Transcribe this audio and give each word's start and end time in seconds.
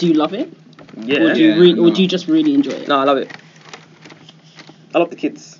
Do 0.00 0.06
you 0.06 0.14
love 0.14 0.32
it? 0.32 0.50
Yeah. 0.96 1.24
Or 1.24 1.34
do 1.34 1.42
you 1.42 1.50
Yeah, 1.50 1.58
really, 1.58 1.78
or 1.78 1.90
do 1.90 2.00
you 2.00 2.08
just 2.08 2.26
really 2.26 2.54
enjoy 2.54 2.70
it? 2.70 2.88
No, 2.88 2.98
I 2.98 3.04
love 3.04 3.18
it. 3.18 3.30
I 4.94 4.98
love 4.98 5.10
the 5.10 5.16
kids. 5.16 5.58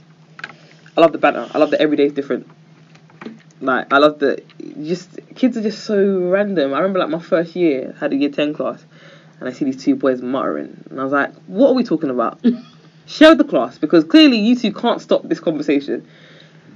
I 0.96 1.02
love 1.02 1.12
the 1.12 1.18
banter. 1.18 1.46
I 1.52 1.59
love 1.59 1.70
the 1.70 1.79
every 1.79 1.98
day 1.98 2.06
is 2.06 2.14
different. 2.14 2.48
Like 3.61 3.92
I 3.92 3.98
love 3.98 4.18
the 4.18 4.42
just 4.82 5.21
kids 5.34 5.58
are 5.58 5.62
just 5.62 5.84
so 5.84 6.21
random. 6.21 6.72
I 6.72 6.79
remember 6.79 7.00
like 7.00 7.11
my 7.11 7.18
first 7.18 7.54
year 7.54 7.95
had 8.00 8.14
a 8.14 8.16
year 8.16 8.30
ten 8.30 8.54
class, 8.54 8.82
and 9.40 9.46
I 9.46 9.53
see 9.53 9.66
these 9.66 9.84
two 9.84 9.95
boys 9.95 10.22
muttering, 10.22 10.84
and 10.88 10.98
I 10.98 11.04
was 11.04 11.12
like, 11.12 11.34
"What 11.46 11.68
are 11.68 11.75
we 11.75 11.84
talking 11.84 12.09
about?" 12.09 12.43
Share 13.07 13.32
with 13.32 13.38
the 13.38 13.45
class 13.45 13.77
because 13.77 14.04
clearly 14.04 14.38
you 14.38 14.57
two 14.57 14.72
can't 14.72 15.02
stop 15.02 15.25
this 15.25 15.41
conversation. 15.41 16.09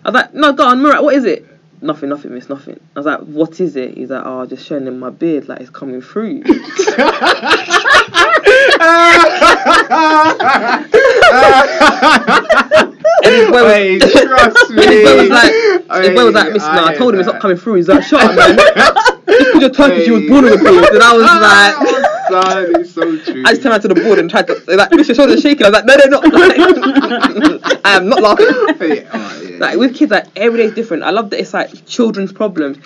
I 0.05 0.11
was 0.11 0.15
like, 0.17 0.35
"No, 0.35 0.53
go 0.53 0.67
on, 0.67 0.83
Murat. 0.83 1.03
What 1.03 1.15
is 1.15 1.25
it?" 1.25 1.47
Nothing, 1.85 2.09
nothing, 2.09 2.33
miss, 2.33 2.49
nothing. 2.49 2.81
I 2.97 2.99
was 2.99 3.05
like, 3.05 3.21
"What 3.21 3.61
is 3.61 3.77
it?" 3.77 3.95
He's 3.99 4.09
like, 4.09 4.23
"Oh, 4.25 4.47
just 4.47 4.65
showing 4.67 4.87
him 4.87 4.99
my 4.99 5.11
beard, 5.11 5.49
like 5.49 5.61
it's 5.61 5.69
coming 5.69 6.01
through." 6.01 6.43
And 13.25 13.35
his 13.35 13.51
boy 13.51 13.63
was, 13.65 13.73
Wait, 13.73 14.01
trust 14.01 14.71
me. 14.71 14.87
his 14.87 15.09
boy 15.09 15.17
was 15.17 15.31
like, 15.31 15.53
his 16.05 16.15
boy 16.15 16.25
was 16.25 16.35
like, 16.35 16.53
Miss, 16.53 16.63
nah, 16.63 16.87
I 16.89 16.95
told 16.95 17.15
him 17.15 17.21
it's 17.21 17.27
not 17.29 17.41
coming 17.41 17.57
through. 17.57 17.75
He's 17.75 17.89
like, 17.89 18.03
shut 18.03 18.23
up, 18.23 18.37
man. 18.37 18.59
Just 19.27 19.53
because 19.53 19.61
you're 19.61 19.71
Turkish, 19.71 20.07
you 20.07 20.13
was 20.15 20.29
born 20.29 20.45
with 20.45 20.55
a. 20.55 20.91
And 20.93 21.03
I 21.03 21.13
was 21.17 21.25
like, 21.25 22.11
Oh, 22.27 22.43
son, 22.43 22.81
it's 22.81 22.93
so 22.93 23.19
true. 23.19 23.43
I 23.47 23.51
just 23.51 23.63
turned 23.63 23.73
around 23.73 23.81
to 23.83 23.89
the 23.89 23.95
board 23.95 24.19
and 24.19 24.31
tried 24.31 24.47
to, 24.47 24.55
they're 24.67 24.77
like, 24.77 24.91
Miss, 24.93 25.09
your 25.09 25.15
shoulders 25.15 25.41
shaking. 25.41 25.67
I 25.67 25.71
was 25.71 25.75
like, 25.75 25.85
no, 25.85 25.97
they're 25.97 26.09
not. 26.09 26.25
I 27.85 27.97
am 27.97 28.09
not 28.09 28.23
laughing. 28.23 28.47
Yeah, 28.81 29.11
oh, 29.13 29.43
yeah. 29.43 29.59
Like 29.59 29.79
with 29.79 29.95
kids, 29.95 30.11
like 30.11 30.27
every 30.37 30.59
day 30.61 30.65
is 30.67 30.75
different. 30.75 31.03
I 31.03 31.11
love 31.11 31.31
that 31.31 31.41
it's 31.41 31.53
like 31.55 31.87
children's 31.87 32.33
problems. 32.33 32.79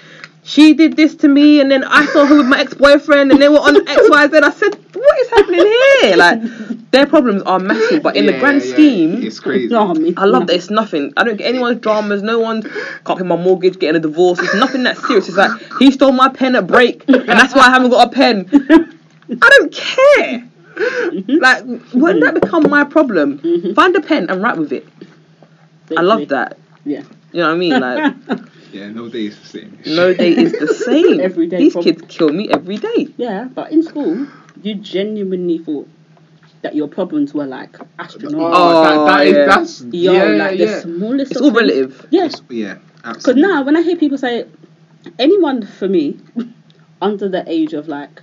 She 0.49 0.73
did 0.73 0.97
this 0.97 1.15
to 1.17 1.29
me, 1.29 1.61
and 1.61 1.71
then 1.71 1.85
I 1.85 2.07
saw 2.07 2.25
her 2.25 2.39
with 2.39 2.47
my 2.47 2.59
ex-boyfriend, 2.61 3.31
and 3.31 3.41
they 3.43 3.51
were 3.51 3.59
on 3.59 3.77
X, 3.89 4.01
Y, 4.09 4.29
Z. 4.29 4.39
I 4.39 4.51
said, 4.51 4.75
"What 4.95 5.19
is 5.21 5.29
happening 5.29 5.61
here?" 6.01 6.17
Like 6.17 6.91
their 6.91 7.07
problems 7.07 7.43
are 7.43 7.59
massive, 7.59 8.03
but 8.03 8.17
in 8.17 8.25
the 8.25 8.33
grand 8.39 8.63
yeah, 8.65 8.73
scheme, 8.73 9.23
it's 9.23 9.41
crazy. 9.41 9.75
I 9.75 10.25
love 10.25 10.47
that 10.47 10.57
it's 10.57 10.71
nothing. 10.71 11.13
I 11.19 11.25
don't 11.25 11.37
get 11.37 11.49
anyone's 11.49 11.81
dramas. 11.81 12.23
No 12.23 12.39
one 12.39 12.63
can't 12.63 13.19
pay 13.19 13.25
my 13.27 13.37
mortgage, 13.37 13.79
getting 13.79 13.97
a 13.97 14.01
divorce. 14.01 14.39
It's 14.39 14.55
nothing 14.55 14.85
that 14.85 14.97
serious. 14.97 15.29
It's 15.29 15.37
like 15.37 15.51
he 15.79 15.91
stole 15.91 16.13
my 16.13 16.31
pen 16.31 16.57
at 16.57 16.67
break, 16.67 17.05
and 17.09 17.29
that's 17.29 17.55
why 17.55 17.67
I 17.67 17.71
haven't 17.71 17.91
got 17.91 18.07
a 18.09 18.11
pen. 18.11 18.49
I 19.31 19.51
don't 19.59 19.71
care. 19.71 20.49
Like, 21.29 21.65
when 21.93 22.21
that 22.21 22.39
become 22.41 22.71
my 22.71 22.85
problem, 22.85 23.39
Mhm. 23.41 23.75
find 23.75 23.95
a 23.97 24.01
pen 24.01 24.31
and 24.31 24.43
write 24.43 24.57
with 24.57 24.73
it. 24.73 24.87
I 25.95 26.01
love 26.01 26.27
that. 26.29 26.57
Yeah. 26.87 27.03
You 27.33 27.41
know 27.43 27.49
what 27.49 27.55
I 27.55 27.59
mean? 27.59 27.81
Like, 27.81 28.15
Yeah, 28.73 28.89
no 28.91 29.09
day 29.09 29.27
is 29.27 29.39
the 29.41 29.47
same. 29.47 29.79
no 29.87 30.13
day 30.15 30.31
is 30.33 30.53
the 30.53 30.69
same. 30.87 31.21
Everyday 31.21 31.59
These 31.59 31.73
problem. 31.73 31.95
kids 31.97 32.05
kill 32.17 32.29
me 32.31 32.49
every 32.51 32.77
day. 32.77 33.09
Yeah, 33.17 33.45
but 33.53 33.73
in 33.73 33.83
school, 33.83 34.27
you 34.63 34.75
genuinely 34.75 35.59
thought 35.59 35.89
that 36.63 36.75
your 36.75 36.89
problems 36.89 37.33
were 37.33 37.47
like 37.47 37.77
astronomical. 37.99 38.51
Oh, 38.53 38.83
that, 38.83 39.07
that 39.07 39.21
oh, 39.21 39.23
is 39.23 39.35
yeah. 39.35 39.47
that's 39.47 39.81
Yo, 39.83 40.13
yeah, 40.13 40.23
like 40.45 40.59
the 40.59 40.65
yeah. 40.65 40.81
smallest. 40.81 41.31
It's 41.33 41.41
of 41.41 41.47
all 41.47 41.55
things. 41.55 41.71
relative. 41.71 42.07
Yeah, 42.11 42.25
It's- 42.27 42.43
yeah, 42.51 42.75
because 42.97 43.17
absolutely. 43.17 43.43
now 43.43 43.63
when 43.63 43.77
I 43.77 43.83
hear 43.83 43.97
people 43.97 44.19
say, 44.19 44.47
anyone 45.19 45.65
for 45.67 45.89
me 45.89 46.19
under 47.01 47.29
the 47.29 47.45
age 47.51 47.73
of 47.75 47.89
like 47.89 48.23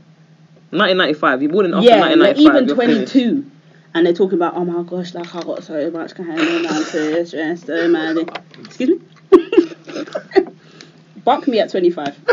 1995. 0.72 1.42
You 1.42 1.50
born 1.50 1.66
in 1.68 1.74
after 1.74 1.88
yeah, 1.88 1.96
like 2.02 2.18
1995. 2.20 2.40
even 2.56 2.68
you're 2.68 2.76
twenty 2.76 2.94
finished. 2.96 3.14
two, 3.14 3.52
and 3.94 4.06
they're 4.06 4.14
talking 4.14 4.38
about 4.38 4.56
oh 4.56 4.66
my 4.66 4.84
gosh, 4.84 5.14
like 5.14 5.34
I 5.34 5.42
got 5.42 5.64
so 5.64 5.90
much 5.92 6.14
kind 6.16 6.40
of 6.40 6.62
nonsense, 6.64 7.30
stressed, 7.30 7.66
so 7.68 7.88
mad. 7.88 8.18
Excuse 8.60 8.90
me. 8.90 9.70
Buck 11.24 11.48
me 11.48 11.60
at 11.60 11.70
twenty 11.72 11.90
five. 11.90 12.16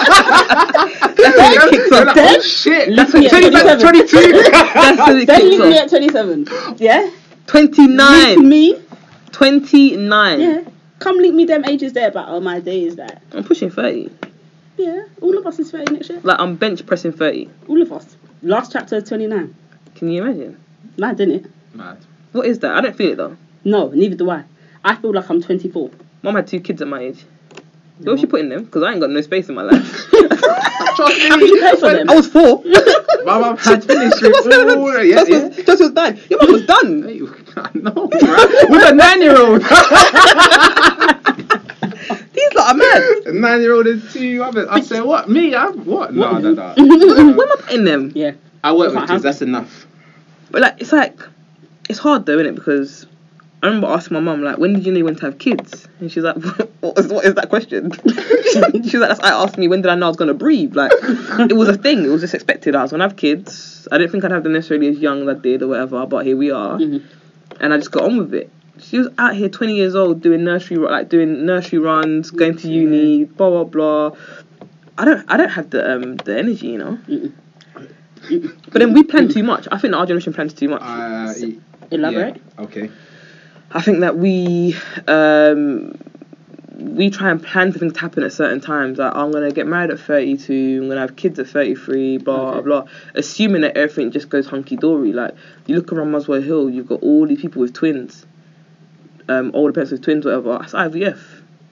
That's 0.00 1.36
when 1.36 1.52
it 1.52 1.70
kicks 1.70 1.92
off. 1.92 2.06
like, 2.06 2.16
oh 2.16 2.40
shit, 2.40 2.96
That's 2.96 3.12
that's 3.12 3.82
when- 3.84 3.92
22. 3.92 4.42
That's 4.50 4.98
when 5.08 5.16
it 5.18 5.26
Then 5.26 5.40
kicks 5.40 5.50
leave 5.50 5.60
me 5.60 5.78
at 5.78 5.88
twenty 5.88 6.08
seven. 6.08 6.46
Yeah. 6.78 7.00
Link 7.52 7.74
29. 7.74 8.48
me. 8.48 8.80
29. 9.32 10.40
Yeah. 10.40 10.62
Come 10.98 11.16
link 11.18 11.34
me 11.34 11.44
them 11.44 11.64
ages 11.64 11.92
there, 11.92 12.10
but 12.10 12.28
oh 12.28 12.40
my 12.40 12.60
day 12.60 12.84
is 12.84 12.96
that. 12.96 13.22
I'm 13.32 13.42
pushing 13.44 13.70
30. 13.70 14.10
Yeah. 14.76 15.04
All 15.20 15.36
of 15.36 15.46
us 15.46 15.58
is 15.58 15.70
thirty 15.70 15.92
next 15.92 16.08
year. 16.10 16.20
Like, 16.22 16.38
I'm 16.40 16.56
bench 16.56 16.86
pressing 16.86 17.12
30. 17.12 17.50
All 17.68 17.82
of 17.82 17.92
us. 17.92 18.16
Last 18.42 18.72
chapter 18.72 18.96
is 18.96 19.04
twenty 19.08 19.26
nine. 19.26 19.54
Can 19.94 20.08
you 20.08 20.22
imagine? 20.24 20.58
Mad, 20.96 21.16
didn't 21.18 21.44
it? 21.44 21.50
Mad. 21.74 21.98
What 22.32 22.46
is 22.46 22.60
that? 22.60 22.74
I 22.76 22.80
don't 22.80 22.96
feel 22.96 23.12
it 23.12 23.16
though. 23.16 23.36
No, 23.64 23.88
neither 23.88 24.14
do 24.16 24.30
I. 24.30 24.44
I 24.84 24.96
feel 24.96 25.12
like 25.12 25.28
I'm 25.30 25.42
twenty 25.42 25.68
four. 25.68 25.90
Mom 26.22 26.34
had 26.36 26.46
two 26.46 26.60
kids 26.60 26.82
at 26.82 26.88
my 26.88 27.00
age. 27.00 27.24
Where 27.98 28.12
was 28.12 28.20
she 28.20 28.26
putting 28.26 28.48
them? 28.48 28.64
Because 28.64 28.82
I 28.82 28.92
ain't 28.92 29.00
got 29.00 29.10
no 29.10 29.20
space 29.20 29.48
in 29.50 29.54
my 29.54 29.62
life. 29.62 30.08
Trust 30.10 31.22
How 31.22 31.36
did 31.36 31.50
you 31.50 31.60
pay 31.60 31.76
for 31.76 31.90
them? 31.92 32.08
I 32.08 32.14
was 32.14 32.28
four. 32.28 32.62
My 33.24 33.38
mum 33.38 33.56
had 33.58 33.84
finished 33.84 34.22
with 34.22 34.46
all 34.70 35.04
yeah, 35.04 35.16
Just 35.16 35.30
yeah. 35.30 35.48
was, 35.48 35.56
just 35.56 35.80
was 35.82 35.90
done. 35.90 36.18
Your 36.30 36.40
mum 36.40 36.52
was 36.52 36.64
done. 36.64 37.02
Hey, 37.02 37.20
I 37.56 37.70
know, 37.74 38.08
right? 38.08 38.70
With 38.70 38.90
a 38.90 38.94
nine-year-old. 38.94 39.60
These 42.32 42.54
lot 42.54 42.70
are 42.70 42.76
mad. 42.76 43.02
a 43.26 43.32
nine-year-old 43.32 43.86
and 43.86 44.10
two 44.10 44.42
others. 44.42 44.68
I 44.70 44.80
said, 44.80 45.02
what? 45.02 45.28
Me? 45.28 45.54
I'm 45.54 45.84
what? 45.84 46.14
No, 46.14 46.38
no, 46.38 46.54
no. 46.54 46.74
Where 46.76 47.28
am 47.28 47.38
I 47.40 47.56
putting 47.60 47.84
them? 47.84 48.12
Yeah. 48.14 48.32
I 48.64 48.72
work 48.72 48.92
Can't 48.92 49.02
with 49.02 49.10
kids. 49.10 49.22
That's 49.22 49.42
enough. 49.42 49.86
But 50.50 50.62
like, 50.62 50.80
it's 50.80 50.92
like, 50.92 51.20
it's 51.90 51.98
hard 51.98 52.24
though, 52.24 52.38
isn't 52.38 52.46
it? 52.46 52.54
Because 52.54 53.06
I 53.62 53.66
remember 53.66 53.88
asking 53.88 54.14
my 54.14 54.20
mum, 54.20 54.42
like, 54.42 54.56
when 54.56 54.72
did 54.72 54.86
you 54.86 54.92
know 54.92 54.98
you 54.98 55.04
wanted 55.04 55.18
to 55.20 55.26
have 55.26 55.38
kids? 55.38 55.86
And 56.00 56.10
she's 56.10 56.22
like, 56.22 56.36
what 56.80 56.98
is, 56.98 57.08
what 57.08 57.24
is 57.26 57.34
that 57.34 57.50
question? 57.50 57.90
she's 58.84 58.94
like, 58.94 59.08
that's 59.08 59.20
like 59.20 59.32
asking 59.32 59.60
me 59.60 59.68
when 59.68 59.82
did 59.82 59.90
I 59.90 59.96
know 59.96 60.06
I 60.06 60.08
was 60.08 60.16
gonna 60.16 60.32
breathe? 60.34 60.74
Like, 60.74 60.92
it 61.02 61.54
was 61.56 61.68
a 61.68 61.76
thing. 61.76 62.04
It 62.04 62.08
was 62.08 62.22
just 62.22 62.32
expected. 62.34 62.74
I 62.74 62.82
was 62.82 62.90
gonna 62.90 63.04
have 63.04 63.16
kids. 63.16 63.86
I 63.92 63.98
didn't 63.98 64.12
think 64.12 64.24
I'd 64.24 64.30
have 64.30 64.44
them 64.44 64.52
necessarily 64.54 64.88
as 64.88 64.98
young 64.98 65.28
as 65.28 65.36
I 65.36 65.38
did 65.38 65.62
or 65.62 65.68
whatever. 65.68 66.06
But 66.06 66.24
here 66.24 66.36
we 66.38 66.50
are, 66.50 66.78
Mhm. 66.78 67.02
and 67.60 67.74
I 67.74 67.76
just 67.76 67.90
got 67.90 68.04
on 68.04 68.16
with 68.16 68.32
it. 68.34 68.50
She 68.78 68.96
was 68.96 69.08
out 69.18 69.34
here, 69.36 69.50
20 69.50 69.74
years 69.76 69.94
old, 69.94 70.22
doing 70.22 70.42
nursery, 70.42 70.78
like 70.78 71.10
doing 71.10 71.44
nursery 71.44 71.78
runs, 71.80 72.30
going 72.30 72.56
to 72.56 72.68
uni, 72.68 73.24
blah 73.24 73.50
blah 73.50 73.64
blah. 73.64 74.16
I 74.96 75.04
don't, 75.04 75.24
I 75.28 75.36
don't 75.36 75.50
have 75.50 75.68
the 75.68 75.92
um 75.96 76.16
the 76.16 76.38
energy, 76.38 76.68
you 76.68 76.78
know. 76.78 76.98
Mm-mm. 77.06 77.32
But 78.72 78.78
then 78.80 78.94
we 78.94 79.02
plan 79.02 79.28
too 79.28 79.42
much. 79.42 79.68
I 79.70 79.76
think 79.78 79.94
our 79.94 80.06
generation 80.06 80.32
plans 80.32 80.54
too 80.54 80.68
much. 80.68 80.82
Uh, 80.82 81.34
y- 81.42 81.56
Elaborate. 81.90 82.36
yeah, 82.36 82.64
Okay. 82.64 82.90
I 83.72 83.80
think 83.82 84.00
that 84.00 84.16
we 84.16 84.76
um, 85.06 85.92
we 86.78 87.10
try 87.10 87.30
and 87.30 87.42
plan 87.42 87.72
for 87.72 87.78
things 87.78 87.92
to 87.92 88.00
happen 88.00 88.22
at 88.24 88.32
certain 88.32 88.60
times. 88.60 88.98
Like 88.98 89.14
I'm 89.14 89.30
gonna 89.30 89.52
get 89.52 89.66
married 89.66 89.90
at 89.90 90.00
32, 90.00 90.80
I'm 90.82 90.88
gonna 90.88 91.00
have 91.00 91.16
kids 91.16 91.38
at 91.38 91.46
33, 91.46 92.18
blah 92.18 92.54
Okay. 92.54 92.64
blah. 92.64 92.84
Assuming 93.14 93.60
that 93.62 93.76
everything 93.76 94.10
just 94.10 94.28
goes 94.28 94.46
hunky 94.46 94.76
dory. 94.76 95.12
Like 95.12 95.34
you 95.66 95.76
look 95.76 95.92
around 95.92 96.10
Muswell 96.10 96.40
Hill, 96.42 96.70
you've 96.70 96.88
got 96.88 97.00
all 97.02 97.26
these 97.26 97.40
people 97.40 97.60
with 97.60 97.72
twins, 97.72 98.26
um, 99.28 99.50
older 99.54 99.72
parents 99.72 99.92
with 99.92 100.02
twins, 100.02 100.24
whatever. 100.24 100.58
That's 100.58 100.72
IVF. 100.72 101.18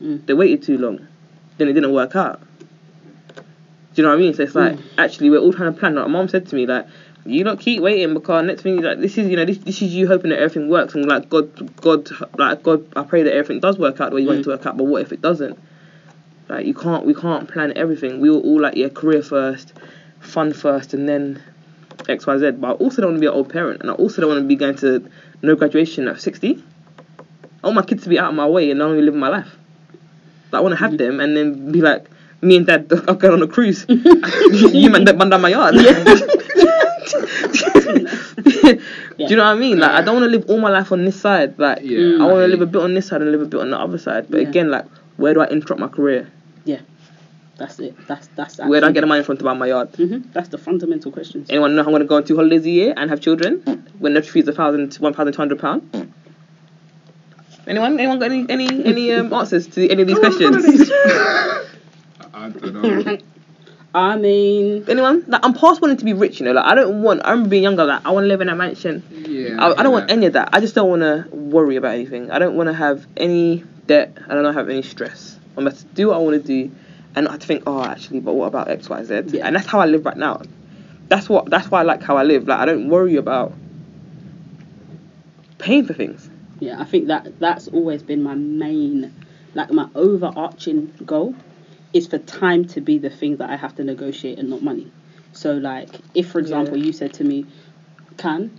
Mm. 0.02 0.24
They 0.26 0.34
waited 0.34 0.62
too 0.62 0.78
long, 0.78 1.00
then 1.56 1.68
it 1.68 1.72
didn't 1.72 1.92
work 1.92 2.14
out. 2.14 2.40
Do 3.94 4.02
you 4.02 4.02
know 4.04 4.10
what 4.10 4.16
I 4.16 4.20
mean? 4.20 4.34
So 4.34 4.44
it's 4.44 4.54
like 4.54 4.76
Mm. 4.76 4.82
actually 4.98 5.30
we're 5.30 5.38
all 5.40 5.52
trying 5.52 5.72
to 5.72 5.78
plan. 5.80 5.96
Like 5.96 6.06
mom 6.08 6.28
said 6.28 6.46
to 6.46 6.54
me, 6.54 6.66
like 6.66 6.86
you 7.28 7.44
not 7.44 7.60
keep 7.60 7.80
waiting 7.82 8.14
because 8.14 8.44
next 8.44 8.62
thing 8.62 8.80
like 8.80 8.98
this 8.98 9.18
is 9.18 9.28
you 9.28 9.36
know 9.36 9.44
this 9.44 9.58
this 9.58 9.82
is 9.82 9.94
you 9.94 10.06
hoping 10.08 10.30
that 10.30 10.38
everything 10.38 10.68
works 10.68 10.94
and 10.94 11.06
like 11.06 11.28
God 11.28 11.76
God 11.76 12.08
like 12.38 12.62
God 12.62 12.86
I 12.96 13.02
pray 13.02 13.22
that 13.22 13.32
everything 13.32 13.60
does 13.60 13.78
work 13.78 14.00
out 14.00 14.10
the 14.10 14.16
way 14.16 14.22
you 14.22 14.28
want 14.28 14.40
it 14.40 14.42
to 14.44 14.48
mm. 14.50 14.52
work 14.52 14.66
out. 14.66 14.76
But 14.76 14.84
what 14.84 15.02
if 15.02 15.12
it 15.12 15.20
doesn't? 15.20 15.58
Like 16.48 16.66
you 16.66 16.74
can't 16.74 17.04
we 17.04 17.14
can't 17.14 17.48
plan 17.48 17.72
everything. 17.76 18.20
We 18.20 18.30
were 18.30 18.38
all 18.38 18.60
like 18.60 18.76
yeah 18.76 18.88
career 18.88 19.22
first, 19.22 19.72
fun 20.20 20.52
first, 20.52 20.94
and 20.94 21.08
then 21.08 21.42
X 22.08 22.26
Y 22.26 22.38
Z. 22.38 22.52
But 22.52 22.68
I 22.68 22.72
also 22.72 23.02
don't 23.02 23.12
want 23.12 23.18
to 23.18 23.20
be 23.20 23.26
an 23.26 23.34
old 23.34 23.50
parent, 23.50 23.82
and 23.82 23.90
I 23.90 23.94
also 23.94 24.22
don't 24.22 24.30
want 24.30 24.42
to 24.42 24.48
be 24.48 24.56
going 24.56 24.76
to 24.76 25.10
no 25.42 25.54
graduation 25.54 26.08
at 26.08 26.20
sixty. 26.20 26.62
I 27.62 27.66
want 27.66 27.76
my 27.76 27.82
kids 27.82 28.04
to 28.04 28.08
be 28.08 28.18
out 28.18 28.30
of 28.30 28.34
my 28.34 28.46
way 28.46 28.70
and 28.70 28.78
not 28.78 28.90
only 28.90 29.02
living 29.02 29.20
my 29.20 29.28
life. 29.28 29.50
Like, 30.52 30.60
I 30.60 30.62
want 30.62 30.72
to 30.72 30.78
have 30.78 30.92
mm. 30.92 30.98
them 30.98 31.20
and 31.20 31.36
then 31.36 31.72
be 31.72 31.80
like, 31.80 32.06
me 32.40 32.56
and 32.56 32.66
dad 32.66 32.90
are 32.92 33.14
going 33.14 33.34
on 33.34 33.42
a 33.42 33.48
cruise. 33.48 33.84
you 33.88 34.90
man 34.90 35.04
don't 35.04 35.18
down 35.28 35.40
my 35.40 35.48
yard. 35.48 35.74
Do 39.18 39.24
you 39.24 39.36
know 39.36 39.44
what 39.44 39.50
I 39.50 39.54
mean? 39.56 39.78
Like, 39.78 39.90
I 39.90 40.02
don't 40.02 40.14
want 40.20 40.24
to 40.30 40.36
live 40.38 40.48
all 40.48 40.58
my 40.60 40.70
life 40.70 40.92
on 40.92 41.04
this 41.04 41.20
side. 41.20 41.58
Like, 41.58 41.80
Yeah. 41.82 42.16
I 42.20 42.26
want 42.26 42.40
to 42.44 42.46
live 42.48 42.60
a 42.62 42.66
bit 42.66 42.82
on 42.82 42.94
this 42.94 43.06
side 43.08 43.22
and 43.22 43.30
live 43.32 43.42
a 43.42 43.46
bit 43.46 43.60
on 43.60 43.70
the 43.70 43.78
other 43.78 43.98
side. 43.98 44.26
But 44.30 44.42
Yeah. 44.42 44.48
again, 44.48 44.70
like, 44.70 44.86
where 45.16 45.34
do 45.34 45.40
I 45.40 45.46
interrupt 45.46 45.80
my 45.80 45.88
career? 45.88 46.28
Yeah, 46.64 46.80
that's 47.56 47.78
it. 47.80 47.94
That's 48.06 48.28
that's. 48.36 48.58
Where 48.58 48.80
do 48.80 48.86
I 48.86 48.92
get 48.92 49.00
the 49.00 49.06
money 49.06 49.22
from 49.24 49.36
to 49.38 49.44
buy 49.44 49.54
my 49.54 49.66
yard? 49.66 49.88
hmm 49.96 50.18
That's 50.32 50.48
the 50.50 50.58
fundamental 50.58 51.10
questions. 51.10 51.48
Anyone 51.50 51.74
know 51.74 51.82
how 51.82 51.88
I'm 51.88 51.92
going 51.92 52.02
to 52.02 52.08
go 52.08 52.16
on 52.16 52.24
two 52.24 52.36
holidays 52.36 52.64
a 52.66 52.70
year 52.70 52.94
and 52.96 53.10
have 53.10 53.20
children 53.20 53.60
when 53.98 54.12
nursery 54.14 54.42
fees 54.42 54.48
are 54.48 54.52
thousand, 54.52 54.94
one 54.96 55.14
thousand 55.14 55.32
two 55.32 55.38
hundred 55.40 55.58
pound? 55.60 56.14
Anyone? 57.66 57.98
Anyone 57.98 58.18
got 58.18 58.30
any 58.30 58.46
any 58.48 58.84
any 58.86 59.12
um, 59.12 59.32
answers 59.32 59.66
to 59.68 59.88
any 59.88 60.02
of 60.02 60.08
these 60.08 60.18
questions? 60.18 60.64
I 62.34 62.48
don't 62.50 62.72
know. 63.04 63.18
I 63.94 64.16
mean, 64.16 64.84
Anyone? 64.88 65.24
Like, 65.26 65.44
I'm 65.44 65.54
past 65.54 65.80
wanting 65.80 65.96
to 65.96 66.04
be 66.04 66.12
rich, 66.12 66.40
you 66.40 66.46
know. 66.46 66.52
Like, 66.52 66.66
I 66.66 66.74
don't 66.74 67.02
want. 67.02 67.22
I 67.24 67.30
remember 67.30 67.50
being 67.50 67.62
younger. 67.62 67.84
Like, 67.84 68.04
I 68.04 68.10
want 68.10 68.24
to 68.24 68.28
live 68.28 68.40
in 68.40 68.48
a 68.48 68.54
mansion. 68.54 69.02
Yeah. 69.10 69.56
I, 69.58 69.80
I 69.80 69.82
don't 69.82 69.92
want 69.92 70.10
any 70.10 70.26
of 70.26 70.34
that. 70.34 70.50
I 70.52 70.60
just 70.60 70.74
don't 70.74 70.88
want 70.90 71.02
to 71.02 71.26
worry 71.34 71.76
about 71.76 71.94
anything. 71.94 72.30
I 72.30 72.38
don't 72.38 72.54
want 72.56 72.68
to 72.68 72.74
have 72.74 73.06
any 73.16 73.64
debt. 73.86 74.16
I 74.26 74.34
don't 74.34 74.44
want 74.44 74.54
to 74.54 74.60
have 74.60 74.68
any 74.68 74.82
stress. 74.82 75.38
I'm 75.56 75.64
going 75.64 75.74
to 75.74 75.84
do 75.86 76.08
what 76.08 76.16
I 76.16 76.18
want 76.18 76.40
to 76.42 76.46
do, 76.46 76.70
and 77.16 77.24
not 77.24 77.32
have 77.32 77.40
to 77.40 77.46
think, 77.46 77.62
oh, 77.66 77.82
actually, 77.82 78.20
but 78.20 78.34
what 78.34 78.46
about 78.46 78.68
X, 78.68 78.88
Y, 78.88 79.04
Z? 79.04 79.22
Yeah. 79.28 79.46
And 79.46 79.56
that's 79.56 79.66
how 79.66 79.80
I 79.80 79.86
live 79.86 80.04
right 80.04 80.16
now. 80.16 80.42
that's 81.08 81.28
what 81.28 81.48
that's 81.50 81.70
why 81.70 81.80
I 81.80 81.82
like 81.82 82.02
how 82.02 82.16
I 82.16 82.22
live. 82.22 82.46
Like 82.46 82.60
I 82.60 82.66
don't 82.66 82.88
worry 82.88 83.16
about 83.16 83.52
paying 85.58 85.86
for 85.86 85.94
things. 85.94 86.28
Yeah, 86.60 86.80
I 86.80 86.84
think 86.84 87.06
that 87.08 87.38
that's 87.38 87.68
always 87.68 88.02
been 88.02 88.22
my 88.22 88.34
main, 88.34 89.14
like 89.54 89.70
my 89.70 89.88
overarching 89.94 90.92
goal, 91.06 91.34
is 91.92 92.06
for 92.06 92.18
time 92.18 92.66
to 92.66 92.80
be 92.80 92.98
the 92.98 93.10
thing 93.10 93.36
that 93.36 93.50
I 93.50 93.56
have 93.56 93.74
to 93.76 93.84
negotiate 93.84 94.38
and 94.38 94.50
not 94.50 94.62
money. 94.62 94.90
So 95.32 95.54
like, 95.54 95.88
if 96.14 96.30
for 96.30 96.38
example 96.38 96.76
Yeah. 96.76 96.84
you 96.84 96.92
said 96.92 97.12
to 97.14 97.24
me, 97.24 97.46
"Can 98.16 98.50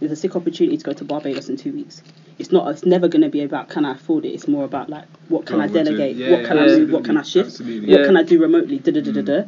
there's 0.00 0.12
a 0.12 0.16
sick 0.16 0.36
opportunity 0.36 0.76
to 0.76 0.84
go 0.84 0.92
to 0.92 1.04
Barbados 1.04 1.48
in 1.48 1.56
two 1.56 1.72
weeks." 1.72 2.02
It's 2.38 2.52
not. 2.52 2.68
It's 2.70 2.84
never 2.86 3.08
going 3.08 3.22
to 3.22 3.28
be 3.28 3.42
about 3.42 3.68
can 3.68 3.84
I 3.84 3.92
afford 3.92 4.24
it. 4.24 4.28
It's 4.28 4.46
more 4.46 4.64
about 4.64 4.88
like 4.88 5.04
what 5.28 5.44
can 5.46 5.56
Go 5.56 5.62
I 5.64 5.66
delegate, 5.68 6.16
yeah, 6.16 6.30
what 6.30 6.44
can 6.46 6.56
yeah, 6.56 6.62
I 6.62 6.66
move, 6.66 6.90
what 6.90 7.04
can 7.04 7.16
I 7.16 7.22
shift, 7.22 7.48
absolutely. 7.50 7.90
what 7.90 8.00
Yeah. 8.00 8.06
can 8.06 8.16
I 8.16 8.22
do 8.22 8.40
remotely, 8.40 8.78
da 8.78 8.92
da 8.92 9.00
da 9.00 9.12
da 9.12 9.20
mm. 9.22 9.24
da. 9.26 9.42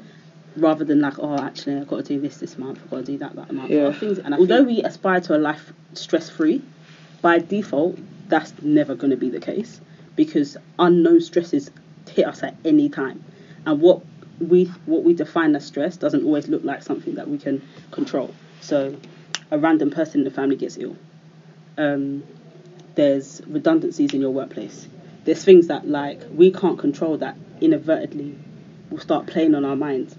Rather 0.57 0.85
than 0.85 1.01
like, 1.01 1.17
oh, 1.21 1.37
actually, 1.39 1.77
I've 1.77 1.87
got 1.87 1.99
to 1.99 2.03
do 2.03 2.21
this 2.21 2.39
this 2.39 2.59
month. 2.59 2.81
I've 2.83 2.91
got 2.91 2.97
to 2.99 3.03
do 3.05 3.19
that 3.19 3.37
that 3.37 3.53
month. 3.53 3.71
Yeah. 3.71 3.93
Things, 3.93 4.19
and 4.19 4.35
although 4.35 4.65
we 4.65 4.83
aspire 4.83 5.21
to 5.21 5.37
a 5.37 5.39
life 5.39 5.73
stress 5.95 6.29
free, 6.29 6.61
by 7.23 7.39
default, 7.39 7.97
that's 8.29 8.53
never 8.61 8.97
going 8.97 9.11
to 9.13 9.17
be 9.17 9.31
the 9.31 9.39
case 9.41 9.81
because 10.17 10.57
unknown 10.79 11.21
stresses 11.21 11.71
hit 12.11 12.27
us 12.27 12.43
at 12.43 12.57
any 12.65 12.89
time, 12.89 13.23
and 13.67 13.81
what 13.81 14.03
we 14.41 14.65
what 14.87 15.05
we 15.05 15.15
define 15.15 15.55
as 15.55 15.67
stress 15.67 15.97
doesn't 15.97 16.25
always 16.25 16.49
look 16.49 16.65
like 16.65 16.83
something 16.83 17.15
that 17.17 17.29
we 17.29 17.39
can 17.39 17.63
control. 17.91 18.35
So, 18.61 18.97
a 19.51 19.59
random 19.59 19.91
person 19.91 20.21
in 20.21 20.25
the 20.25 20.31
family 20.31 20.57
gets 20.57 20.79
ill. 20.79 20.97
Um, 21.77 22.25
there's 22.95 23.43
redundancies 23.47 24.13
in 24.15 24.21
your 24.21 24.31
workplace. 24.31 24.89
There's 25.25 25.45
things 25.45 25.67
that 25.69 25.87
like 25.89 26.21
we 26.33 26.51
can't 26.51 26.79
control 26.79 27.19
that 27.19 27.37
inadvertently 27.61 28.37
will 28.91 28.99
start 28.99 29.27
playing 29.27 29.55
on 29.55 29.65
our 29.65 29.77
minds. 29.77 30.17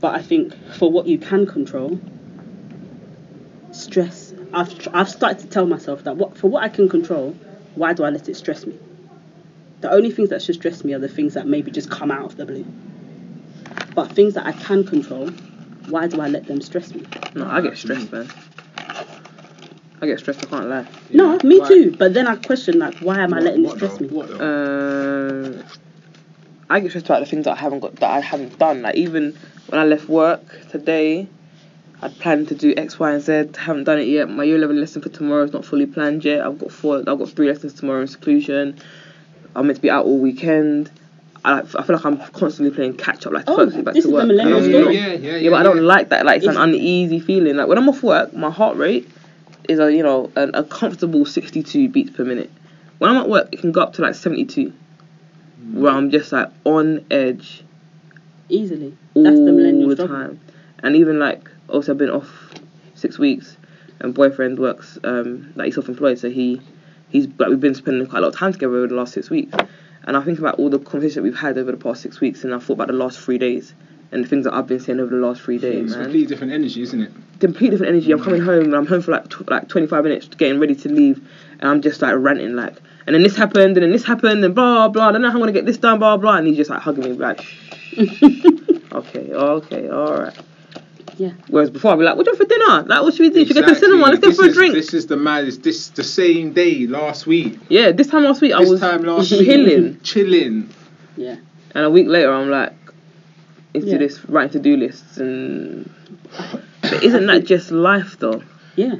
But 0.00 0.14
I 0.14 0.22
think 0.22 0.54
for 0.74 0.90
what 0.90 1.06
you 1.06 1.18
can 1.18 1.46
control, 1.46 1.98
stress. 3.72 4.32
I've 4.52 4.88
I've 4.92 5.08
started 5.08 5.40
to 5.40 5.46
tell 5.48 5.66
myself 5.66 6.04
that 6.04 6.16
what 6.16 6.38
for 6.38 6.48
what 6.48 6.62
I 6.62 6.68
can 6.68 6.88
control, 6.88 7.36
why 7.74 7.92
do 7.92 8.04
I 8.04 8.10
let 8.10 8.28
it 8.28 8.36
stress 8.36 8.66
me? 8.66 8.78
The 9.84 9.92
only 9.92 10.10
things 10.10 10.30
that 10.30 10.40
should 10.40 10.54
stress 10.54 10.82
me 10.82 10.94
are 10.94 10.98
the 10.98 11.10
things 11.10 11.34
that 11.34 11.46
maybe 11.46 11.70
just 11.70 11.90
come 11.90 12.10
out 12.10 12.24
of 12.24 12.38
the 12.38 12.46
blue. 12.46 12.64
But 13.94 14.10
things 14.12 14.32
that 14.32 14.46
I 14.46 14.52
can 14.52 14.82
control, 14.82 15.28
why 15.90 16.08
do 16.08 16.22
I 16.22 16.28
let 16.28 16.46
them 16.46 16.62
stress 16.62 16.94
me? 16.94 17.02
No, 17.34 17.46
I 17.46 17.60
get 17.60 17.76
stressed, 17.76 18.10
man. 18.10 18.26
I 20.00 20.06
get 20.06 20.20
stressed. 20.20 20.42
I 20.42 20.46
can't 20.46 20.68
lie. 20.70 20.86
No, 21.12 21.38
me 21.44 21.60
Why- 21.60 21.68
too. 21.68 21.94
But 21.98 22.14
then 22.14 22.26
I 22.26 22.36
question 22.36 22.78
like, 22.78 22.96
why 23.00 23.18
am 23.18 23.34
I 23.34 23.40
letting 23.40 23.62
it 23.62 23.66
what 23.66 23.76
stress 23.76 23.98
though? 23.98 24.06
me? 24.06 24.08
What 24.08 24.28
though? 24.28 25.58
Um, 25.58 25.64
I 26.70 26.80
get 26.80 26.88
stressed 26.88 27.04
about 27.04 27.20
the 27.20 27.26
things 27.26 27.44
that 27.44 27.58
I 27.58 27.60
haven't 27.60 27.80
got 27.80 27.96
that 27.96 28.10
I 28.10 28.20
haven't 28.20 28.58
done. 28.58 28.80
Like 28.80 28.94
even 28.94 29.36
when 29.66 29.78
I 29.78 29.84
left 29.84 30.08
work 30.08 30.40
today, 30.70 31.28
I'd 32.00 32.18
planned 32.20 32.48
to 32.48 32.54
do 32.54 32.72
X, 32.74 32.98
Y, 32.98 33.12
and 33.12 33.22
Z. 33.22 33.50
Haven't 33.58 33.84
done 33.84 33.98
it 33.98 34.08
yet. 34.08 34.30
My 34.30 34.44
year 34.44 34.56
eleven 34.56 34.80
lesson 34.80 35.02
for 35.02 35.10
tomorrow 35.10 35.42
is 35.42 35.52
not 35.52 35.66
fully 35.66 35.84
planned 35.84 36.24
yet. 36.24 36.40
I've 36.40 36.58
got 36.58 36.72
four. 36.72 37.00
I've 37.00 37.18
got 37.18 37.28
three 37.28 37.48
lessons 37.48 37.74
tomorrow 37.74 38.00
in 38.00 38.06
seclusion. 38.06 38.78
I'm 39.56 39.66
meant 39.66 39.76
to 39.76 39.82
be 39.82 39.90
out 39.90 40.04
all 40.06 40.18
weekend. 40.18 40.90
I, 41.44 41.58
I 41.60 41.62
feel 41.82 41.96
like 41.96 42.04
I'm 42.06 42.18
constantly 42.32 42.74
playing 42.74 42.96
catch 42.96 43.26
up, 43.26 43.32
like 43.34 43.44
Oh, 43.46 43.56
first 43.56 43.84
back 43.84 43.94
this 43.94 44.04
to 44.04 44.08
is 44.08 44.12
the 44.12 44.12
work. 44.12 44.26
millennial 44.28 44.56
And 44.58 44.64
I'm 44.66 44.72
yeah, 44.72 44.80
not- 44.80 44.94
yeah, 44.94 45.12
yeah, 45.12 45.36
yeah, 45.36 45.50
but 45.50 45.56
I 45.56 45.62
don't 45.62 45.82
like 45.82 46.08
that. 46.08 46.24
Like 46.24 46.38
it's 46.38 46.46
an 46.46 46.56
uneasy 46.56 47.20
feeling. 47.20 47.56
Like 47.56 47.68
when 47.68 47.76
I'm 47.78 47.88
off 47.88 48.02
work, 48.02 48.32
my 48.34 48.50
heart 48.50 48.76
rate 48.76 49.08
is 49.68 49.78
a 49.78 49.92
you 49.92 50.02
know 50.02 50.30
an, 50.36 50.52
a 50.54 50.64
comfortable 50.64 51.26
62 51.26 51.88
beats 51.90 52.10
per 52.10 52.24
minute. 52.24 52.50
When 52.98 53.10
I'm 53.10 53.16
at 53.18 53.28
work, 53.28 53.48
it 53.52 53.60
can 53.60 53.72
go 53.72 53.82
up 53.82 53.92
to 53.94 54.02
like 54.02 54.14
72, 54.14 54.72
where 55.74 55.92
I'm 55.92 56.10
just 56.10 56.32
like 56.32 56.48
on 56.64 57.04
edge 57.10 57.62
Easily. 58.48 58.96
all 59.14 59.24
That's 59.24 59.36
the 59.38 59.52
millennial 59.52 59.88
the 59.90 59.96
struggle. 59.96 60.16
time. 60.16 60.40
And 60.82 60.96
even 60.96 61.18
like 61.18 61.50
also 61.68 61.92
I've 61.92 61.98
been 61.98 62.10
off 62.10 62.28
six 62.94 63.18
weeks, 63.18 63.56
and 64.00 64.14
boyfriend 64.14 64.58
works 64.58 64.98
um 65.04 65.52
like 65.56 65.66
he's 65.66 65.74
self-employed, 65.74 66.18
so 66.18 66.30
he 66.30 66.60
he's 67.14 67.28
like 67.38 67.48
we've 67.48 67.60
been 67.60 67.76
spending 67.76 68.06
quite 68.06 68.18
a 68.18 68.22
lot 68.22 68.34
of 68.34 68.38
time 68.38 68.52
together 68.52 68.74
over 68.76 68.88
the 68.88 68.94
last 68.94 69.14
six 69.14 69.30
weeks. 69.30 69.54
And 70.06 70.18
I 70.18 70.22
think 70.22 70.38
about 70.38 70.58
all 70.58 70.68
the 70.68 70.78
conversations 70.78 71.14
that 71.14 71.22
we've 71.22 71.38
had 71.38 71.56
over 71.56 71.70
the 71.70 71.78
past 71.78 72.02
six 72.02 72.20
weeks, 72.20 72.44
and 72.44 72.52
I 72.54 72.58
thought 72.58 72.74
about 72.74 72.88
the 72.88 72.92
last 72.92 73.18
three 73.20 73.38
days 73.38 73.72
and 74.12 74.22
the 74.22 74.28
things 74.28 74.44
that 74.44 74.52
I've 74.52 74.66
been 74.66 74.80
saying 74.80 75.00
over 75.00 75.10
the 75.14 75.24
last 75.26 75.40
three 75.40 75.58
days, 75.58 75.86
It's 75.86 75.94
man 75.94 76.04
completely 76.04 76.26
different 76.26 76.52
energy, 76.52 76.82
isn't 76.82 77.00
it? 77.00 77.12
complete 77.40 77.70
different 77.70 77.90
energy. 77.90 78.12
I'm 78.12 78.18
mm. 78.18 78.24
coming 78.24 78.42
home 78.42 78.64
and 78.64 78.74
I'm 78.74 78.86
home 78.86 79.00
for 79.00 79.12
like 79.12 79.28
tw- 79.28 79.48
like 79.48 79.68
25 79.68 80.04
minutes, 80.04 80.28
getting 80.28 80.58
ready 80.60 80.74
to 80.74 80.88
leave, 80.88 81.26
and 81.60 81.70
I'm 81.70 81.80
just 81.80 82.02
like 82.02 82.14
ranting 82.16 82.54
like, 82.54 82.76
and 83.06 83.14
then 83.14 83.22
this 83.22 83.36
happened, 83.36 83.76
and 83.76 83.84
then 83.84 83.92
this 83.92 84.04
happened, 84.04 84.44
and 84.44 84.54
blah 84.54 84.88
blah. 84.88 85.08
I 85.08 85.12
don't 85.12 85.22
know 85.22 85.30
how 85.30 85.36
I'm 85.36 85.40
gonna 85.40 85.52
get 85.52 85.66
this 85.66 85.78
done, 85.78 86.00
blah 86.00 86.16
blah. 86.16 86.36
And 86.36 86.46
he's 86.48 86.56
just 86.56 86.70
like 86.70 86.80
hugging 86.80 87.04
me 87.04 87.12
like, 87.12 87.40
okay, 88.92 89.32
okay, 89.32 89.88
all 89.88 90.18
right. 90.18 90.38
Yeah. 91.16 91.32
Whereas 91.48 91.70
before 91.70 91.92
I'd 91.92 91.98
be 91.98 92.04
like, 92.04 92.16
what 92.16 92.24
do 92.26 92.32
you 92.32 92.38
want 92.38 92.50
for 92.50 92.58
dinner? 92.58 92.82
Like, 92.88 93.02
what 93.02 93.14
should 93.14 93.22
we 93.22 93.30
do? 93.30 93.46
Should 93.46 93.56
we 93.56 93.62
go 93.62 93.68
to 93.68 93.74
the 93.74 93.80
cinema? 93.80 94.06
Let's 94.06 94.18
go 94.20 94.28
This 94.28 94.36
for 94.38 94.46
a 94.46 94.52
drink. 94.52 94.74
This 94.74 94.94
is 94.94 95.06
the 95.06 95.16
maddest. 95.16 95.62
This 95.62 95.88
the 95.90 96.02
same 96.04 96.52
day 96.52 96.86
last 96.86 97.26
week. 97.26 97.58
Yeah, 97.68 97.92
this 97.92 98.08
time 98.08 98.24
last 98.24 98.40
week 98.40 98.52
I 98.52 98.60
This 98.60 98.70
was 98.70 98.80
time 98.80 99.02
last 99.02 99.28
chilling, 99.28 99.84
week, 99.84 100.02
chilling. 100.02 100.70
Yeah. 101.16 101.36
and 101.74 101.84
a 101.84 101.90
week 101.90 102.08
later 102.08 102.32
I'm 102.32 102.50
like 102.50 102.72
into 103.74 103.88
Yeah. 103.88 103.98
this 103.98 104.24
writing 104.28 104.52
to 104.52 104.58
do 104.60 104.76
lists 104.76 105.18
and. 105.18 105.88
But 106.82 107.02
isn't 107.02 107.26
that 107.26 107.44
just 107.44 107.70
life 107.70 108.18
though? 108.18 108.42
Yeah. 108.76 108.96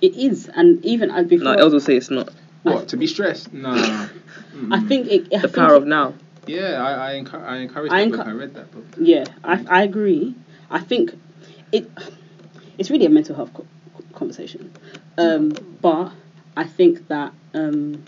It 0.00 0.16
is, 0.16 0.48
and 0.54 0.84
even 0.84 1.10
uh, 1.10 1.22
before, 1.22 1.44
Like 1.44 1.58
Els 1.60 1.72
will 1.72 1.80
say 1.80 1.96
it's 1.96 2.10
not. 2.10 2.30
What 2.64 2.88
to 2.88 2.96
be 2.96 3.06
stressed? 3.06 3.52
Nah. 3.52 3.74
I 3.74 4.08
Mm-mm. 4.56 4.88
think 4.88 5.06
it. 5.08 5.26
I 5.32 5.38
The 5.38 5.48
think 5.48 5.54
power 5.54 5.74
it- 5.74 5.82
of 5.82 5.86
now. 5.86 6.14
Yeah, 6.46 6.82
I 6.82 7.10
I, 7.12 7.22
encu- 7.22 7.40
I 7.44 7.56
encourage 7.58 7.92
I 7.92 8.04
encu- 8.04 8.26
I 8.26 8.32
read 8.32 8.54
that 8.54 8.72
book. 8.72 8.84
Yeah, 9.00 9.24
I, 9.44 9.64
I 9.68 9.82
agree. 9.84 10.34
I 10.72 10.80
think 10.80 11.12
it 11.70 11.88
it's 12.78 12.90
really 12.90 13.06
a 13.06 13.10
mental 13.10 13.36
health 13.36 13.52
co- 13.54 13.66
conversation, 14.14 14.72
um, 15.18 15.50
but 15.80 16.12
I 16.56 16.64
think 16.64 17.06
that 17.08 17.32
um, 17.54 18.02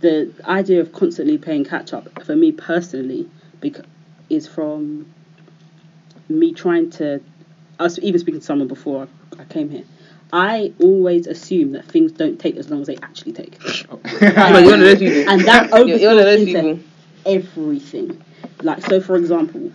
the 0.00 0.32
idea 0.44 0.80
of 0.80 0.92
constantly 0.92 1.38
playing 1.38 1.64
catch 1.64 1.92
up 1.92 2.22
for 2.24 2.34
me 2.36 2.52
personally 2.52 3.28
bec- 3.60 3.84
is 4.28 4.46
from 4.48 5.06
me 6.28 6.52
trying 6.52 6.90
to. 6.90 7.20
I 7.78 7.84
was 7.84 7.98
even 8.00 8.20
speaking 8.20 8.40
to 8.40 8.46
someone 8.46 8.68
before 8.68 9.08
I 9.38 9.44
came 9.44 9.70
here. 9.70 9.84
I 10.32 10.72
always 10.80 11.26
assume 11.26 11.72
that 11.72 11.86
things 11.86 12.12
don't 12.12 12.38
take 12.38 12.56
as 12.56 12.70
long 12.70 12.82
as 12.82 12.86
they 12.86 12.96
actually 13.02 13.32
take. 13.32 13.58
Like, 14.20 14.64
you're 14.64 14.70
one 14.70 14.74
of 14.74 14.80
those 14.80 14.98
people. 14.98 15.28
And 15.32 15.40
that 15.42 15.70
You're- 15.70 16.00
you're 16.00 16.10
one 16.10 16.18
of 16.18 16.24
those 16.24 16.48
overspills 16.48 16.76
into 16.76 16.84
everything. 17.26 18.22
Like 18.62 18.84
so, 18.86 19.00
for 19.00 19.16
example, 19.16 19.72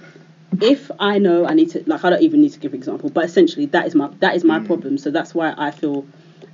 if 0.61 0.89
I 0.99 1.17
know 1.17 1.45
I 1.45 1.53
need 1.53 1.71
to, 1.71 1.83
like, 1.85 2.03
I 2.03 2.09
don't 2.09 2.21
even 2.21 2.41
need 2.41 2.53
to 2.53 2.59
give 2.59 2.73
an 2.73 2.79
example, 2.79 3.09
but 3.09 3.25
essentially 3.25 3.65
that 3.67 3.85
is 3.87 3.95
my 3.95 4.09
that 4.19 4.35
is 4.35 4.43
my 4.43 4.59
mm. 4.59 4.65
problem. 4.65 4.97
So 4.97 5.11
that's 5.11 5.33
why 5.33 5.53
I 5.57 5.71
feel 5.71 6.05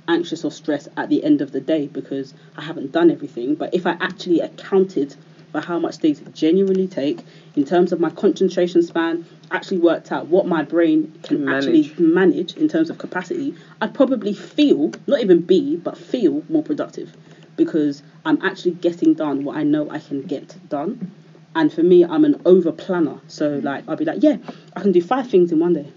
anxious 0.08 0.44
or 0.44 0.50
stressed 0.50 0.88
at 0.96 1.08
the 1.08 1.22
end 1.22 1.40
of 1.40 1.52
the 1.52 1.60
day 1.60 1.86
because 1.86 2.34
I 2.56 2.62
haven't 2.62 2.92
done 2.92 3.10
everything. 3.10 3.54
But 3.54 3.74
if 3.74 3.86
I 3.86 3.92
actually 4.00 4.40
accounted 4.40 5.14
for 5.52 5.60
how 5.60 5.78
much 5.78 5.96
things 5.96 6.20
genuinely 6.34 6.88
take 6.88 7.20
in 7.54 7.64
terms 7.64 7.92
of 7.92 8.00
my 8.00 8.10
concentration 8.10 8.82
span, 8.82 9.24
actually 9.50 9.78
worked 9.78 10.10
out 10.10 10.26
what 10.28 10.46
my 10.46 10.62
brain 10.62 11.12
can 11.22 11.44
Manage. 11.44 11.64
actually 11.64 12.04
manage 12.04 12.56
in 12.56 12.68
terms 12.68 12.90
of 12.90 12.98
capacity, 12.98 13.54
I'd 13.80 13.94
probably 13.94 14.32
feel, 14.32 14.92
not 15.06 15.20
even 15.20 15.42
be, 15.42 15.76
but 15.76 15.96
feel 15.96 16.42
more 16.48 16.62
productive 16.62 17.14
because 17.56 18.02
I'm 18.24 18.40
actually 18.42 18.72
getting 18.72 19.12
done 19.14 19.44
what 19.44 19.56
I 19.56 19.62
know 19.62 19.90
I 19.90 19.98
can 19.98 20.22
get 20.22 20.56
done. 20.70 21.12
And 21.54 21.72
for 21.72 21.82
me, 21.82 22.04
I'm 22.04 22.24
an 22.24 22.40
over 22.46 22.72
planner. 22.72 23.20
So, 23.28 23.60
like, 23.62 23.84
I'll 23.88 23.96
be 23.96 24.04
like, 24.04 24.22
yeah, 24.22 24.36
I 24.74 24.80
can 24.80 24.92
do 24.92 25.02
five 25.02 25.28
things 25.28 25.52
in 25.52 25.58
one 25.58 25.74
day. 25.74 25.90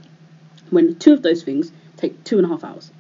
When 0.69 0.95
two 0.99 1.13
of 1.13 1.21
those 1.21 1.43
things 1.43 1.71
take 1.97 2.21
two 2.23 2.37
and 2.37 2.45
a 2.45 2.49
half 2.49 2.63
hours. 2.63 2.91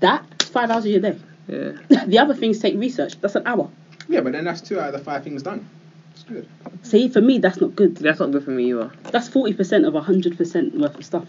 That's 0.00 0.48
five 0.48 0.70
hours 0.70 0.84
of 0.84 0.90
your 0.90 1.00
day. 1.00 1.18
Yeah. 1.48 2.04
the 2.06 2.18
other 2.18 2.34
things 2.34 2.60
take 2.60 2.76
research. 2.76 3.20
That's 3.20 3.34
an 3.34 3.46
hour. 3.46 3.70
Yeah, 4.08 4.20
but 4.20 4.32
then 4.32 4.44
that's 4.44 4.60
two 4.60 4.78
out 4.78 4.92
of 4.94 4.98
the 4.98 5.04
five 5.04 5.24
things 5.24 5.42
done. 5.42 5.68
It's 6.12 6.22
good. 6.24 6.48
See, 6.82 7.08
for 7.08 7.20
me, 7.20 7.38
that's 7.38 7.60
not 7.60 7.74
good. 7.74 7.96
That's 7.96 8.20
not 8.20 8.30
good 8.30 8.44
for 8.44 8.50
me 8.50 8.70
either. 8.70 8.92
That's 9.04 9.28
40% 9.28 9.86
of 9.86 9.94
100% 9.94 10.78
worth 10.78 10.94
of 10.96 11.04
stuff. 11.04 11.28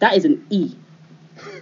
That 0.00 0.16
is 0.16 0.24
an 0.24 0.46
E. 0.50 0.74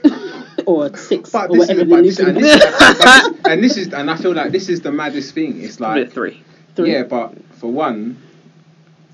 or 0.66 0.86
a 0.86 0.96
six, 0.96 1.30
But 1.30 1.50
or 1.50 1.58
whatever 1.58 1.80
is, 1.80 1.86
the 1.86 1.94
but 1.94 2.00
new 2.02 2.08
this, 2.08 2.16
thing 2.16 2.28
and, 2.28 2.38
is. 2.38 2.42
this, 2.42 3.46
and 3.46 3.64
this 3.64 3.76
is, 3.76 3.92
and 3.92 4.10
I 4.10 4.16
feel 4.16 4.32
like 4.32 4.50
this 4.50 4.68
is 4.68 4.80
the 4.80 4.90
maddest 4.92 5.34
thing. 5.34 5.62
It's 5.62 5.76
Probably 5.76 6.02
a 6.02 6.04
like, 6.04 6.12
three. 6.12 6.42
Three. 6.74 6.92
yeah, 6.92 7.02
but 7.04 7.34
for 7.54 7.70
one, 7.70 8.20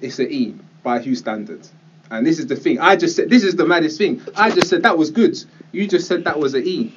it's 0.02 0.18
an 0.18 0.30
E 0.30 0.54
by 0.82 0.99
whose 0.99 1.21
standards? 1.21 1.73
And 2.11 2.26
this 2.26 2.38
is 2.38 2.47
the 2.47 2.56
thing. 2.56 2.78
I 2.78 2.97
just 2.97 3.16
said 3.16 3.30
this 3.30 3.42
is 3.42 3.56
the 3.56 3.66
maddest 3.66 3.97
thing. 3.97 4.21
I 4.37 4.50
just 4.50 4.68
said 4.68 4.82
that 4.82 4.99
was 4.99 5.11
good. 5.11 5.42
You 5.73 5.88
just 5.88 6.06
said 6.06 6.25
that 6.25 6.38
was 6.38 6.54
an 6.54 6.66
E. 6.66 6.92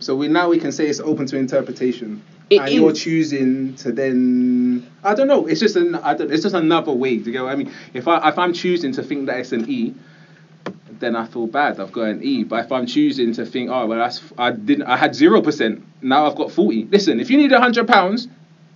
So 0.00 0.14
we 0.14 0.28
now 0.28 0.48
we 0.50 0.58
can 0.58 0.72
say 0.72 0.86
it's 0.86 1.00
open 1.00 1.26
to 1.26 1.36
interpretation. 1.36 2.22
It 2.50 2.60
and 2.60 2.70
you're 2.70 2.92
choosing 2.92 3.74
to 3.76 3.92
then 3.92 4.90
I 5.02 5.14
don't 5.14 5.28
know. 5.28 5.46
It's 5.46 5.60
just 5.60 5.76
an 5.76 5.94
I 5.96 6.14
don't, 6.14 6.30
it's 6.30 6.42
just 6.42 6.54
another 6.54 6.92
way 6.92 7.18
to 7.18 7.32
go. 7.32 7.48
I 7.48 7.56
mean, 7.56 7.72
if 7.94 8.06
I 8.08 8.28
if 8.28 8.38
I'm 8.38 8.52
choosing 8.52 8.92
to 8.92 9.02
think 9.02 9.26
that 9.26 9.38
it's 9.38 9.52
an 9.52 9.68
E, 9.70 9.94
then 10.98 11.16
I 11.16 11.26
feel 11.26 11.46
bad. 11.46 11.80
I've 11.80 11.92
got 11.92 12.08
an 12.08 12.22
E. 12.22 12.44
But 12.44 12.64
if 12.66 12.72
I'm 12.72 12.86
choosing 12.86 13.32
to 13.34 13.46
think, 13.46 13.70
oh 13.70 13.86
well, 13.86 13.98
that's 13.98 14.22
I 14.36 14.50
didn't. 14.52 14.84
I 14.84 14.96
had 14.96 15.14
zero 15.14 15.40
percent. 15.42 15.84
Now 16.02 16.26
I've 16.26 16.36
got 16.36 16.52
forty. 16.52 16.84
Listen, 16.84 17.20
if 17.20 17.30
you 17.30 17.36
need 17.38 17.52
a 17.52 17.60
hundred 17.60 17.88
pounds 17.88 18.28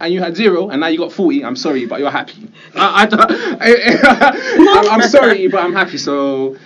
and 0.02 0.12
you 0.12 0.20
had 0.20 0.36
zero 0.36 0.68
and 0.68 0.80
now 0.80 0.88
you 0.88 0.98
got 0.98 1.12
forty, 1.12 1.44
I'm 1.44 1.56
sorry, 1.56 1.86
but 1.86 2.00
you're 2.00 2.10
happy. 2.10 2.48
I, 2.74 3.02
I, 3.02 3.06
don't- 3.06 3.30
I, 3.62 4.94
am 4.94 5.02
sorry, 5.02 5.48
but 5.48 5.62
I'm 5.62 5.72
happy. 5.72 5.96
So 5.96 6.56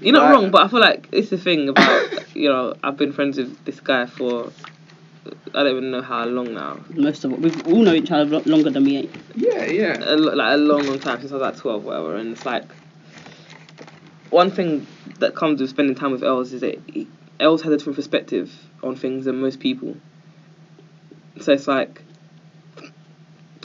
You're 0.00 0.14
not 0.14 0.24
Like- 0.24 0.32
wrong, 0.34 0.50
but 0.50 0.62
I 0.64 0.68
feel 0.68 0.80
like 0.80 1.08
it's 1.12 1.30
the 1.30 1.38
thing 1.38 1.68
about 1.68 2.34
you 2.36 2.48
know 2.48 2.74
I've 2.82 2.96
been 2.96 3.12
friends 3.12 3.38
with 3.38 3.64
this 3.64 3.78
guy 3.80 4.06
for 4.06 4.50
I 5.54 5.62
don't 5.62 5.72
even 5.72 5.90
know 5.90 6.00
how 6.02 6.24
long 6.24 6.54
now. 6.54 6.78
Most 6.94 7.24
of 7.24 7.32
it, 7.32 7.38
we 7.40 7.50
all 7.72 7.82
know 7.82 7.92
each 7.92 8.10
other 8.10 8.40
longer 8.40 8.70
than 8.70 8.84
we 8.84 8.96
ain't. 8.96 9.14
Yeah, 9.36 9.64
yeah. 9.66 9.96
a, 10.00 10.16
lo- 10.16 10.34
like 10.34 10.54
a 10.54 10.56
long, 10.56 10.84
long 10.86 10.98
time 10.98 11.20
since 11.20 11.30
I 11.30 11.34
was 11.34 11.42
like 11.42 11.56
twelve, 11.58 11.84
whatever. 11.84 12.16
And 12.16 12.32
it's 12.32 12.46
like 12.46 12.64
one 14.30 14.50
thing 14.50 14.86
that 15.18 15.34
comes 15.34 15.60
with 15.60 15.68
spending 15.70 15.94
time 15.94 16.12
with 16.12 16.22
Els 16.22 16.52
is 16.52 16.60
that 16.62 16.78
Els 17.38 17.62
has 17.62 17.72
a 17.72 17.76
different 17.76 17.96
perspective 17.96 18.50
on 18.82 18.96
things 18.96 19.24
than 19.26 19.40
most 19.40 19.60
people. 19.60 19.96
So 21.40 21.52
it's 21.52 21.66
like 21.68 22.02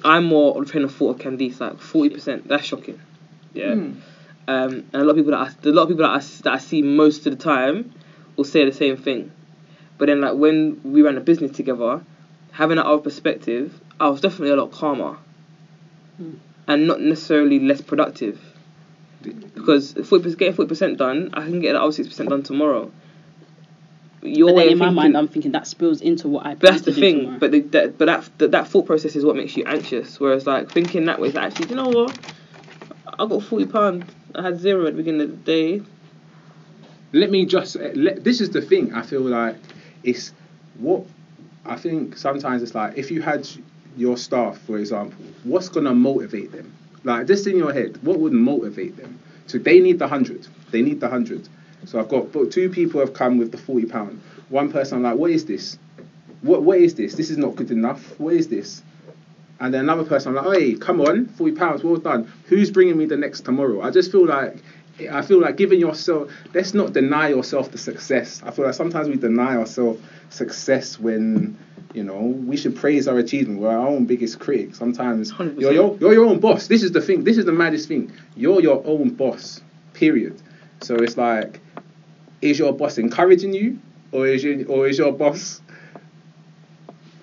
I'm 0.06 0.26
more 0.26 0.56
on 0.56 0.64
the 0.64 0.72
train 0.72 0.84
of 0.84 0.94
thought 0.94 1.16
of 1.16 1.22
Candice, 1.22 1.60
like 1.60 1.80
forty 1.80 2.10
percent. 2.12 2.48
That's 2.48 2.64
shocking. 2.64 3.02
Yeah. 3.54 3.74
Mm. 3.74 3.96
Um, 4.48 4.72
and 4.94 4.96
a 4.96 5.04
lot 5.04 5.12
of 5.12 5.16
people 5.18 5.32
that 5.32 5.40
I, 5.40 5.70
a 5.70 5.72
lot 5.72 5.84
of 5.84 5.88
people 5.90 6.04
that 6.04 6.12
I, 6.12 6.20
that 6.44 6.54
I 6.54 6.58
see 6.60 6.84
most 6.84 7.26
of 7.26 7.36
the 7.36 7.44
time 7.44 7.92
will 8.36 8.44
say 8.44 8.64
the 8.64 8.72
same 8.72 8.98
thing. 8.98 9.32
But 9.98 10.06
then 10.06 10.22
like 10.22 10.36
when 10.36 10.80
we 10.84 11.02
ran 11.02 11.18
a 11.18 11.22
business 11.22 11.52
together, 11.52 12.04
having 12.52 12.78
that 12.78 12.86
other 12.86 13.02
perspective, 13.02 13.82
I 14.00 14.10
was 14.10 14.22
definitely 14.22 14.52
a 14.52 14.58
lot 14.58 14.72
calmer. 14.72 15.18
Hmm. 16.18 16.34
And 16.68 16.88
not 16.88 17.02
necessarily 17.02 17.60
less 17.60 17.82
productive. 17.82 18.40
Because 19.22 19.94
forty 19.94 20.24
percent 20.24 20.38
getting 20.38 20.54
forty 20.54 20.70
percent 20.70 20.98
done, 21.00 21.32
I 21.34 21.42
can 21.42 21.60
get 21.60 21.74
the 21.74 21.82
other 21.82 21.92
six 21.92 22.10
percent 22.10 22.30
done 22.30 22.44
tomorrow. 22.44 22.92
Your 24.28 24.50
But 24.50 24.56
way 24.56 24.64
then 24.64 24.68
in 24.70 24.74
of 24.74 24.80
my 24.80 24.86
thinking, 24.86 24.96
mind, 24.96 25.18
I'm 25.18 25.28
thinking 25.28 25.52
that 25.54 25.68
spills 25.68 26.02
into 26.02 26.28
what 26.28 26.46
I. 26.46 26.56
but 26.56 26.72
that's 26.72 26.82
plan 26.82 26.84
the 26.84 26.92
do 26.94 27.00
thing. 27.02 27.20
tomorrow. 27.22 27.40
But 27.40 27.52
the, 27.52 27.60
that, 27.62 27.98
but 27.98 28.06
that, 28.06 28.30
that 28.40 28.52
that 28.52 28.68
thought 28.68 28.86
process 28.86 29.16
is 29.16 29.24
what 29.26 29.36
makes 29.36 29.56
you 29.58 29.64
anxious. 29.66 30.20
Whereas 30.20 30.46
like 30.48 30.72
thinking 30.72 31.06
that 31.06 31.20
way 31.20 31.30
is 31.30 31.36
actually, 31.36 31.70
you 31.70 31.76
know 31.76 31.90
what? 31.90 32.18
I 33.20 33.26
got 33.28 33.44
forty 33.44 33.66
pound. 33.66 34.06
I 34.36 34.42
had 34.44 34.60
zero 34.60 34.86
at 34.88 34.94
the 34.94 34.98
beginning 34.98 35.22
of 35.22 35.30
the 35.30 35.36
day. 35.38 35.82
let 37.14 37.32
me 37.32 37.46
just 37.46 37.78
uh, 37.78 37.90
let, 37.96 38.24
this 38.24 38.42
is 38.42 38.50
the 38.50 38.62
thing 38.62 38.94
i 38.94 39.02
feel 39.02 39.22
like 39.22 39.56
it's 40.04 40.34
what 40.80 41.04
i 41.66 41.76
think 41.78 42.18
sometimes 42.18 42.62
it's 42.62 42.76
like 42.76 42.98
if 42.98 43.10
you 43.12 43.22
had 43.22 43.48
your 43.96 44.18
staff 44.18 44.58
for 44.68 44.78
example 44.78 45.24
what's 45.44 45.70
going 45.70 45.86
to 45.86 45.94
motivate 45.94 46.52
them 46.52 46.74
like 47.06 47.26
just 47.28 47.48
in 47.48 47.56
your 47.58 47.72
head 47.72 47.98
what 48.04 48.20
would 48.20 48.34
motivate 48.34 48.98
them 48.98 49.18
so 49.48 49.58
they 49.58 49.80
need 49.80 49.98
the 50.00 50.06
100 50.06 50.46
they 50.72 50.82
need 50.82 51.00
the 51.00 51.06
100 51.08 51.48
so 51.86 52.00
i've 52.00 52.10
got 52.10 52.32
but 52.32 52.52
two 52.52 52.70
people 52.70 53.00
have 53.00 53.14
come 53.14 53.38
with 53.38 53.52
the 53.52 53.58
40 53.58 53.86
pound 53.88 54.22
one 54.50 54.72
person 54.72 54.98
i'm 54.98 55.04
like 55.04 55.16
what 55.16 55.32
is 55.32 55.46
this 55.46 55.78
what 56.42 56.64
what 56.64 56.78
is 56.80 56.96
this 56.96 57.16
this 57.16 57.30
is 57.30 57.38
not 57.38 57.56
good 57.56 57.72
enough 57.72 58.20
what 58.20 58.34
is 58.34 58.48
this 58.48 58.84
and 59.60 59.74
then 59.74 59.82
another 59.82 60.04
person, 60.04 60.38
I'm 60.38 60.46
like, 60.46 60.60
hey, 60.60 60.74
come 60.76 61.00
on, 61.02 61.28
forty 61.28 61.56
pounds, 61.56 61.84
well 61.84 61.96
done. 61.98 62.32
Who's 62.46 62.72
bringing 62.72 62.98
me 62.98 63.06
the 63.06 63.18
next 63.18 63.42
tomorrow? 63.42 63.82
I 63.82 63.90
just 63.90 64.12
feel 64.12 64.26
like, 64.26 64.58
I 65.10 65.22
feel 65.22 65.40
like 65.40 65.56
giving 65.56 65.80
yourself. 65.80 66.32
Let's 66.54 66.74
not 66.74 66.94
deny 66.94 67.30
yourself 67.30 67.72
the 67.72 67.78
success. 67.78 68.42
I 68.44 68.52
feel 68.52 68.66
like 68.66 68.74
sometimes 68.74 69.08
we 69.08 69.16
deny 69.16 69.56
ourselves 69.56 70.02
success 70.30 71.00
when, 71.00 71.58
you 71.94 72.04
know, 72.04 72.20
we 72.20 72.58
should 72.58 72.76
praise 72.76 73.08
our 73.08 73.18
achievement. 73.18 73.62
We're 73.62 73.70
our 73.70 73.88
own 73.88 74.06
biggest 74.06 74.40
critic. 74.40 74.76
Sometimes 74.76 75.32
100%. 75.32 75.60
you're 75.60 75.72
your, 75.72 75.98
you're 76.00 76.14
your 76.14 76.26
own 76.26 76.40
boss. 76.40 76.68
This 76.68 76.84
is 76.84 76.92
the 76.92 77.02
thing. 77.02 77.24
This 77.24 77.38
is 77.38 77.46
the 77.46 77.54
maddest 77.54 77.88
thing. 77.88 78.12
You're 78.36 78.62
your 78.62 78.82
own 78.86 79.12
boss. 79.12 79.62
Period. 79.94 80.42
So 80.86 80.96
it's 80.96 81.18
like, 81.18 81.60
is 82.42 82.60
your 82.60 82.72
boss 82.74 82.98
encouraging 83.00 83.54
you, 83.54 83.80
or 84.12 84.28
is 84.28 84.44
you, 84.44 84.66
or 84.70 84.88
is 84.88 84.98
your 85.00 85.12
boss 85.12 85.62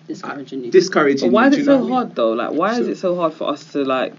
discouraging 0.08 0.64
you. 0.64 0.70
discouraging 0.70 1.28
But 1.30 1.34
why 1.34 1.42
you? 1.46 1.50
is 1.50 1.56
Do 1.56 1.62
it 1.62 1.64
so 1.66 1.72
what 1.76 1.78
I 1.78 1.82
mean? 1.82 1.92
hard 1.92 2.14
though? 2.16 2.32
Like, 2.32 2.52
why 2.52 2.78
is 2.78 2.88
it 2.88 2.98
so 2.98 3.14
hard 3.16 3.32
for 3.34 3.48
us 3.50 3.64
to 3.72 3.84
like 3.84 4.14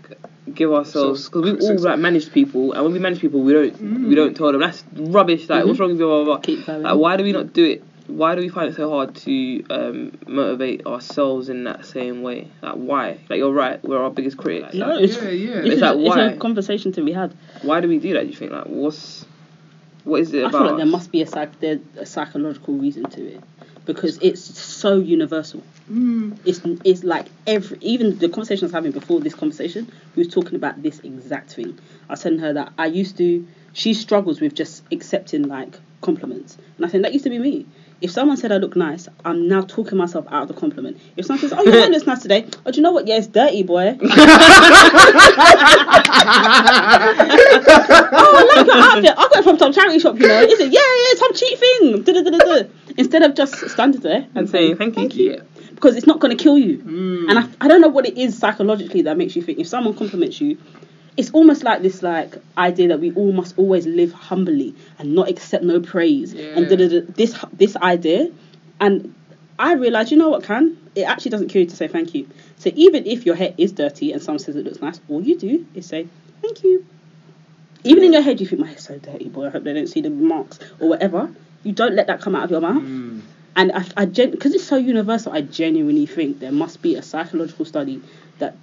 give 0.53 0.71
ourselves? 0.71 1.25
So- 1.25 1.29
Because 1.41 1.51
we've 1.51 1.61
so- 1.61 1.73
all 1.73 1.79
like 1.91 1.99
managed 1.99 2.31
people, 2.31 2.71
and 2.73 2.83
when 2.83 2.93
we 2.93 2.99
manage 2.99 3.19
people, 3.19 3.41
we 3.41 3.53
don't 3.53 3.73
Mm. 3.77 4.07
we 4.07 4.15
don't 4.15 4.35
tell 4.35 4.51
them 4.51 4.61
that's 4.61 4.83
rubbish. 4.95 5.49
Like, 5.49 5.65
what's 5.65 5.79
wrong 5.79 5.89
with 5.91 5.99
you? 5.99 6.05
Blah, 6.05 6.23
blah, 6.23 6.35
blah. 6.35 6.37
Keep 6.39 6.65
going. 6.65 6.83
Like, 6.83 6.97
why 6.97 7.17
do 7.17 7.23
we 7.25 7.31
not 7.33 7.51
do 7.53 7.65
it? 7.65 7.83
Why 8.07 8.35
do 8.35 8.41
we 8.41 8.49
find 8.49 8.69
it 8.69 8.75
so 8.75 8.89
hard 8.89 9.15
to 9.15 9.63
um, 9.69 10.11
motivate 10.27 10.85
ourselves 10.85 11.47
in 11.47 11.63
that 11.63 11.85
same 11.85 12.21
way? 12.21 12.49
Like, 12.61 12.75
why? 12.75 13.17
Like, 13.29 13.37
you're 13.37 13.53
right. 13.53 13.81
We're 13.81 13.97
our 14.03 14.09
biggest 14.11 14.35
critic. 14.35 14.73
No, 14.73 14.87
Like, 14.87 15.03
it's, 15.05 15.15
Yeah, 15.15 15.29
yeah. 15.29 15.51
It's, 15.59 15.69
It's 15.75 15.81
a, 15.81 15.93
like, 15.93 16.05
it's 16.07 16.15
why? 16.17 16.21
a 16.31 16.37
conversation 16.37 16.91
to 16.93 17.01
be 17.03 17.13
had. 17.13 17.33
why 17.61 17.79
do 17.79 17.87
we 17.87 17.99
do 17.99 18.11
that? 18.13 18.23
Do 18.23 18.27
you 18.29 18.35
think? 18.35 18.51
Like, 18.51 18.65
what's 18.65 19.25
what 20.03 20.21
is 20.21 20.33
it 20.33 20.43
I 20.43 20.49
about? 20.49 20.51
feel 20.59 20.67
like 20.67 20.77
there 20.77 20.85
must 20.85 21.11
be 21.11 21.21
a, 21.21 21.27
psych- 21.27 21.59
there, 21.59 21.79
a 21.97 22.05
psychological 22.05 22.75
reason 22.75 23.09
to 23.11 23.25
it 23.35 23.43
because 23.85 24.17
it's 24.19 24.41
so 24.41 24.97
universal. 24.97 25.61
Mm. 25.91 26.37
It's 26.45 26.61
it's 26.85 27.03
like 27.03 27.27
every 27.45 27.77
even 27.81 28.17
the 28.17 28.29
conversation 28.29 28.65
I 28.65 28.67
was 28.67 28.73
having 28.73 28.91
before 28.91 29.19
this 29.19 29.35
conversation, 29.35 29.91
we 30.15 30.23
was 30.23 30.33
talking 30.33 30.55
about 30.55 30.81
this 30.81 30.99
exact 30.99 31.53
thing. 31.53 31.77
I 32.09 32.13
was 32.13 32.21
telling 32.23 32.39
her 32.39 32.53
that 32.53 32.73
I 32.77 32.85
used 32.87 33.17
to. 33.17 33.45
She 33.73 33.93
struggles 33.95 34.39
with 34.39 34.53
just 34.53 34.83
accepting 34.91 35.43
like 35.47 35.79
compliments, 36.01 36.57
and 36.77 36.85
I 36.85 36.89
think 36.89 37.03
that 37.03 37.11
used 37.13 37.23
to 37.23 37.29
be 37.29 37.39
me. 37.39 37.65
If 38.03 38.11
someone 38.11 38.35
said 38.35 38.51
I 38.51 38.57
look 38.57 38.75
nice, 38.75 39.07
I'm 39.23 39.47
now 39.47 39.61
talking 39.61 39.97
myself 39.97 40.25
out 40.29 40.41
of 40.41 40.47
the 40.49 40.53
compliment. 40.55 40.99
If 41.15 41.25
someone 41.25 41.39
says, 41.39 41.53
"Oh, 41.57 41.63
your 41.63 41.71
hair 41.71 41.87
looks 41.89 42.05
nice 42.05 42.21
today," 42.21 42.45
oh, 42.65 42.71
do 42.71 42.75
you 42.75 42.83
know 42.83 42.91
what? 42.91 43.07
Yeah, 43.07 43.15
it's 43.15 43.27
dirty, 43.27 43.63
boy. 43.63 43.97
oh, 44.01 44.07
I 48.35 48.43
like 48.43 48.67
your 48.67 48.75
outfit. 48.75 49.13
I 49.17 49.29
got 49.29 49.37
it 49.37 49.43
from 49.45 49.57
some 49.57 49.71
charity 49.71 49.99
shop, 49.99 50.19
you 50.19 50.27
know. 50.27 50.41
Is 50.41 50.59
it? 50.59 50.73
Yeah, 50.73 50.81
yeah, 50.81 51.17
some 51.17 51.33
cheap 51.33 51.57
thing. 51.57 52.03
Da-da-da-da-da. 52.03 52.67
Instead 52.97 53.23
of 53.23 53.35
just 53.35 53.69
standing 53.69 54.01
there 54.01 54.27
And 54.35 54.49
saying, 54.49 54.75
"Thank 54.75 54.97
you." 54.97 55.01
thank 55.01 55.15
you, 55.15 55.41
because 55.73 55.95
it's 55.95 56.05
not 56.05 56.19
going 56.19 56.35
to 56.37 56.43
kill 56.43 56.57
you. 56.57 56.79
Mm. 56.79 57.29
And 57.29 57.39
I, 57.39 57.47
I 57.61 57.69
don't 57.69 57.79
know 57.79 57.87
what 57.87 58.05
it 58.05 58.17
is 58.17 58.37
psychologically 58.37 59.03
that 59.03 59.15
makes 59.17 59.33
you 59.37 59.41
think 59.41 59.59
if 59.59 59.67
someone 59.69 59.93
compliments 59.93 60.41
you, 60.41 60.57
it's 61.15 61.29
almost 61.31 61.63
like 61.63 61.81
this 61.81 62.01
like 62.01 62.35
idea 62.57 62.87
that 62.89 62.99
we 62.99 63.13
all 63.13 63.31
must 63.31 63.57
always 63.57 63.85
live 63.85 64.11
humbly 64.13 64.75
and 64.97 65.13
not 65.13 65.29
accept 65.29 65.63
no 65.63 65.79
praise 65.79 66.33
and 66.33 66.67
da, 66.67 66.75
da, 66.75 66.87
da, 66.87 67.01
this 67.09 67.37
this 67.53 67.75
idea. 67.77 68.31
And 68.79 69.13
I 69.59 69.73
realized, 69.73 70.11
you 70.11 70.17
know 70.17 70.29
what, 70.29 70.43
can 70.43 70.77
it 70.95 71.03
actually 71.03 71.31
doesn't 71.31 71.49
kill 71.49 71.61
you 71.61 71.69
to 71.69 71.75
say 71.75 71.87
thank 71.87 72.13
you. 72.13 72.27
So 72.57 72.71
even 72.75 73.05
if 73.05 73.25
your 73.25 73.35
hair 73.35 73.53
is 73.57 73.71
dirty 73.71 74.11
and 74.11 74.21
someone 74.21 74.39
says 74.39 74.55
it 74.55 74.65
looks 74.65 74.81
nice, 74.81 74.99
all 75.07 75.21
you 75.21 75.37
do 75.37 75.65
is 75.73 75.85
say 75.85 76.07
thank 76.41 76.63
you. 76.63 76.85
Even 77.83 78.03
in 78.03 78.13
your 78.13 78.21
head, 78.21 78.39
you 78.39 78.47
think 78.47 78.61
my 78.61 78.67
hair's 78.67 78.85
so 78.85 78.97
dirty, 78.97 79.27
boy. 79.27 79.47
I 79.47 79.49
hope 79.49 79.63
they 79.63 79.73
don't 79.73 79.87
see 79.87 80.01
the 80.01 80.09
marks 80.09 80.57
or 80.79 80.87
whatever. 80.87 81.33
You 81.63 81.73
don't 81.73 81.95
let 81.95 82.07
that 82.07 82.21
come 82.21 82.35
out 82.35 82.45
of 82.45 82.51
your 82.51 82.61
mouth. 82.61 82.81
Mm. 82.81 83.21
And 83.55 83.71
I, 83.71 83.85
I 83.97 84.05
gen 84.05 84.31
because 84.31 84.53
it's 84.53 84.63
so 84.63 84.77
universal, 84.77 85.31
I 85.31 85.41
genuinely 85.41 86.05
think 86.05 86.39
there 86.39 86.51
must 86.51 86.81
be 86.81 86.95
a 86.95 87.03
psychological 87.03 87.65
study 87.65 88.01
that 88.39 88.55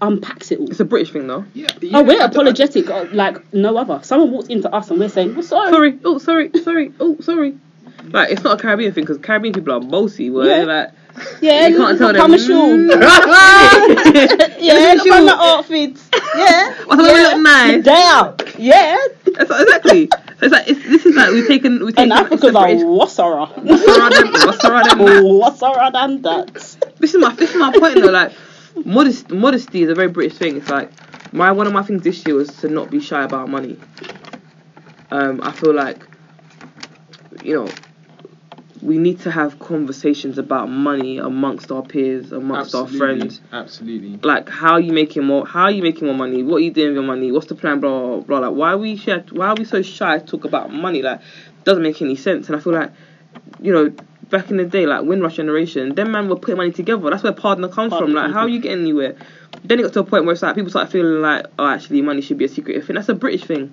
unpacks 0.00 0.50
it 0.52 0.58
all. 0.60 0.70
It's 0.70 0.80
a 0.80 0.84
British 0.84 1.12
thing 1.12 1.26
though. 1.26 1.44
Yeah, 1.54 1.68
Oh, 1.94 2.02
we're 2.02 2.20
I- 2.22 2.26
apologetic 2.26 2.88
uh, 2.90 3.06
like 3.12 3.52
no 3.52 3.76
other. 3.76 4.00
Someone 4.02 4.30
walks 4.30 4.48
into 4.48 4.72
us 4.74 4.90
and 4.90 4.98
we're 5.00 5.08
saying, 5.08 5.34
"We're 5.34 5.42
sorry." 5.42 5.70
Sorry. 5.70 5.98
Oh, 6.04 6.18
sorry. 6.18 6.50
Sorry. 6.62 6.92
Oh, 7.00 7.16
sorry. 7.20 7.56
Like 8.04 8.30
it's 8.30 8.42
not 8.42 8.58
a 8.58 8.62
Caribbean 8.62 8.92
thing 8.92 9.04
because 9.04 9.18
Caribbean 9.18 9.52
people 9.54 9.72
are 9.74 9.80
bossy. 9.80 10.30
Where 10.30 10.60
Yeah. 10.60 10.64
like 10.64 10.90
Yeah, 11.42 11.66
You 11.66 11.76
can't 11.76 11.98
tell 11.98 12.08
them, 12.08 12.16
promise 12.16 12.46
you. 12.48 12.54
yeah, 14.60 14.94
look 14.94 15.06
at 15.06 15.24
my 15.24 15.36
outfits. 15.38 16.08
Yeah, 16.36 16.74
What's 16.84 17.02
yeah. 17.02 17.12
look 17.22 17.42
nice? 17.42 17.84
Damn. 17.84 18.36
Yeah. 18.58 18.96
That's 19.34 19.50
exactly. 19.50 20.08
So 20.10 20.16
it's 20.42 20.52
like 20.52 20.68
it's, 20.68 20.82
this 20.84 21.06
is 21.06 21.16
like 21.16 21.30
we've 21.32 21.48
taken 21.48 21.84
we've 21.84 21.96
taken 21.96 22.12
And 22.12 22.20
Africans 22.20 22.44
are 22.54 22.66
wassara. 22.68 23.52
wassara. 23.54 24.10
Wassara 25.40 25.92
than 25.92 26.22
that. 26.22 26.52
This 26.98 27.14
is 27.14 27.20
my 27.20 27.34
this 27.34 27.50
is 27.50 27.56
my 27.56 27.72
point 27.76 27.94
though. 28.00 28.10
Like 28.10 28.32
modest 28.84 29.30
modesty 29.30 29.82
is 29.82 29.90
a 29.90 29.94
very 29.94 30.08
British 30.08 30.38
thing. 30.38 30.56
It's 30.56 30.68
like 30.68 30.90
my 31.32 31.52
one 31.52 31.66
of 31.66 31.72
my 31.72 31.82
things 31.82 32.02
this 32.02 32.24
year 32.26 32.34
was 32.34 32.48
to 32.58 32.68
not 32.68 32.90
be 32.90 33.00
shy 33.00 33.22
about 33.22 33.48
money. 33.48 33.78
Um, 35.10 35.40
I 35.42 35.52
feel 35.52 35.74
like 35.74 36.06
you 37.42 37.54
know 37.54 37.68
we 38.82 38.98
need 38.98 39.20
to 39.20 39.30
have 39.30 39.58
conversations 39.58 40.38
about 40.38 40.70
money 40.70 41.18
amongst 41.18 41.72
our 41.72 41.82
peers, 41.82 42.32
amongst 42.32 42.74
our 42.74 42.86
friends. 42.86 43.40
Absolutely. 43.52 44.18
Like 44.22 44.48
how 44.48 44.72
are 44.74 44.80
you 44.80 44.92
making 44.92 45.24
more? 45.24 45.46
How 45.46 45.64
are 45.64 45.70
you 45.70 45.82
making 45.82 46.06
more 46.06 46.16
money? 46.16 46.42
What 46.42 46.56
are 46.56 46.60
you 46.60 46.70
doing 46.70 46.88
with 46.88 46.96
your 46.96 47.04
money? 47.04 47.32
What's 47.32 47.46
the 47.46 47.54
plan? 47.54 47.80
Blah 47.80 47.90
blah 47.90 48.20
blah. 48.20 48.48
Like 48.48 48.56
why 48.56 48.72
are 48.72 48.78
we 48.78 48.96
shy? 48.96 49.22
Why 49.30 49.48
are 49.48 49.54
we 49.56 49.64
so 49.64 49.82
shy 49.82 50.18
to 50.18 50.24
talk 50.24 50.44
about 50.44 50.72
money? 50.72 51.02
Like 51.02 51.20
doesn't 51.64 51.82
make 51.82 52.00
any 52.00 52.16
sense. 52.16 52.48
And 52.48 52.56
I 52.56 52.60
feel 52.60 52.72
like 52.72 52.92
you 53.60 53.72
know 53.72 53.92
back 54.30 54.50
in 54.50 54.56
the 54.56 54.64
day, 54.64 54.86
like 54.86 55.04
Windrush 55.04 55.36
generation, 55.36 55.94
them 55.94 56.12
man 56.12 56.28
were 56.28 56.36
putting 56.36 56.56
money 56.56 56.72
together. 56.72 57.08
That's 57.10 57.22
where 57.22 57.32
partner 57.32 57.68
comes 57.68 57.94
from. 57.96 58.12
Like 58.12 58.32
how 58.32 58.40
are 58.40 58.48
you 58.48 58.60
getting 58.60 58.80
anywhere? 58.80 59.16
Then 59.64 59.78
it 59.80 59.82
got 59.82 59.92
to 59.94 60.00
a 60.00 60.04
point 60.04 60.24
where 60.24 60.32
it's 60.32 60.42
like 60.42 60.54
people 60.54 60.70
start 60.70 60.90
feeling 60.90 61.20
like 61.22 61.46
oh 61.58 61.66
actually 61.66 62.02
money 62.02 62.20
should 62.20 62.38
be 62.38 62.44
a 62.44 62.48
secret 62.48 62.84
thing. 62.84 62.96
That's 62.96 63.08
a 63.08 63.14
British 63.14 63.44
thing. 63.44 63.72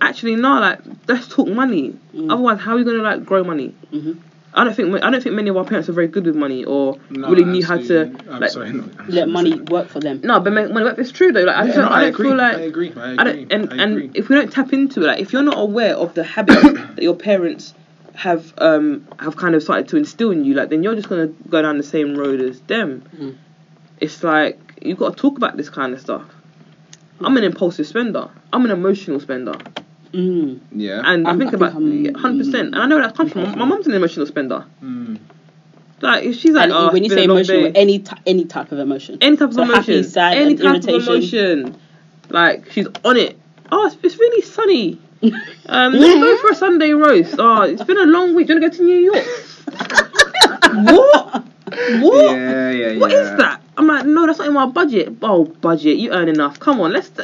Actually 0.00 0.36
no, 0.36 0.58
like 0.58 0.80
let's 1.06 1.28
talk 1.28 1.46
money. 1.48 1.94
Mm. 2.14 2.32
Otherwise, 2.32 2.60
how 2.60 2.74
are 2.74 2.78
you 2.78 2.84
gonna 2.84 3.02
like 3.02 3.24
grow 3.24 3.44
money? 3.44 3.74
Mhm. 3.92 4.18
I 4.54 4.64
don't 4.64 4.74
think 4.74 5.02
I 5.02 5.10
don't 5.10 5.22
think 5.22 5.34
many 5.34 5.48
of 5.48 5.56
our 5.56 5.64
parents 5.64 5.88
are 5.88 5.92
very 5.92 6.08
good 6.08 6.26
with 6.26 6.34
money 6.36 6.64
or 6.64 6.98
No, 7.08 7.28
really 7.30 7.44
knew 7.44 7.64
how 7.64 7.78
to 7.78 8.04
like 8.28 8.50
sorry, 8.50 8.72
no, 8.72 8.84
Let 9.08 9.28
money 9.28 9.58
work 9.60 9.88
for 9.88 10.00
them. 10.00 10.20
no, 10.24 10.40
but 10.40 10.52
money 10.52 10.72
work. 10.72 10.98
It's 10.98 11.10
true 11.12 11.32
though. 11.32 11.42
Like 11.44 11.56
I, 11.56 11.66
Yeah, 11.66 11.72
don't, 11.74 11.84
no, 11.84 11.88
I 11.90 11.94
I 11.94 12.00
don't 12.02 12.08
agree. 12.14 12.28
feel 12.28 12.36
like 12.36 12.56
I 12.56 12.60
agree. 12.60 12.92
I 12.96 13.12
I 13.12 13.16
don't, 13.16 13.26
agree. 13.28 13.46
and 13.50 13.72
I 13.72 13.76
and 13.82 14.16
if 14.16 14.28
we 14.28 14.34
don't 14.36 14.52
tap 14.52 14.72
into 14.74 15.02
it, 15.02 15.06
like 15.06 15.20
if 15.20 15.32
you're 15.32 15.42
not 15.42 15.58
aware 15.58 15.94
of 15.94 16.12
the 16.14 16.24
habits 16.24 16.62
that 16.62 17.02
your 17.02 17.14
parents 17.16 17.72
have 18.14 18.52
um 18.58 19.06
have 19.18 19.36
kind 19.36 19.54
of 19.54 19.62
started 19.62 19.88
to 19.88 19.96
instill 19.96 20.30
in 20.30 20.44
you, 20.44 20.54
like 20.54 20.68
then 20.70 20.82
you're 20.82 20.94
just 20.94 21.08
gonna 21.08 21.28
go 21.48 21.62
down 21.62 21.76
the 21.78 21.82
same 21.84 22.16
road 22.16 22.40
as 22.40 22.60
them. 22.62 23.02
Mm. 23.16 23.36
It's 24.00 24.22
like 24.22 24.58
you 24.82 24.94
got 24.96 25.16
to 25.16 25.20
talk 25.20 25.36
about 25.36 25.56
this 25.56 25.70
kind 25.70 25.92
of 25.94 26.00
stuff. 26.00 26.24
I'm 27.20 27.36
an 27.36 27.44
impulsive 27.44 27.86
spender. 27.86 28.28
I'm 28.52 28.64
an 28.64 28.70
emotional 28.72 29.20
spender. 29.20 29.52
Mm. 30.12 30.60
Yeah. 30.72 31.00
And 31.04 31.26
I 31.26 31.30
I'm- 31.30 31.38
think 31.38 31.48
I 31.48 31.50
think 31.52 31.54
about 31.54 31.74
I'm- 31.74 32.14
hundred 32.14 32.44
percent. 32.46 32.74
And 32.74 32.76
I 32.82 32.86
know 32.86 32.98
that 33.00 33.16
comes 33.16 33.32
from 33.32 33.42
my 33.58 33.64
mum's 33.64 33.86
an 33.86 33.94
emotional 33.94 34.26
spender. 34.26 34.64
Mm. 34.82 35.18
Like 36.00 36.24
if 36.24 36.36
she's 36.36 36.52
like, 36.52 36.64
and 36.64 36.72
oh, 36.72 36.92
when 36.92 37.04
you 37.04 37.10
say 37.10 37.24
emotional, 37.24 37.70
any 37.76 38.00
ty- 38.00 38.18
any 38.26 38.44
type 38.44 38.72
of 38.72 38.78
emotion. 38.80 39.18
any 39.20 39.36
type 39.36 39.50
of 39.50 39.54
So 39.54 39.62
emotion, 39.62 39.94
happy, 39.94 40.02
sad, 40.02 40.36
any 40.36 40.50
and 40.54 40.58
type 40.60 40.82
of 40.94 41.02
emotion, 41.06 41.76
like 42.28 42.70
she's 42.72 42.88
on 43.04 43.16
it. 43.16 43.38
Oh, 43.70 43.86
it's, 43.86 43.96
it's 44.02 44.18
really 44.18 44.42
sunny. 44.42 45.00
Um, 45.66 45.92
let's 45.94 46.14
go 46.20 46.36
for 46.38 46.50
a 46.50 46.54
Sunday 46.54 46.92
roast. 46.92 47.36
Oh, 47.38 47.62
it's 47.62 47.84
been 47.84 47.98
a 47.98 48.04
long 48.04 48.34
week. 48.34 48.48
Do 48.48 48.54
you 48.54 48.60
want 48.60 48.72
to 48.74 48.78
go 48.78 48.84
to 48.84 48.90
New 48.90 48.98
York? 48.98 49.26
what? 50.86 51.44
What? 52.00 52.36
Yeah, 52.36 52.70
yeah, 52.70 52.98
What 52.98 53.12
is 53.12 53.28
yeah. 53.30 53.36
that? 53.36 53.62
I'm 53.76 53.86
like, 53.86 54.04
no, 54.04 54.26
that's 54.26 54.38
not 54.38 54.48
in 54.48 54.54
my 54.54 54.66
budget. 54.66 55.14
Oh, 55.22 55.44
budget, 55.44 55.96
you 55.98 56.10
earn 56.12 56.28
enough. 56.28 56.58
Come 56.60 56.80
on, 56.80 56.92
let's. 56.92 57.10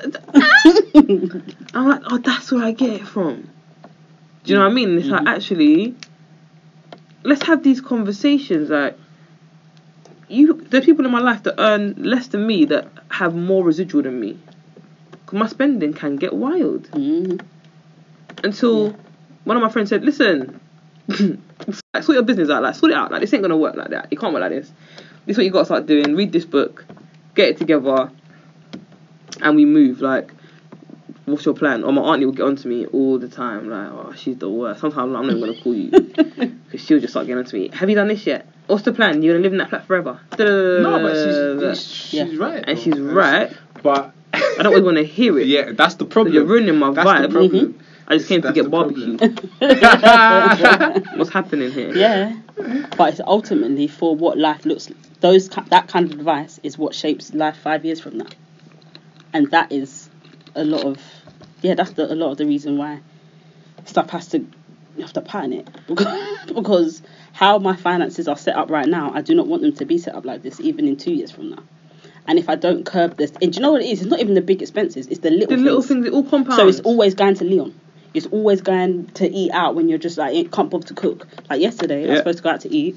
I'm 0.95 1.89
like, 1.89 2.01
oh, 2.07 2.19
that's 2.19 2.51
where 2.53 2.65
I 2.65 2.73
get 2.73 2.91
it 2.91 3.07
from. 3.07 3.51
Do 4.45 4.53
you 4.53 4.59
know 4.59 4.65
what 4.65 4.71
I 4.71 4.75
mean? 4.75 4.97
It's 4.99 5.09
like 5.09 5.23
Mhm. 5.23 5.35
actually, 5.37 5.95
let's 7.25 7.43
have 7.43 7.63
these 7.63 7.81
conversations. 7.83 8.71
Like, 8.71 8.97
you, 10.29 10.53
are 10.73 10.81
people 10.81 11.05
in 11.05 11.11
my 11.11 11.21
life 11.21 11.43
that 11.43 11.57
earn 11.59 11.95
less 11.99 12.29
than 12.29 12.47
me 12.47 12.65
that 12.67 12.89
have 13.11 13.35
more 13.35 13.63
residual 13.65 14.03
than 14.03 14.19
me. 14.21 14.39
'Cause 15.27 15.39
my 15.39 15.47
spending 15.47 15.93
can 15.93 16.17
get 16.17 16.33
wild. 16.33 16.85
Mm. 16.93 17.41
Until 18.45 18.89
Yeah. 18.89 18.93
one 19.45 19.57
of 19.57 19.63
my 19.63 19.69
friends 19.71 19.89
said, 19.91 20.05
"Listen, 20.05 20.61
like, 21.09 22.03
sort 22.03 22.15
your 22.17 22.23
business 22.23 22.51
out. 22.51 22.63
Like, 22.63 22.75
sort 22.75 22.93
it 22.93 22.97
out. 22.99 23.11
Like, 23.11 23.21
this 23.21 23.33
ain't 23.35 23.43
gonna 23.43 23.57
work 23.57 23.77
like 23.77 23.91
that. 23.91 24.09
It 24.11 24.19
can't 24.19 24.33
work 24.33 24.41
like 24.43 24.51
this. 24.51 24.71
This 25.27 25.35
is 25.35 25.39
what 25.39 25.45
you 25.45 25.51
gotta 25.51 25.65
start 25.65 25.87
doing. 25.87 26.15
Read 26.17 26.33
this 26.33 26.45
book, 26.45 26.85
get 27.35 27.49
it 27.51 27.57
together, 27.59 28.11
and 29.43 29.57
we 29.57 29.65
move. 29.65 30.01
Like, 30.01 30.31
what's 31.27 31.45
your 31.45 31.55
plan? 31.55 31.85
Or 31.85 31.93
my 31.93 32.03
auntie 32.03 32.25
will 32.27 32.33
get 32.33 32.47
on 32.47 32.57
to 32.57 32.69
me 32.69 32.87
all 32.87 33.19
the 33.19 33.29
time. 33.29 33.69
Like, 33.69 33.89
oh, 33.91 34.13
she's 34.17 34.37
the 34.39 34.49
worst. 34.49 34.81
Sometimes 34.81 35.15
I'm 35.15 35.27
not 35.27 35.37
even 35.37 35.41
gonna 35.41 35.61
call 35.63 35.75
you 35.75 35.91
because 36.71 36.81
she'll 36.85 37.01
just 37.01 37.13
start 37.13 37.27
getting 37.27 37.39
on 37.39 37.45
to 37.45 37.57
me. 37.57 37.71
Have 37.75 37.89
you 37.91 37.95
done 37.97 38.09
this 38.09 38.27
yet? 38.27 38.47
What's 38.67 38.83
the 38.83 38.93
plan? 38.93 39.23
You're 39.23 39.35
gonna 39.35 39.43
live 39.45 39.53
in 39.53 39.59
that 39.59 39.71
flat 39.71 39.87
forever? 39.87 40.21
No, 40.39 41.01
but 41.03 41.75
she's, 41.77 41.87
she's 41.87 42.13
Yeah. 42.15 42.39
right. 42.39 42.65
and 42.67 42.77
though. 42.79 42.83
she's 42.83 42.99
right. 42.99 43.53
But 43.83 44.13
I 44.35 44.39
don't 44.63 44.67
always 44.67 44.83
want 44.85 44.97
to 44.99 45.05
hear 45.05 45.39
it. 45.39 45.47
yeah, 45.49 45.73
that's 45.73 45.95
the 45.95 46.05
problem. 46.05 46.35
you're 46.35 46.45
ruining 46.45 46.77
my 46.77 46.91
That's 46.93 47.07
the 47.23 47.29
vibe. 47.29 47.33
problem. 47.33 47.73
Mm-hmm. 47.75 47.83
I 48.11 48.17
just 48.17 48.29
came 48.29 48.41
to 48.41 48.53
get 48.53 48.65
the 48.65 48.71
barbecue. 48.71 49.19
What's 51.19 51.31
happening 51.31 51.71
here? 51.71 51.95
Yeah, 51.95 52.35
but 52.97 53.11
it's 53.11 53.21
ultimately 53.21 53.87
for 53.87 54.17
what 54.17 54.39
life 54.39 54.65
looks. 54.65 54.89
Those 55.21 55.49
that 55.51 55.89
kind 55.89 56.07
of 56.11 56.19
advice 56.19 56.59
is 56.63 56.79
what 56.79 56.95
shapes 56.95 57.35
life 57.35 57.59
five 57.59 57.85
years 57.85 58.01
from 58.01 58.17
now, 58.17 58.27
and 59.35 59.51
that 59.51 59.71
is 59.71 60.09
a 60.55 60.65
lot 60.65 60.85
of 60.85 60.99
yeah. 61.61 61.75
That's 61.75 61.93
the, 61.93 62.11
a 62.11 62.15
lot 62.15 62.31
of 62.31 62.39
the 62.39 62.47
reason 62.47 62.79
why 62.79 63.01
stuff 63.85 64.09
has 64.11 64.29
to 64.29 64.39
you 64.39 65.03
have 65.03 65.13
to 65.13 65.21
pattern 65.21 65.53
it 65.53 65.69
because 66.55 67.03
how 67.33 67.59
my 67.59 67.77
finances 67.77 68.27
are 68.27 68.37
set 68.37 68.57
up 68.57 68.71
right 68.71 68.89
now, 68.89 69.13
I 69.13 69.21
do 69.21 69.35
not 69.35 69.47
want 69.47 69.63
them 69.63 69.73
to 69.75 69.85
be 69.85 69.99
set 69.99 70.15
up 70.15 70.25
like 70.25 70.43
this 70.43 70.61
even 70.61 70.89
in 70.89 70.97
two 70.97 71.13
years 71.13 71.31
from 71.31 71.51
now. 71.51 71.63
And 72.27 72.39
if 72.39 72.49
I 72.49 72.57
don't 72.57 72.85
curb 72.85 73.17
this, 73.17 73.33
and 73.43 73.53
do 73.53 73.57
you 73.57 73.63
know 73.63 73.73
what 73.73 73.83
it 73.83 73.87
is? 73.89 74.01
It's 74.01 74.11
not 74.11 74.21
even 74.21 74.35
the 74.35 74.43
big 74.43 74.61
expenses; 74.63 75.07
it's 75.07 75.21
the 75.21 75.31
little 75.31 75.49
The 75.49 75.55
things. 75.55 75.63
little 75.63 75.83
things, 75.83 76.07
it 76.07 76.13
all 76.13 76.25
compounds. 76.25 76.57
So 76.57 76.69
it's 76.69 76.81
always 76.81 77.15
going 77.15 77.35
to 77.37 77.45
Leon. 77.45 77.75
It's 78.15 78.27
always 78.27 78.61
going 78.61 79.07
to 79.15 79.29
eat 79.29 79.51
out 79.53 79.75
when 79.75 79.89
you're 79.89 79.99
just 79.99 80.19
like 80.19 80.35
it 80.35 80.51
can't 80.53 80.71
bother 80.71 80.87
to 80.89 80.95
cook. 80.95 81.27
Like 81.51 81.61
yesterday, 81.61 82.07
I 82.07 82.11
was 82.11 82.19
supposed 82.19 82.39
to 82.39 82.45
go 82.45 82.51
out 82.51 82.61
to 82.63 82.75
eat, 82.75 82.97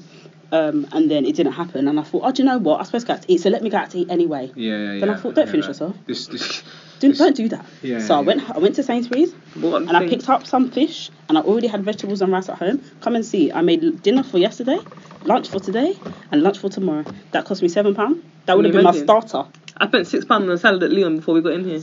um, 0.52 0.86
and 0.92 1.10
then 1.10 1.24
it 1.26 1.36
didn't 1.36 1.52
happen. 1.52 1.86
And 1.88 2.00
I 2.00 2.02
thought, 2.02 2.22
oh, 2.24 2.32
do 2.32 2.42
you 2.42 2.48
know 2.48 2.58
what? 2.58 2.76
I 2.76 2.78
was 2.78 2.88
supposed 2.88 3.06
to 3.06 3.12
go 3.12 3.14
out 3.14 3.22
to 3.22 3.32
eat, 3.32 3.40
so 3.40 3.50
let 3.50 3.62
me 3.62 3.70
go 3.70 3.78
out 3.78 3.90
to 3.90 3.98
eat 3.98 4.10
anyway. 4.10 4.50
Yeah, 4.54 4.76
yeah, 4.76 4.92
yeah. 4.92 5.00
Then 5.00 5.10
I 5.10 5.16
thought, 5.16 5.34
don't 5.34 5.46
yeah, 5.46 5.50
finish 5.52 5.66
that- 5.66 5.70
yourself. 5.70 5.96
This, 6.06 6.26
this, 6.26 6.62
Do, 7.00 7.08
this- 7.08 7.18
don't 7.18 7.34
do 7.34 7.48
that. 7.48 7.66
Yeah, 7.82 7.98
so 7.98 8.14
I 8.14 8.20
went. 8.20 8.48
I 8.48 8.58
went 8.58 8.76
to 8.76 8.82
Sainsbury's 8.84 9.32
What 9.56 9.82
and 9.82 9.96
I 9.96 10.08
picked 10.08 10.28
up 10.28 10.46
some 10.46 10.70
fish, 10.70 11.10
and 11.28 11.36
I 11.36 11.40
already 11.40 11.66
had 11.66 11.84
vegetables 11.84 12.22
and 12.22 12.32
rice 12.32 12.48
at 12.48 12.58
home. 12.58 12.80
Come 13.00 13.16
and 13.16 13.26
see. 13.26 13.50
I 13.50 13.60
made 13.60 14.02
dinner 14.02 14.22
for 14.22 14.38
yesterday, 14.38 14.78
lunch 15.24 15.48
for 15.48 15.58
today, 15.58 15.98
and 16.30 16.44
lunch 16.44 16.58
for 16.58 16.68
tomorrow. 16.68 17.04
That 17.32 17.44
cost 17.44 17.60
me 17.60 17.68
seven 17.68 17.94
pound. 17.94 18.22
That 18.46 18.56
would 18.56 18.64
have 18.66 18.72
been 18.72 18.82
you 18.82 18.92
my 18.92 18.96
starter. 18.96 19.50
I 19.78 19.88
spent 19.88 20.06
six 20.06 20.24
pounds 20.24 20.44
on 20.44 20.50
a 20.50 20.58
salad 20.58 20.82
at 20.84 20.92
Leon 20.92 21.16
before 21.16 21.34
we 21.34 21.40
got 21.40 21.54
in 21.54 21.64
here. 21.64 21.82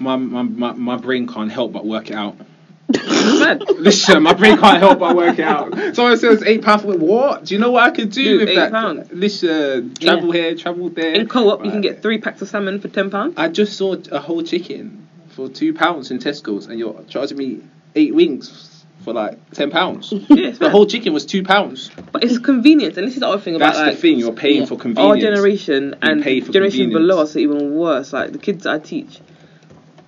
my, 0.00 0.16
my, 0.16 0.42
my, 0.42 0.72
my 0.72 0.96
brain 0.96 1.28
can't 1.28 1.52
help 1.52 1.72
but 1.72 1.86
work 1.86 2.10
it 2.10 2.16
out. 2.16 2.36
It's 2.88 3.40
mad. 3.40 3.62
Listen, 3.78 4.22
my 4.22 4.32
brain 4.34 4.56
can't 4.58 4.78
help 4.78 4.98
but 5.00 5.16
work 5.16 5.38
it 5.38 5.44
out. 5.44 5.74
Someone 5.96 6.16
says 6.18 6.42
eight 6.44 6.62
pounds 6.62 6.82
for 6.82 6.96
what? 6.96 7.44
Do 7.44 7.54
you 7.54 7.60
know 7.60 7.70
what 7.72 7.82
I 7.84 7.90
could 7.90 8.10
do 8.10 8.22
Dude, 8.24 8.40
with 8.40 8.48
eight 8.50 8.54
that? 8.56 8.72
pounds. 8.72 9.08
Listen, 9.12 9.94
travel 9.94 10.30
here, 10.30 10.54
travel 10.54 10.88
there. 10.90 11.12
In 11.14 11.26
co-op, 11.28 11.64
you 11.64 11.70
can 11.70 11.80
get 11.80 12.02
three 12.02 12.18
packs 12.18 12.42
of 12.42 12.48
salmon 12.48 12.80
for 12.80 12.88
ten 12.88 13.10
pounds. 13.10 13.34
I 13.36 13.48
just 13.48 13.76
saw 13.76 13.96
a 14.12 14.20
whole 14.20 14.42
chicken 14.42 15.08
for 15.30 15.48
two 15.48 15.74
pounds 15.74 16.10
in 16.10 16.18
Tesco's, 16.18 16.66
and 16.66 16.78
you're 16.78 17.02
charging 17.08 17.38
me 17.38 17.60
eight 17.94 18.14
wings 18.14 18.84
for 19.04 19.12
like 19.12 19.50
ten 19.50 19.70
pounds. 19.70 20.12
Yeah, 20.28 20.50
the 20.52 20.70
whole 20.70 20.86
chicken 20.86 21.12
was 21.12 21.26
two 21.26 21.42
pounds. 21.42 21.90
But 22.12 22.22
it's 22.24 22.38
convenience, 22.38 22.96
and 22.96 23.06
this 23.06 23.14
is 23.14 23.20
the 23.20 23.28
other 23.28 23.40
thing 23.42 23.56
about 23.56 23.74
That's 23.74 23.78
like 23.78 23.94
the 23.96 24.00
thing. 24.00 24.18
You're 24.18 24.32
paying 24.32 24.60
Yeah. 24.60 24.66
for 24.66 24.76
convenience. 24.78 25.24
our 25.24 25.30
generation 25.32 25.96
and 26.02 26.22
pay 26.22 26.40
for 26.40 26.52
generation 26.52 26.90
below 26.90 27.20
us 27.22 27.34
are 27.34 27.40
even 27.40 27.74
worse. 27.74 28.12
Like 28.12 28.32
the 28.32 28.38
kids 28.38 28.64
I 28.66 28.78
teach, 28.78 29.20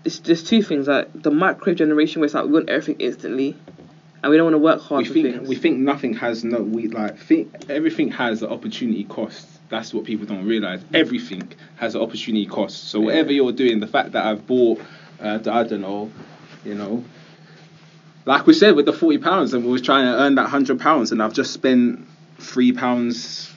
it's 0.05 0.19
there's 0.21 0.43
two 0.43 0.63
things. 0.63 0.89
Like 0.89 1.09
the 1.23 1.31
microwave 1.31 1.77
generation, 1.77 2.21
where 2.21 2.27
it's 2.27 2.35
like 2.35 2.45
we 2.45 2.53
want 2.53 2.69
everything 2.69 2.97
instantly, 3.01 3.57
and 4.23 4.31
we 4.31 4.37
don't 4.37 4.45
want 4.47 4.55
to 4.55 4.59
work 4.59 4.81
hard 4.81 5.03
we 5.03 5.07
for 5.09 5.13
think 5.15 5.37
things. 5.37 5.49
we 5.49 5.57
think 5.57 5.79
nothing 5.79 6.15
has 6.15 6.45
no 6.45 6.61
we 6.63 6.89
like 6.89 7.19
think 7.19 7.67
everything 7.69 8.11
has 8.13 8.43
an 8.43 8.51
opportunity 8.51 9.05
cost. 9.05 9.47
That's 9.71 9.93
what 9.93 10.05
people 10.05 10.25
don't 10.27 10.47
realize. 10.47 10.81
Everything 10.95 11.53
has 11.77 11.95
an 11.95 12.01
opportunity 12.01 12.47
cost. 12.47 12.85
So 12.89 13.01
whatever 13.01 13.33
you're 13.33 13.53
doing, 13.53 13.81
the 13.81 13.87
fact 13.87 14.13
that 14.13 14.25
I've 14.25 14.47
bought, 14.47 14.81
uh, 15.21 15.39
the- 15.39 15.53
I 15.53 15.65
don't 15.65 15.83
know, 15.83 16.11
you 16.65 16.75
know, 16.75 17.05
like 18.25 18.47
we 18.47 18.55
said 18.55 18.77
with 18.77 18.87
the 18.87 18.93
forty 18.93 19.19
pounds, 19.19 19.53
and 19.55 19.65
we 19.65 19.71
was 19.71 19.83
trying 19.83 20.07
to 20.07 20.19
earn 20.19 20.37
that 20.37 20.49
hundred 20.49 20.81
pounds, 20.81 21.13
and 21.13 21.23
I've 21.23 21.35
just 21.35 21.53
spent 21.53 22.07
three 22.39 22.73
pounds 22.73 23.53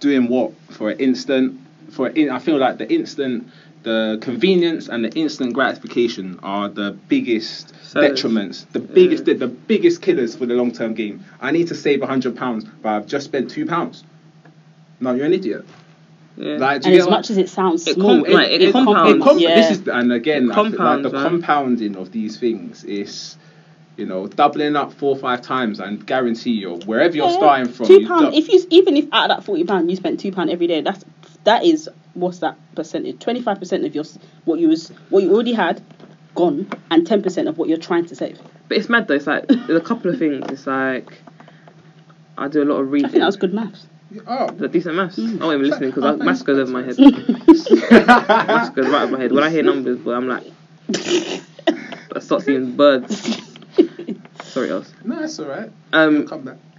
doing 0.00 0.28
what 0.28 0.52
for 0.70 0.90
an 0.90 0.98
instant. 1.00 1.60
For 1.90 2.06
an 2.08 2.16
in, 2.16 2.30
I 2.30 2.38
feel 2.38 2.56
like 2.58 2.78
the 2.78 2.90
instant. 2.92 3.48
The 3.84 4.18
convenience 4.22 4.88
and 4.88 5.04
the 5.04 5.10
instant 5.12 5.52
gratification 5.52 6.38
are 6.42 6.68
the 6.68 6.96
biggest 7.08 7.72
So- 7.84 8.00
detriments, 8.00 8.64
the 8.72 8.80
biggest, 8.80 9.26
the, 9.26 9.34
the 9.34 9.46
biggest 9.46 10.00
killers 10.02 10.34
for 10.34 10.46
the 10.46 10.54
long 10.54 10.72
term 10.72 10.94
game. 10.94 11.22
I 11.40 11.50
need 11.52 11.68
to 11.68 11.74
save 11.74 12.02
a 12.02 12.06
hundred 12.06 12.36
pounds, 12.36 12.64
but 12.82 12.88
I've 12.88 13.06
just 13.06 13.26
spent 13.26 13.50
two 13.50 13.66
pounds. 13.66 14.02
No, 15.00 15.12
you're 15.14 15.26
an 15.26 15.34
idiot. 15.34 15.66
yeah. 16.38 16.56
Like, 16.56 16.84
And 16.86 16.94
as 16.94 17.06
much 17.08 17.28
as 17.30 17.36
it 17.36 17.48
sounds 17.50 17.86
It 17.86 17.94
small, 17.94 18.24
com- 18.24 18.32
like, 18.32 18.50
it 18.50 18.62
it 18.62 18.72
compounds. 18.72 19.16
it 19.16 19.22
com- 19.22 19.38
Yeah. 19.38 19.54
This 19.54 19.78
is 19.78 19.86
and 19.88 20.12
again, 20.12 20.44
It 20.50 20.56
like 20.56 21.02
the 21.02 21.10
man. 21.10 21.22
compounding 21.28 21.96
of 21.96 22.10
these 22.10 22.38
things 22.38 22.84
is, 22.84 23.36
you 23.98 24.06
know, 24.06 24.26
doubling 24.28 24.76
up 24.76 24.94
four 24.94 25.10
or 25.14 25.18
five 25.18 25.42
times 25.42 25.78
and 25.78 26.04
guarantee 26.06 26.52
you 26.52 26.76
wherever 26.86 27.14
you're 27.14 27.30
starting 27.30 27.70
from. 27.70 27.86
Two 27.86 28.00
you 28.00 28.08
pound. 28.08 28.32
dou- 28.32 28.38
If 28.38 28.48
you 28.50 28.64
even 28.70 28.96
if 28.96 29.06
out 29.12 29.30
of 29.30 29.36
that 29.36 29.44
forty 29.44 29.64
pound 29.64 29.90
you 29.90 29.96
spent 29.96 30.20
two 30.20 30.32
pound 30.32 30.48
every 30.50 30.66
day, 30.68 30.80
that's 30.80 31.04
that 31.44 31.64
is 31.66 31.88
what's 32.14 32.38
that 32.40 32.56
percentage? 32.74 33.18
Twenty 33.20 33.42
five 33.42 33.58
percent 33.58 33.84
of 33.84 33.94
your 33.94 34.04
what 34.44 34.58
you 34.60 34.68
was 34.68 34.88
what 35.10 35.22
you 35.22 35.32
already 35.34 35.52
had 35.52 35.82
gone, 36.34 36.68
and 36.90 37.06
ten 37.06 37.22
percent 37.22 37.48
of 37.48 37.58
what 37.58 37.68
you're 37.68 37.78
trying 37.78 38.06
to 38.06 38.14
save. 38.16 38.38
But 38.68 38.78
it's 38.78 38.88
mad 38.88 39.06
though. 39.08 39.14
It's 39.14 39.26
like 39.26 39.46
there's 39.46 39.70
a 39.70 39.80
couple 39.84 40.10
of 40.10 40.18
things. 40.18 40.44
It's 40.50 40.66
like 40.66 41.12
I 42.38 42.48
do 42.48 42.62
a 42.62 42.64
lot 42.64 42.76
of 42.80 42.88
I 42.88 42.90
reading. 42.90 43.10
think 43.10 43.20
that 43.20 43.26
was 43.26 43.36
good 43.36 43.52
maths. 43.54 43.86
oh, 44.26 44.46
Is 44.48 44.58
that 44.58 44.72
decent 44.72 44.94
maths? 44.96 45.16
Mm. 45.18 45.40
I 45.40 45.44
wasn't 45.46 45.64
even 45.66 45.70
listening 45.70 45.92
Oh, 45.92 45.92
because 45.94 46.04
thanks, 46.04 46.24
maths 46.24 46.42
goes 46.42 46.58
over 46.58 46.70
my 46.72 46.82
head. 46.82 46.98
maths 48.48 48.70
goes 48.70 48.86
right 48.88 49.02
over 49.02 49.12
my 49.12 49.20
head. 49.20 49.32
When 49.32 49.44
I 49.44 49.50
hear 49.50 49.62
numbers, 49.62 49.98
boy, 49.98 50.14
I'm 50.14 50.26
like, 50.28 50.44
I 50.96 52.20
start 52.20 52.42
seeing 52.42 52.76
birds. 52.76 53.40
Sorry, 54.42 54.70
else. 54.70 54.92
no, 55.04 55.20
that's 55.20 55.38
all 55.40 55.46
right. 55.46 55.70
Um, 55.92 56.26
Come 56.28 56.42
back. 56.42 56.56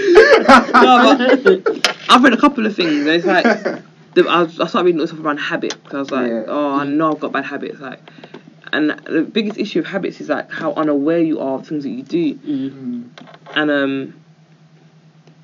no, 0.00 1.36
but 1.44 1.79
I've 2.10 2.22
read 2.24 2.32
a 2.34 2.36
couple 2.36 2.66
of 2.66 2.74
things. 2.74 3.06
It's 3.06 3.24
like 3.24 3.44
the, 4.14 4.26
I, 4.28 4.42
was, 4.42 4.58
I 4.60 4.66
started 4.66 4.86
reading 4.86 5.06
stuff 5.06 5.20
around 5.20 5.38
habit 5.38 5.74
because 5.82 5.94
I 5.94 5.98
was 6.00 6.10
like, 6.10 6.28
Yeah. 6.28 6.44
oh, 6.48 6.74
I 6.74 6.84
know 6.84 7.12
I've 7.12 7.20
got 7.20 7.32
bad 7.32 7.44
habits. 7.44 7.80
Like, 7.80 8.00
and 8.72 8.90
the 8.90 9.22
biggest 9.22 9.58
issue 9.58 9.78
of 9.80 9.86
habits 9.86 10.20
is 10.20 10.28
like 10.28 10.50
how 10.50 10.72
unaware 10.74 11.20
you 11.20 11.40
are 11.40 11.58
of 11.58 11.66
things 11.66 11.84
that 11.84 11.90
you 11.90 12.02
do, 12.02 12.34
Mm. 12.34 12.70
Mm. 12.70 13.04
and 13.54 13.70
um, 13.70 14.14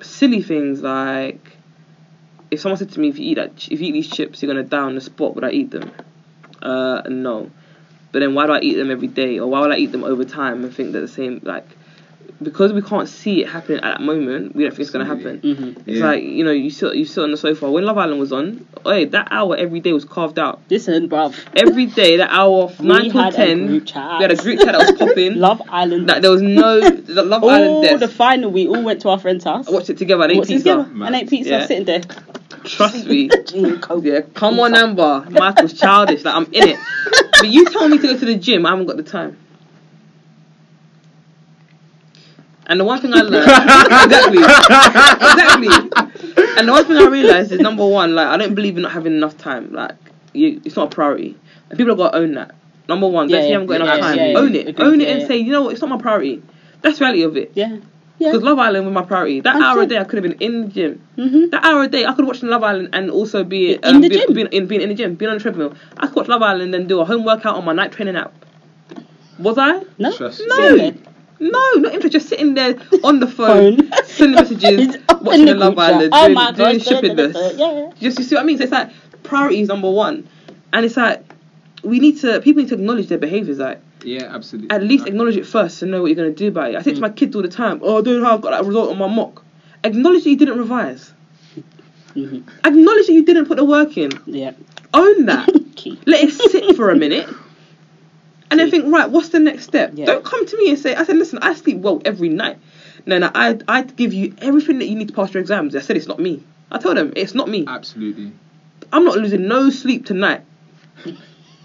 silly 0.00 0.42
things 0.42 0.82
like 0.82 1.56
if 2.50 2.60
someone 2.60 2.76
said 2.76 2.90
to 2.92 3.00
me, 3.00 3.08
if 3.08 3.18
you 3.18 3.30
eat 3.30 3.34
that, 3.34 3.68
if 3.70 3.80
you 3.80 3.88
eat 3.88 3.92
these 3.92 4.08
chips, 4.10 4.42
you're 4.42 4.52
gonna 4.52 4.62
die 4.62 4.78
on 4.78 4.94
the 4.94 5.00
spot. 5.00 5.34
Would 5.34 5.44
I 5.44 5.50
eat 5.50 5.70
them? 5.72 5.90
Uh, 6.62 7.02
no. 7.08 7.50
But 8.12 8.20
then 8.20 8.34
why 8.34 8.46
do 8.46 8.52
I 8.52 8.60
eat 8.60 8.74
them 8.74 8.90
every 8.90 9.08
day, 9.08 9.38
or 9.40 9.48
why 9.48 9.60
would 9.60 9.72
I 9.72 9.76
eat 9.76 9.90
them 9.92 10.04
over 10.04 10.24
time 10.24 10.62
and 10.64 10.72
think 10.74 10.92
that 10.92 11.00
the 11.00 11.08
same 11.08 11.40
like? 11.42 11.66
Because 12.42 12.72
we 12.74 12.82
can't 12.82 13.08
see 13.08 13.42
it 13.42 13.48
happening 13.48 13.78
at 13.78 13.82
that 13.98 14.00
moment, 14.02 14.54
we 14.54 14.62
don't 14.64 14.70
think 14.72 14.80
it's 14.82 14.90
gonna 14.90 15.06
happen. 15.06 15.38
hmm 15.40 15.68
It's 15.86 15.98
Yeah. 16.00 16.04
like 16.06 16.22
you 16.22 16.44
know, 16.44 16.50
you 16.50 16.68
sit 16.70 16.94
you 16.94 17.06
sit 17.06 17.24
on 17.24 17.30
the 17.30 17.36
sofa 17.38 17.70
when 17.70 17.84
Love 17.84 17.96
Island 17.96 18.20
was 18.20 18.30
on. 18.32 18.66
Hey, 18.84 19.06
that 19.06 19.28
hour 19.30 19.56
every 19.56 19.80
day 19.80 19.92
was 19.94 20.04
carved 20.04 20.38
out. 20.38 20.60
Listen, 20.68 21.08
bruv. 21.08 21.34
Every 21.56 21.86
day, 21.86 22.18
that 22.18 22.30
hour 22.30 22.70
We 22.78 22.86
nine 22.88 23.10
till 23.10 23.22
had 23.22 23.32
a 23.32 23.36
ten, 23.36 23.66
group 23.66 23.86
chat. 23.86 24.18
we 24.18 24.22
had 24.24 24.32
a 24.32 24.36
group 24.36 24.58
chat 24.60 24.72
that 24.72 24.78
was 24.90 24.98
popping. 24.98 25.34
Love 25.48 25.62
Island. 25.70 26.06
Like 26.08 26.20
there 26.20 26.30
was 26.30 26.42
no 26.42 26.80
the 26.80 27.22
Love 27.22 27.42
Island 27.42 27.74
oh, 27.78 27.82
desk. 27.82 28.00
the 28.00 28.08
final, 28.08 28.50
we 28.50 28.68
all 28.68 28.82
went 28.82 29.00
to 29.02 29.08
our 29.08 29.18
friend's 29.18 29.44
house. 29.44 29.66
I 29.68 29.70
watched 29.70 29.88
it 29.90 29.96
together 29.98 30.24
and 30.24 30.32
ate 30.32 30.38
Watched 30.38 30.50
pizza. 30.50 30.74
together 30.76 31.04
and 31.06 31.14
ate 31.14 31.30
pizza, 31.30 31.50
Yeah. 31.50 31.66
sitting 31.66 31.84
there. 31.84 32.02
Trust 32.64 33.06
me. 33.06 33.30
Yeah, 34.02 34.20
come 34.34 34.60
on, 34.60 34.74
Amber. 34.74 35.26
Michael's 35.30 35.72
childish. 35.72 36.22
Like 36.24 36.34
I'm 36.34 36.46
in 36.52 36.68
it. 36.68 36.78
But 37.38 37.48
you 37.48 37.64
tell 37.66 37.86
me 37.88 37.98
to 37.98 38.02
go 38.06 38.18
to 38.18 38.24
the 38.24 38.34
gym, 38.36 38.64
I 38.66 38.70
haven't 38.70 38.86
got 38.86 38.96
the 38.96 39.02
time. 39.02 39.36
And 42.68 42.80
the 42.80 42.84
one 42.84 43.00
thing 43.00 43.12
I 43.14 43.20
learned, 43.20 43.46
exactly, 43.48 44.42
exactly. 44.42 45.68
And 46.58 46.68
the 46.68 46.72
one 46.72 46.84
thing 46.84 46.96
I 46.96 47.06
realized 47.06 47.52
is 47.52 47.60
number 47.60 47.86
one, 47.86 48.14
like 48.14 48.26
I 48.26 48.36
don't 48.36 48.54
believe 48.54 48.76
in 48.76 48.82
not 48.82 48.92
having 48.92 49.14
enough 49.14 49.36
time. 49.38 49.72
Like 49.72 49.94
you, 50.32 50.60
it's 50.64 50.76
not 50.76 50.92
a 50.92 50.94
priority, 50.94 51.36
and 51.70 51.78
people 51.78 51.92
have 51.92 51.98
got 51.98 52.10
to 52.12 52.18
own 52.18 52.34
that. 52.34 52.54
Number 52.88 53.06
one, 53.08 53.28
Yeah, 53.28 53.36
let's 53.36 53.44
say 53.44 53.48
you 53.48 53.52
haven't 53.54 53.68
got 53.68 53.78
yeah, 53.80 53.84
enough 53.84 53.96
yeah, 53.98 54.02
time. 54.02 54.16
yeah, 54.18 54.26
yeah. 54.32 54.38
Own 54.38 54.54
it, 54.54 54.68
Agreed, 54.68 54.86
own 54.86 55.00
it, 55.00 55.08
yeah, 55.08 55.14
and 55.14 55.26
say, 55.26 55.36
you 55.38 55.50
know 55.52 55.62
what, 55.62 55.72
it's 55.72 55.80
not 55.80 55.90
my 55.90 55.98
priority. 56.00 56.42
That's 56.82 56.98
the 56.98 57.04
reality 57.04 57.22
of 57.22 57.36
it. 57.36 57.52
Yeah. 57.54 57.78
Yeah. 58.18 58.30
Because 58.30 58.42
Love 58.44 58.58
Island 58.60 58.86
was 58.86 58.94
my 58.94 59.02
priority. 59.04 59.40
That 59.40 59.56
And 59.56 59.64
hour 59.64 59.78
a 59.80 59.82
so- 59.82 59.88
day, 59.88 59.98
I 59.98 60.04
could 60.04 60.22
have 60.24 60.30
been 60.32 60.40
in 60.40 60.62
the 60.62 60.68
gym. 60.68 61.02
Mhm. 61.18 61.50
That 61.50 61.64
hour 61.64 61.82
a 61.82 61.88
day, 61.88 62.06
I 62.06 62.12
could 62.14 62.24
watch 62.26 62.42
Love 62.42 62.62
Island 62.62 62.90
and 62.92 63.10
also 63.10 63.42
be 63.44 63.72
In 63.74 63.80
um, 63.84 64.00
the 64.00 64.08
be, 64.08 64.16
gym. 64.16 64.32
Being 64.34 64.46
in, 64.52 64.66
being 64.66 64.80
in 64.82 64.88
the 64.88 64.94
gym, 64.94 65.16
being 65.16 65.30
on 65.30 65.36
the 65.36 65.42
treadmill. 65.42 65.74
I 65.98 66.06
could 66.06 66.16
watch 66.16 66.28
Love 66.28 66.42
Island 66.42 66.74
and 66.74 66.88
do 66.88 67.00
a 67.00 67.04
home 67.04 67.24
workout 67.24 67.56
on 67.56 67.64
my 67.64 67.72
Nike 67.72 67.94
training 67.96 68.16
app. 68.16 68.32
Was 69.38 69.58
I? 69.58 69.82
No. 69.98 70.12
Trust 70.16 70.40
me. 70.40 70.46
No. 70.48 70.92
No, 71.38 71.50
not 71.74 71.92
interested. 71.94 72.12
Just 72.12 72.28
sitting 72.28 72.54
there 72.54 72.76
on 73.04 73.20
the 73.20 73.26
phone, 73.38 73.76
Phone. 73.88 74.04
sending 74.04 74.36
messages, 74.36 74.96
watching 75.20 75.44
the 75.46 75.52
the 75.52 75.54
Love 75.54 75.76
chat. 75.76 75.94
Island, 75.94 76.10
Oh 76.14 76.22
doing, 76.24 76.34
my 76.34 76.52
doing 76.52 76.78
gosh, 76.78 76.84
da, 76.86 77.00
da, 77.00 77.00
da, 77.00 77.08
shippiness. 77.08 77.32
da, 77.34 77.50
yeah, 77.50 77.72
yeah. 77.84 77.90
Just 78.00 78.18
you 78.18 78.24
see 78.24 78.34
what 78.36 78.42
I 78.42 78.44
mean? 78.44 78.56
So 78.58 78.62
it's 78.64 78.72
like 78.72 78.90
priority 79.22 79.60
is 79.60 79.68
number 79.68 79.90
one, 79.90 80.26
and 80.72 80.84
it's 80.86 80.96
like 80.96 81.22
we 81.82 81.98
need 82.00 82.18
to 82.20 82.40
people 82.40 82.62
need 82.62 82.68
to 82.70 82.74
acknowledge 82.76 83.08
their 83.08 83.18
behaviors. 83.18 83.58
Like 83.58 83.80
Yeah, 84.02 84.34
absolutely. 84.34 84.70
at 84.70 84.82
least 84.82 85.06
acknowledge 85.06 85.36
it 85.36 85.46
first 85.46 85.82
and 85.82 85.90
know 85.90 86.00
what 86.00 86.06
you're 86.08 86.16
gonna 86.16 86.30
do 86.30 86.48
about 86.48 86.70
it. 86.70 86.76
I 86.76 86.82
say 86.82 86.94
to 86.94 87.00
my 87.00 87.10
kids 87.10 87.36
all 87.36 87.42
the 87.42 87.48
time, 87.48 87.80
"Oh, 87.82 87.98
I 87.98 88.02
don't 88.02 88.20
know 88.20 88.24
how 88.26 88.38
I 88.38 88.40
got 88.40 88.50
that 88.52 88.64
result 88.64 88.90
on 88.90 88.98
my 88.98 89.08
mock." 89.08 89.44
Acknowledge 89.84 90.24
that 90.24 90.30
you 90.30 90.36
didn't 90.36 90.58
revise. 90.58 91.12
Mhm. 92.16 92.44
Acknowledge 92.64 93.06
that 93.08 93.12
you 93.12 93.24
didn't 93.26 93.44
put 93.46 93.58
the 93.58 93.64
work 93.64 93.98
in. 93.98 94.10
Yeah. 94.24 94.52
Own 94.94 95.26
that. 95.26 95.48
Let 96.06 96.24
it 96.24 96.32
sit 96.32 96.74
for 96.76 96.90
a 96.90 96.96
minute. 96.96 97.28
And 98.50 98.60
then 98.60 98.70
think, 98.70 98.92
right, 98.92 99.10
what's 99.10 99.30
the 99.30 99.40
next 99.40 99.64
step? 99.64 99.92
Yeah. 99.94 100.06
Don't 100.06 100.24
come 100.24 100.46
to 100.46 100.56
me 100.56 100.70
and 100.70 100.78
say, 100.78 100.94
I 100.94 101.04
said, 101.04 101.16
listen, 101.16 101.38
I 101.40 101.54
sleep 101.54 101.78
well 101.78 102.00
every 102.04 102.28
night. 102.28 102.58
No, 103.04 103.18
no, 103.18 103.30
I, 103.34 103.58
I'd 103.68 103.96
give 103.96 104.12
you 104.12 104.34
everything 104.38 104.78
that 104.78 104.86
you 104.86 104.96
need 104.96 105.08
to 105.08 105.14
pass 105.14 105.32
your 105.34 105.40
exams. 105.40 105.74
I 105.74 105.80
said, 105.80 105.96
it's 105.96 106.06
not 106.06 106.18
me. 106.18 106.42
I 106.70 106.78
told 106.78 106.96
them, 106.96 107.12
it's 107.16 107.34
not 107.34 107.48
me. 107.48 107.64
Absolutely. 107.66 108.32
I'm 108.92 109.04
not 109.04 109.16
losing 109.16 109.48
no 109.48 109.70
sleep 109.70 110.06
tonight. 110.06 110.42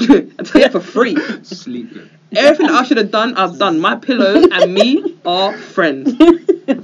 I 0.40 0.44
tell 0.44 0.62
you 0.62 0.70
for 0.70 0.80
free. 0.80 1.16
Sleeping. 1.44 2.10
Everything 2.34 2.68
I 2.74 2.84
should 2.84 2.96
have 2.98 3.12
done, 3.12 3.36
I've 3.36 3.58
done. 3.58 3.80
My 3.82 3.96
pillow 3.96 4.42
and 4.52 4.74
me 4.74 5.18
are 5.26 5.52
friends. 5.58 6.16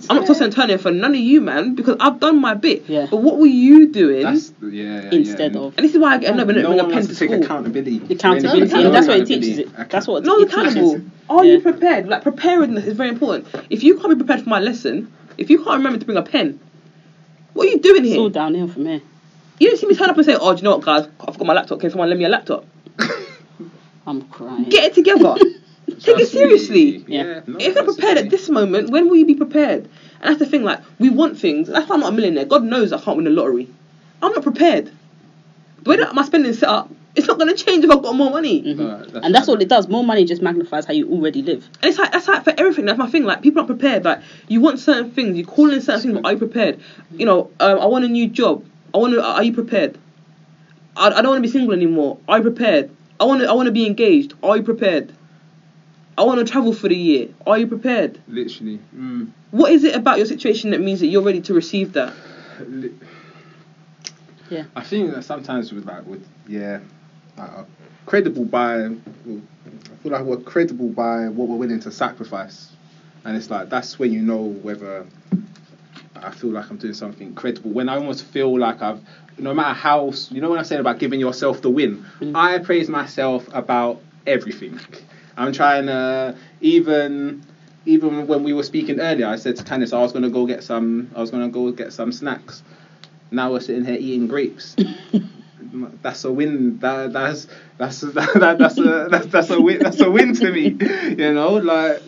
I'm 0.10 0.18
not 0.18 0.28
tossing 0.28 0.46
and 0.46 0.54
turning 0.54 0.78
for 0.78 0.92
none 0.92 1.12
of 1.14 1.20
you, 1.20 1.40
man, 1.40 1.76
because 1.76 1.96
I've 2.02 2.20
done 2.20 2.42
my 2.42 2.54
bit. 2.54 2.84
Yeah. 2.90 3.08
But 3.10 3.18
what 3.18 3.38
were 3.38 3.46
you 3.46 3.88
doing? 3.88 4.24
That's 4.24 4.52
yeah, 4.62 5.04
yeah. 5.04 5.10
Instead 5.12 5.54
yeah. 5.56 5.62
of 5.62 5.78
and 5.78 5.86
this 5.86 5.94
is 5.94 6.00
why 6.00 6.16
I 6.16 6.18
get 6.18 6.34
annoyed 6.34 6.48
when 6.48 6.58
I 6.58 6.62
no 6.64 6.68
don't 6.76 6.78
bring 6.78 6.80
a 6.80 6.84
pen 6.90 6.94
wants 6.96 7.08
to 7.08 7.14
to 7.14 7.20
take 7.20 7.30
school. 7.30 7.44
accountability. 7.44 8.14
accountability, 8.14 8.74
No 8.74 8.86
and 8.88 8.94
that's 8.96 9.08
what 9.08 9.20
it 9.20 9.26
teaches 9.28 9.60
it. 9.60 9.90
That's 9.90 10.08
what 10.08 10.24
No 10.26 10.38
it 10.40 10.50
accountable. 10.52 10.96
teaches. 10.96 11.12
Are 11.30 11.46
you 11.46 11.62
prepared? 11.62 12.10
Like 12.10 12.24
preparedness 12.24 12.86
is 12.86 12.98
very 12.98 13.10
important. 13.10 13.48
If 13.70 13.84
you 13.84 13.98
can't 14.00 14.10
be 14.10 14.16
prepared 14.16 14.42
for 14.44 14.50
my 14.50 14.60
lesson, 14.60 15.14
if 15.38 15.50
you 15.50 15.64
can't 15.64 15.78
remember 15.78 16.00
to 16.00 16.06
bring 16.06 16.18
a 16.18 16.24
pen, 16.24 16.60
what 17.54 17.68
are 17.68 17.70
you 17.70 17.80
doing 17.80 18.04
here? 18.04 18.12
It's 18.12 18.14
here? 18.16 18.22
all 18.22 18.30
downhill 18.30 18.68
from 18.68 18.86
here. 18.86 19.02
You 19.60 19.70
don't 19.70 19.78
see 19.78 19.88
me 19.88 19.96
turn 19.96 20.10
up 20.10 20.18
and 20.18 20.26
say, 20.26 20.36
"Oh, 20.40 20.54
do 20.54 20.58
you 20.58 20.64
know 20.66 20.76
what, 20.78 20.86
guys? 20.86 21.08
I've 21.22 21.38
got 21.38 21.48
my 21.48 21.54
laptop. 21.54 21.80
Can 21.80 21.90
someone 21.90 22.10
lend 22.10 22.20
me 22.20 22.26
a 22.26 22.30
laptop?" 22.30 22.66
I'm 24.08 24.22
crying. 24.30 24.70
Get 24.70 24.86
it 24.86 24.94
together. 24.96 25.36
Take 26.00 26.20
it 26.20 26.28
seriously. 26.30 27.04
Yeah. 27.08 27.42
no, 27.46 27.58
if 27.60 27.76
you're 27.76 27.84
prepared 27.84 28.18
at 28.18 28.30
this 28.30 28.50
moment, 28.50 28.90
when 28.90 29.10
will 29.10 29.18
you 29.18 29.26
be 29.26 29.36
prepared? 29.36 29.84
And 30.22 30.30
that's 30.30 30.40
the 30.40 30.46
thing. 30.46 30.64
Like 30.64 30.80
we 30.98 31.10
want 31.10 31.38
things. 31.38 31.68
That's 31.68 31.88
why 31.90 31.96
I'm 31.96 32.02
not 32.02 32.14
a 32.14 32.16
millionaire. 32.16 32.46
God 32.46 32.64
knows 32.64 32.94
I 32.94 33.00
can't 33.00 33.18
win 33.18 33.26
the 33.26 33.32
lottery. 33.32 33.70
I'm 34.22 34.32
not 34.32 34.44
prepared. 34.44 34.92
The 35.84 35.90
way 35.90 35.98
that 35.98 36.16
my 36.16 36.24
spending 36.24 36.54
set 36.54 36.70
up, 36.70 36.90
it's 37.16 37.28
not 37.28 37.38
going 37.38 37.54
to 37.54 37.64
change 37.64 37.84
if 37.84 37.92
I've 37.92 38.02
got 38.02 38.16
more 38.16 38.32
money. 38.32 38.62
Mhm. 38.64 38.76
No, 38.78 38.98
that's 38.98 39.26
and 39.26 39.36
that's 39.36 39.48
right. 39.48 39.56
all 39.56 39.62
it 39.62 39.68
does. 39.68 39.88
More 39.88 40.04
money 40.04 40.24
just 40.24 40.42
magnifies 40.42 40.86
how 40.86 40.94
you 40.94 41.10
already 41.12 41.42
live. 41.42 41.68
And 41.82 41.90
it's 41.90 42.00
like 42.00 42.12
that's 42.14 42.28
like 42.28 42.44
for 42.46 42.54
everything. 42.58 42.86
That's 42.86 42.98
my 42.98 43.10
thing. 43.10 43.26
Like 43.26 43.42
people 43.42 43.60
aren't 43.60 43.70
prepared. 43.70 44.06
Like 44.06 44.22
you 44.48 44.62
want 44.62 44.80
certain 44.80 45.12
things, 45.12 45.38
you 45.38 45.46
call 45.46 45.72
in 45.72 45.82
certain 45.82 46.02
things. 46.02 46.14
But 46.16 46.26
are 46.26 46.32
you 46.32 46.38
prepared? 46.38 46.80
You 47.12 47.26
know, 47.26 47.52
um, 47.60 47.80
I 47.80 47.86
want 47.86 48.06
a 48.06 48.10
new 48.10 48.28
job. 48.30 48.64
I 48.94 48.98
want 49.00 49.14
to. 49.14 49.24
Are 49.24 49.44
you 49.44 49.54
prepared? 49.54 49.98
I, 50.96 51.08
I 51.08 51.22
don't 51.22 51.32
want 51.32 51.44
to 51.44 51.48
be 51.48 51.52
single 51.52 51.74
anymore. 51.74 52.18
Are 52.28 52.38
you 52.38 52.44
prepared? 52.44 52.92
I 53.20 53.26
want 53.26 53.42
to. 53.42 53.50
I 53.50 53.54
want 53.54 53.68
to 53.68 53.72
be 53.72 53.86
engaged. 53.86 54.34
Are 54.44 54.58
you 54.58 54.64
prepared? 54.64 55.14
I 56.18 56.24
want 56.24 56.40
to 56.46 56.52
travel 56.52 56.74
for 56.74 56.90
the 56.90 56.96
year. 56.96 57.30
Are 57.46 57.58
you 57.58 57.68
prepared? 57.68 58.20
Literally. 58.28 58.80
Mm. 58.96 59.30
What 59.52 59.72
is 59.72 59.84
it 59.84 59.96
about 59.96 60.18
your 60.18 60.26
situation 60.26 60.72
that 60.72 60.82
means 60.82 61.00
that 61.00 61.08
you're 61.08 61.22
ready 61.22 61.42
to 61.42 61.54
receive 61.54 61.94
that? 61.94 62.14
Li- 62.68 62.94
Yeah. 64.50 64.66
I 64.76 64.82
think 64.84 65.12
that 65.14 65.24
sometimes 65.24 65.72
with 65.72 65.86
like 65.86 66.06
with 66.06 66.26
yeah, 66.48 66.80
like, 67.38 67.50
uh, 67.50 67.64
credible 68.06 68.46
by. 68.46 68.86
I 68.86 70.00
feel 70.04 70.12
like 70.12 70.24
we're 70.24 70.38
credible 70.38 70.90
by 70.90 71.28
what 71.28 71.48
we're 71.48 71.58
willing 71.58 71.80
to 71.82 71.92
sacrifice, 71.92 72.72
and 73.26 73.36
it's 73.36 73.50
like 73.50 73.70
that's 73.70 74.00
when 74.00 74.12
you 74.12 74.22
know 74.22 74.44
whether 74.44 75.06
I 76.24 76.32
feel 76.32 76.52
like 76.52 76.70
I'm 76.70 76.78
doing 76.78 76.94
something 76.94 77.34
credible. 77.34 77.72
When 77.72 77.90
I 77.90 77.96
almost 77.96 78.24
feel 78.26 78.58
like 78.58 78.82
I've, 78.82 79.00
no 79.38 79.54
matter 79.54 79.74
how, 79.74 80.12
you 80.32 80.42
know, 80.42 80.50
when 80.50 80.60
I 80.60 80.64
said 80.64 80.80
about 80.80 81.00
giving 81.00 81.20
yourself 81.20 81.62
the 81.62 81.70
win, 81.70 82.04
Mm. 82.20 82.36
I 82.36 82.58
praise 82.60 82.90
myself 82.90 83.48
about 83.54 84.02
everything. 84.26 84.80
I'm 85.38 85.52
trying 85.52 85.86
to 85.88 86.36
even. 86.62 87.42
Even 87.86 88.28
when 88.28 88.44
we 88.44 88.52
were 88.52 88.64
speaking 88.64 89.00
earlier, 89.00 89.28
I 89.28 89.38
said 89.38 89.56
to 89.56 89.64
Candice 89.64 89.94
I 89.94 90.02
was 90.02 90.12
gonna 90.12 90.30
go 90.30 90.46
get 90.46 90.62
some. 90.62 91.08
I 91.16 91.22
was 91.22 91.32
gonna 91.32 91.48
go 91.48 91.72
get 91.72 91.94
some 91.94 92.12
snacks. 92.12 92.62
Now 93.32 93.52
we're 93.54 93.62
sitting 93.62 93.86
here 93.86 93.96
eating 93.98 94.28
grapes. 94.28 94.76
that's 96.02 96.26
a 96.26 96.32
win. 96.32 96.78
That 96.80 97.14
that's 97.14 97.48
that's 97.78 98.02
that, 98.14 98.58
that's 98.60 98.78
a 98.78 99.08
that's, 99.10 99.28
that's 99.28 99.50
a 99.52 99.62
win. 99.62 99.80
That's 99.80 100.02
a 100.02 100.12
win 100.12 100.34
to 100.36 100.52
me. 100.52 100.76
You 101.18 101.34
know, 101.34 101.54
like 101.54 102.02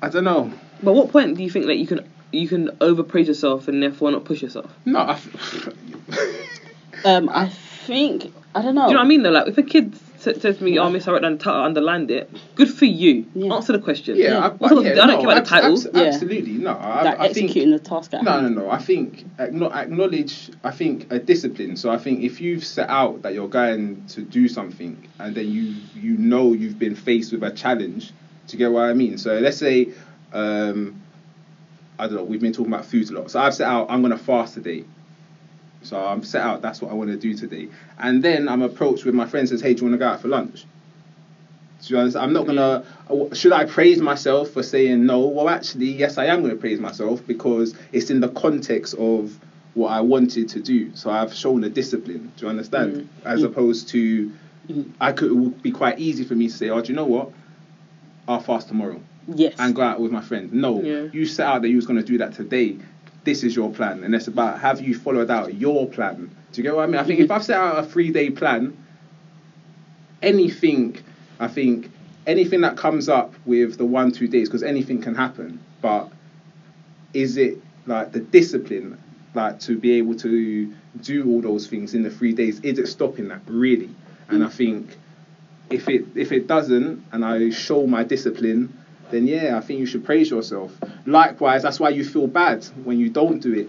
I 0.00 0.08
don't 0.08 0.24
know. 0.24 0.50
But 0.82 0.94
what 0.94 1.10
point 1.10 1.36
do 1.36 1.42
you 1.42 1.50
think 1.50 1.66
that 1.66 1.76
you 1.76 1.86
can 1.86 2.00
you 2.32 2.48
can 2.48 2.68
overpraise 2.80 3.26
yourself 3.28 3.68
and 3.68 3.82
therefore 3.82 4.10
not 4.10 4.24
push 4.24 4.42
yourself? 4.42 4.70
No, 4.84 4.98
I 5.00 5.12
f- 5.12 5.68
Um, 7.04 7.28
I 7.28 7.48
think 7.48 8.32
I 8.54 8.62
don't 8.62 8.74
know. 8.74 8.86
Do 8.86 8.88
you 8.88 8.94
know 8.94 9.00
what 9.00 9.04
I 9.04 9.08
mean? 9.08 9.22
Though, 9.22 9.30
like 9.30 9.46
if 9.46 9.56
a 9.56 9.62
kid 9.62 9.94
says 10.18 10.40
to 10.58 10.64
me, 10.64 10.76
"Oh, 10.80 10.90
Miss, 10.90 11.06
I 11.06 11.12
wrote 11.12 11.22
down 11.22 11.38
the 11.38 11.44
title, 11.44 11.62
underlined 11.62 12.10
it." 12.10 12.28
Good 12.56 12.68
for 12.74 12.86
you. 12.86 13.24
Yeah. 13.36 13.54
Answer 13.54 13.72
the 13.74 13.78
question. 13.78 14.16
yeah, 14.16 14.30
Yeah. 14.30 14.38
I, 14.46 14.48
What's 14.48 14.72
I, 14.72 14.74
the- 14.74 14.82
yeah, 14.82 14.90
I 14.90 14.94
don't 14.94 15.06
no, 15.08 15.20
care 15.20 15.24
about 15.30 15.34
the 15.34 15.40
abs- 15.40 15.48
title. 15.50 15.72
abs- 15.74 15.88
Yeah. 15.94 16.02
Absolutely, 16.02 16.52
no. 16.54 16.70
I, 16.72 17.02
like 17.04 17.20
I 17.20 17.32
think 17.32 17.44
executing 17.50 17.70
the 17.70 17.78
task 17.78 18.14
at 18.14 18.24
No, 18.24 18.32
hand. 18.32 18.56
no, 18.56 18.62
no. 18.62 18.70
I 18.70 18.78
think 18.78 19.26
acknow- 19.38 19.72
acknowledge. 19.72 20.50
I 20.64 20.72
think 20.72 21.06
a 21.12 21.20
discipline. 21.20 21.76
So 21.76 21.88
I 21.90 21.98
think 21.98 22.22
if 22.24 22.40
you've 22.40 22.64
set 22.64 22.88
out 22.90 23.22
that 23.22 23.32
you're 23.32 23.48
going 23.48 24.04
to 24.08 24.22
do 24.22 24.48
something, 24.48 24.96
and 25.20 25.36
then 25.36 25.46
you 25.48 25.74
you 25.94 26.16
know 26.18 26.52
you've 26.52 26.80
been 26.80 26.96
faced 26.96 27.30
with 27.32 27.44
a 27.44 27.52
challenge, 27.52 28.10
to 28.48 28.56
get 28.56 28.72
what 28.72 28.86
I 28.86 28.92
mean. 28.94 29.18
So 29.18 29.38
let's 29.38 29.56
say, 29.58 29.90
um, 30.32 31.00
I 31.98 32.06
don't 32.06 32.16
know. 32.16 32.22
We've 32.22 32.40
been 32.40 32.52
talking 32.52 32.72
about 32.72 32.84
food 32.84 33.10
a 33.10 33.14
lot. 33.14 33.30
So 33.30 33.40
I've 33.40 33.54
set 33.54 33.66
out. 33.66 33.86
I'm 33.88 34.02
gonna 34.02 34.16
fast 34.16 34.54
today. 34.54 34.84
So 35.82 35.96
I'm 35.96 36.22
set 36.22 36.42
out. 36.42 36.60
That's 36.60 36.80
what 36.80 36.90
I 36.90 36.94
want 36.94 37.10
to 37.10 37.16
do 37.16 37.34
today. 37.34 37.68
And 37.98 38.22
then 38.22 38.48
I'm 38.48 38.62
approached 38.62 39.04
with 39.04 39.14
my 39.14 39.24
friend 39.24 39.48
says, 39.48 39.60
"Hey, 39.60 39.74
do 39.74 39.80
you 39.80 39.90
want 39.90 39.94
to 39.94 39.98
go 39.98 40.06
out 40.08 40.20
for 40.20 40.28
lunch?" 40.28 40.64
Do 41.84 41.94
you 41.94 41.98
understand? 41.98 42.24
I'm 42.24 42.32
not 42.32 42.46
gonna. 42.46 42.80
Should 43.32 43.52
I 43.52 43.64
praise 43.64 44.00
myself 44.00 44.48
for 44.48 44.62
saying 44.62 45.06
no? 45.06 45.26
Well, 45.26 45.48
actually, 45.48 45.86
yes, 45.86 46.18
I 46.18 46.26
am 46.26 46.42
gonna 46.42 46.56
praise 46.56 46.78
myself 46.80 47.22
because 47.26 47.74
it's 47.92 48.10
in 48.10 48.20
the 48.20 48.28
context 48.28 48.94
of 48.98 49.38
what 49.74 49.88
I 49.88 50.00
wanted 50.00 50.48
to 50.48 50.60
do. 50.60 50.90
So 50.94 51.10
I've 51.10 51.32
shown 51.32 51.62
a 51.64 51.68
discipline. 51.68 52.28
Do 52.36 52.46
you 52.46 52.48
understand? 52.48 53.04
As 53.24 53.42
opposed 53.44 53.88
to, 53.88 54.26
Mhm. 54.68 54.88
I 55.00 55.12
could. 55.12 55.30
It 55.30 55.34
would 55.34 55.62
be 55.62 55.70
quite 55.70 55.98
easy 55.98 56.24
for 56.24 56.34
me 56.34 56.48
to 56.48 56.54
say, 56.54 56.68
"Oh, 56.68 56.80
do 56.80 56.92
you 56.92 56.96
know 56.96 57.06
what? 57.06 57.28
I'll 58.26 58.38
fast 58.40 58.68
tomorrow 58.68 59.00
Yes. 59.34 59.54
and 59.58 59.74
go 59.74 59.82
out 59.82 60.00
with 60.00 60.10
my 60.12 60.20
friends." 60.20 60.52
No, 60.52 60.82
Yeah. 60.82 61.06
you 61.12 61.26
set 61.26 61.46
out 61.46 61.62
that 61.62 61.68
you 61.68 61.76
was 61.76 61.86
gonna 61.86 62.02
do 62.02 62.18
that 62.18 62.34
today. 62.34 62.76
This 63.24 63.44
is 63.44 63.54
your 63.54 63.70
plan, 63.70 64.04
and 64.04 64.14
it's 64.14 64.28
about 64.28 64.60
have 64.60 64.80
you 64.80 64.94
followed 64.94 65.30
out 65.30 65.54
your 65.54 65.86
plan. 65.88 66.30
Do 66.52 66.60
you 66.60 66.62
get 66.62 66.74
what 66.74 66.84
I 66.84 66.86
mean? 66.86 66.96
I 66.96 67.04
think 67.04 67.20
if 67.20 67.30
I've 67.30 67.44
set 67.44 67.56
out 67.56 67.78
a 67.78 67.86
three 67.86 68.10
day 68.10 68.30
plan, 68.30 68.76
anything, 70.22 70.96
I 71.38 71.48
think 71.48 71.90
anything 72.26 72.60
that 72.62 72.76
comes 72.76 73.08
up 73.08 73.34
with 73.44 73.78
the 73.78 73.84
one 73.84 74.12
two 74.12 74.28
days, 74.28 74.48
because 74.48 74.62
anything 74.62 75.00
can 75.00 75.14
happen. 75.14 75.60
But 75.80 76.10
is 77.14 77.36
it 77.36 77.58
like 77.86 78.12
the 78.12 78.20
discipline, 78.20 78.98
like 79.34 79.60
to 79.60 79.76
be 79.76 79.92
able 79.92 80.14
to 80.16 80.72
do 81.02 81.28
all 81.30 81.40
those 81.40 81.66
things 81.66 81.94
in 81.94 82.02
the 82.02 82.10
three 82.10 82.32
days? 82.32 82.60
Is 82.60 82.78
it 82.78 82.86
stopping 82.88 83.28
that 83.28 83.40
really? 83.46 83.90
And 84.28 84.44
I 84.44 84.48
mm. 84.48 84.52
think 84.52 84.96
if 85.70 85.88
it 85.88 86.04
if 86.14 86.32
it 86.32 86.46
doesn't, 86.46 87.04
and 87.12 87.24
I 87.24 87.50
show 87.50 87.86
my 87.86 88.04
discipline, 88.04 88.72
then 89.10 89.26
yeah, 89.26 89.56
I 89.56 89.60
think 89.60 89.80
you 89.80 89.86
should 89.86 90.04
praise 90.04 90.30
yourself. 90.30 90.78
Likewise, 91.06 91.62
that's 91.62 91.80
why 91.80 91.90
you 91.90 92.04
feel 92.04 92.26
bad 92.26 92.64
when 92.84 92.98
you 92.98 93.08
don't 93.08 93.40
do 93.40 93.52
it. 93.54 93.68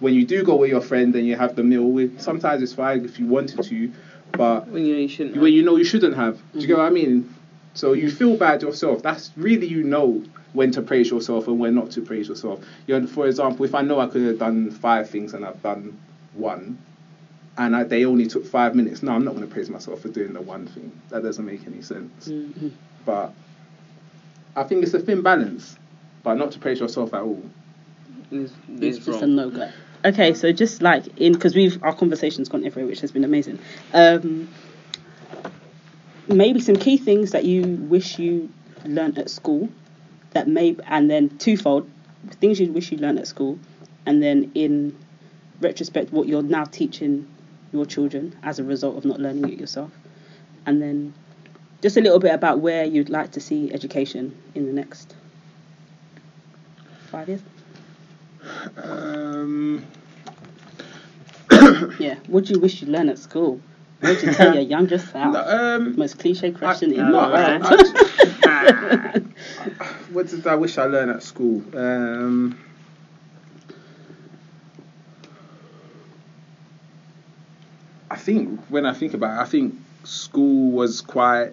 When 0.00 0.14
you 0.14 0.24
do 0.24 0.42
go 0.44 0.56
with 0.56 0.70
your 0.70 0.80
friend 0.80 1.14
and 1.16 1.26
you 1.26 1.34
have 1.36 1.56
the 1.56 1.62
meal 1.62 1.90
with, 1.90 2.20
sometimes 2.20 2.62
it's 2.62 2.72
fine 2.72 3.04
if 3.04 3.18
you 3.18 3.26
wanted 3.26 3.62
to, 3.64 3.90
but 4.32 4.68
When 4.68 4.84
you 4.86 4.94
know 4.94 5.00
you 5.00 5.08
shouldn't. 5.08 5.36
when 5.36 5.52
you 5.52 5.62
know 5.62 5.76
you 5.76 5.84
shouldn't 5.84 6.14
have. 6.14 6.36
Do 6.52 6.60
you 6.60 6.66
get 6.68 6.76
what 6.76 6.86
I 6.86 6.90
mean? 6.90 7.26
So 7.74 7.92
you 7.92 8.08
feel 8.08 8.36
bad 8.36 8.62
yourself. 8.62 9.02
That's 9.02 9.32
really 9.36 9.66
you 9.66 9.82
know 9.82 10.22
when 10.52 10.70
to 10.72 10.82
praise 10.82 11.10
yourself 11.10 11.46
and 11.48 11.58
when 11.58 11.74
not 11.74 11.90
to 11.92 12.00
praise 12.02 12.28
yourself. 12.28 12.60
You 12.86 12.98
know, 12.98 13.06
for 13.06 13.26
example, 13.26 13.64
if 13.64 13.74
I 13.74 13.82
know 13.82 13.98
I 14.00 14.06
could 14.06 14.22
have 14.22 14.38
done 14.38 14.70
five 14.70 15.08
things 15.08 15.34
and 15.34 15.44
I've 15.44 15.60
done 15.62 15.96
one, 16.32 16.76
and 17.56 17.74
I, 17.74 17.82
they 17.84 18.04
only 18.04 18.26
took 18.26 18.44
five 18.44 18.74
minutes. 18.76 19.02
No, 19.02 19.12
I'm 19.12 19.24
not 19.24 19.34
going 19.34 19.46
to 19.46 19.52
praise 19.52 19.68
myself 19.68 20.00
for 20.00 20.08
doing 20.08 20.32
the 20.32 20.40
one 20.40 20.66
thing. 20.66 20.92
That 21.10 21.22
doesn't 21.24 21.44
make 21.44 21.66
any 21.66 21.80
sense. 21.82 22.28
Mhm. 22.28 22.70
But 23.04 23.32
I 24.56 24.64
think 24.64 24.82
it's 24.82 24.94
a 24.94 25.00
thin 25.00 25.22
balance, 25.22 25.76
but 26.22 26.34
not 26.34 26.52
to 26.52 26.58
praise 26.58 26.80
yourself 26.80 27.14
at 27.14 27.22
all. 27.22 27.42
It's, 28.30 28.52
It's 28.68 28.96
it's 28.98 29.06
just 29.06 29.22
a 29.22 29.26
no 29.26 29.50
go. 29.50 29.70
Okay, 30.04 30.34
so 30.34 30.52
just 30.52 30.82
like 30.82 31.06
in 31.18 31.32
because 31.32 31.54
we've 31.54 31.82
our 31.82 31.94
conversation's 31.94 32.48
gone 32.48 32.64
everywhere, 32.64 32.88
which 32.88 33.00
has 33.00 33.10
been 33.10 33.24
amazing. 33.24 33.58
Um, 33.92 34.48
maybe 36.28 36.60
some 36.60 36.76
key 36.76 36.98
things 36.98 37.32
that 37.32 37.44
you 37.44 37.62
wish 37.62 38.18
you 38.18 38.50
learnt 38.84 39.18
at 39.18 39.30
school, 39.30 39.68
that 40.32 40.46
may 40.46 40.76
and 40.86 41.10
then 41.10 41.36
twofold 41.38 41.90
things 42.40 42.60
you 42.60 42.72
wish 42.72 42.92
you 42.92 42.98
learnt 42.98 43.18
at 43.18 43.26
school, 43.26 43.58
and 44.06 44.22
then 44.22 44.52
in 44.54 44.96
retrospect, 45.60 46.12
what 46.12 46.28
you're 46.28 46.42
now 46.42 46.64
teaching 46.64 47.26
your 47.72 47.84
children 47.84 48.36
as 48.42 48.58
a 48.58 48.64
result 48.64 48.96
of 48.96 49.04
not 49.04 49.20
learning 49.20 49.52
it 49.52 49.58
yourself, 49.58 49.90
and 50.66 50.80
then 50.80 51.14
just 51.82 51.96
a 51.96 52.00
little 52.00 52.18
bit 52.18 52.34
about 52.34 52.60
where 52.60 52.84
you'd 52.84 53.08
like 53.10 53.32
to 53.32 53.40
see 53.40 53.72
education 53.72 54.36
in 54.54 54.66
the 54.66 54.72
next 54.72 55.14
five 57.10 57.28
years. 57.28 57.40
Um, 58.76 59.84
Yeah. 61.98 62.16
What 62.26 62.44
do 62.46 62.54
you 62.54 62.60
wish 62.60 62.82
you 62.82 62.88
learned 62.88 63.10
at 63.10 63.18
school? 63.18 63.60
What 64.00 64.10
would 64.16 64.22
you 64.22 64.32
tell 64.32 64.54
your 64.54 64.62
younger 64.76 64.98
self? 64.98 65.32
no, 65.34 65.40
um, 65.40 65.96
Most 65.96 66.18
cliche 66.18 66.52
question 66.52 66.92
in 66.92 66.98
no, 66.98 67.12
the 67.12 67.18
I- 67.18 67.58
world. 67.58 67.96
I- 68.44 69.20
what 70.12 70.28
did 70.28 70.46
I 70.46 70.54
wish 70.54 70.78
I 70.78 70.84
learned 70.84 71.10
at 71.10 71.22
school? 71.22 71.62
Um, 71.74 72.58
I 78.10 78.16
think 78.16 78.60
when 78.68 78.86
I 78.86 78.92
think 78.94 79.14
about 79.14 79.38
it, 79.38 79.42
I 79.42 79.44
think 79.44 79.74
school 80.04 80.70
was 80.72 81.00
quite 81.00 81.52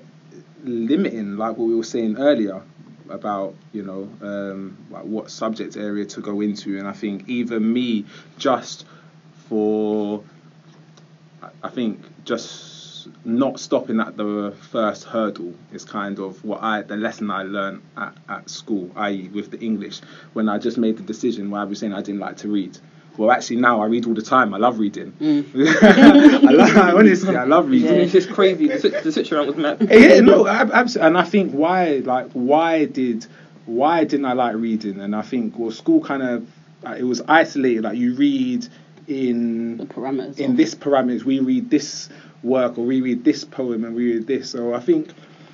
limiting, 0.65 1.38
like 1.38 1.58
what 1.58 1.67
we 1.67 1.75
were 1.75 1.84
saying 1.84 2.17
earlier 2.17 2.62
about 3.10 3.54
you 3.71 3.84
know 3.84 4.10
um, 4.21 4.78
like 4.89 5.04
what 5.04 5.30
subject 5.30 5.78
area 5.78 6.06
to 6.06 6.21
go 6.21 6.41
into, 6.41 6.78
and 6.78 6.88
I 6.88 6.93
think 6.93 7.28
even 7.30 7.71
me 7.71 8.06
just 8.38 8.86
for 9.47 10.23
I- 11.63 11.69
think 11.69 12.01
just 12.25 13.08
not 13.23 13.60
stopping 13.60 13.99
at 13.99 14.17
the 14.17 14.54
first 14.71 15.04
hurdle 15.04 15.54
is 15.71 15.86
kind 15.86 16.19
of 16.19 16.43
what 16.43 16.62
I 16.63 16.82
the 16.82 16.97
lesson 16.97 17.30
I 17.30 17.43
learned 17.43 17.82
at, 17.95 18.15
at 18.28 18.49
school, 18.49 18.91
i.e. 18.95 19.30
with 19.34 19.51
the 19.51 19.60
English, 19.60 20.01
when 20.34 20.49
I 20.49 20.58
just 20.58 20.78
made 20.78 20.97
the 20.97 21.04
decision 21.04 21.51
where 21.51 21.62
I 21.62 21.65
was 21.65 21.80
saying 21.80 21.93
I 21.93 22.01
didn't 22.01 22.21
like 22.21 22.38
to 22.38 22.47
read. 22.47 22.78
Well, 23.17 23.32
actually 23.32 23.58
now 23.58 23.82
I 23.82 23.86
read 23.86 24.06
all 24.06 24.13
the 24.13 24.21
time. 24.21 24.54
I 24.54 24.58
love 24.58 24.80
reading. 24.80 25.13
Mm. 25.13 25.45
I 25.84 26.51
love, 26.51 26.95
honestly, 26.95 27.36
I 27.36 27.45
love 27.45 27.69
reading. 27.69 27.93
Yeah. 27.93 28.01
It's 28.01 28.12
just 28.12 28.30
crazy. 28.30 28.67
The, 28.67 28.80
sit- 28.80 29.04
the 29.04 29.36
around 29.36 29.47
was 29.47 29.56
mad. 29.56 29.78
yeah, 29.89 30.19
no, 30.19 30.47
absolutely. 30.47 31.08
And 31.08 31.17
I 31.17 31.23
think 31.23 31.51
why, 31.54 32.01
like, 32.04 32.32
why 32.34 32.86
did, 32.86 33.25
why 33.65 34.04
didn't 34.04 34.25
I 34.25 34.34
like 34.34 34.56
reading? 34.56 34.99
And 34.99 35.15
I 35.15 35.21
think, 35.21 35.58
well, 35.58 35.71
school 35.71 36.01
kind 36.01 36.23
of, 36.23 36.47
like, 36.84 36.99
it 36.99 37.04
was 37.04 37.21
isolated. 37.28 37.84
Like, 37.84 37.97
you 37.97 38.15
read 38.15 38.67
in 39.08 39.78
the 39.78 39.86
parameters. 39.86 40.38
in 40.39 40.56
this 40.56 40.75
parameters, 40.75 41.23
we 41.23 41.39
read 41.39 41.69
this 41.69 42.10
work 42.43 42.78
or 42.78 42.86
we 42.86 43.01
read 43.01 43.23
this 43.23 43.45
poem 43.45 43.86
and 43.86 43.95
we 43.95 44.13
read 44.15 44.28
this. 44.28 44.49
So 44.49 44.73
I 44.73 44.80
think, 44.82 45.10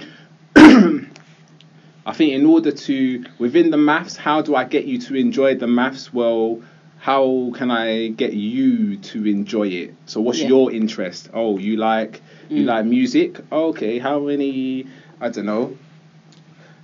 I 0.55 2.13
think 2.13 2.33
in 2.33 2.45
order 2.45 2.71
to 2.71 3.25
within 3.37 3.69
the 3.69 3.77
maths, 3.77 4.15
how 4.15 4.41
do 4.41 4.55
I 4.55 4.63
get 4.63 4.85
you 4.85 4.99
to 5.01 5.15
enjoy 5.15 5.55
the 5.55 5.67
maths? 5.67 6.11
Well. 6.11 6.63
How 7.01 7.51
can 7.55 7.71
I 7.71 8.09
get 8.09 8.33
you 8.33 8.95
to 8.97 9.25
enjoy 9.25 9.67
it? 9.69 9.93
So, 10.05 10.21
what's 10.21 10.37
Yeah. 10.37 10.49
your 10.49 10.71
interest? 10.71 11.29
Oh, 11.33 11.57
you 11.57 11.75
like 11.75 12.21
you 12.47 12.63
Mm. 12.63 12.67
like 12.67 12.85
music? 12.85 13.39
Okay, 13.51 13.97
how 13.97 14.19
many? 14.19 14.85
I 15.19 15.29
don't 15.29 15.47
know. 15.47 15.73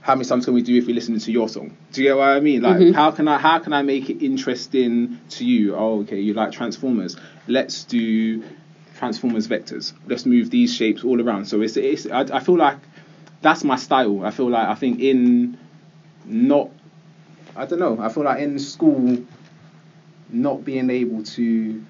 How 0.01 0.15
many 0.15 0.23
songs 0.23 0.45
can 0.45 0.55
we 0.55 0.63
do 0.63 0.75
if 0.75 0.87
we 0.87 0.93
listen 0.93 1.19
to 1.19 1.31
your 1.31 1.47
song? 1.47 1.71
Do 1.91 2.01
you 2.01 2.09
get 2.09 2.17
what 2.17 2.29
I 2.29 2.39
mean? 2.39 2.63
Like, 2.63 2.77
Mhm. 2.79 2.93
how 2.93 3.11
can 3.11 3.27
I 3.27 3.37
how 3.37 3.59
can 3.59 3.73
I 3.73 3.83
make 3.83 4.09
it 4.09 4.17
interesting 4.19 5.19
to 5.37 5.45
you? 5.45 5.75
Oh, 5.75 5.99
okay, 5.99 6.19
you 6.19 6.33
like 6.33 6.51
Transformers. 6.51 7.15
Let's 7.47 7.83
do 7.83 8.41
Transformers 8.97 9.47
vectors. 9.47 9.93
Let's 10.07 10.25
move 10.25 10.49
these 10.49 10.73
shapes 10.73 11.03
all 11.03 11.21
around. 11.21 11.45
So 11.45 11.61
it's 11.61 11.77
it's 11.77 12.07
I, 12.07 12.21
I 12.21 12.39
feel 12.39 12.57
like 12.57 12.77
that's 13.43 13.63
my 13.63 13.75
style. 13.75 14.23
I 14.23 14.31
feel 14.31 14.49
like 14.49 14.67
I 14.67 14.73
think 14.73 14.99
in 14.99 15.55
not 16.25 16.69
I 17.55 17.65
don't 17.65 17.77
know. 17.79 17.99
I 17.99 18.09
feel 18.09 18.23
like 18.23 18.39
in 18.41 18.57
school 18.57 19.19
not 20.29 20.63
being 20.65 20.89
able 20.89 21.23
to 21.23 21.83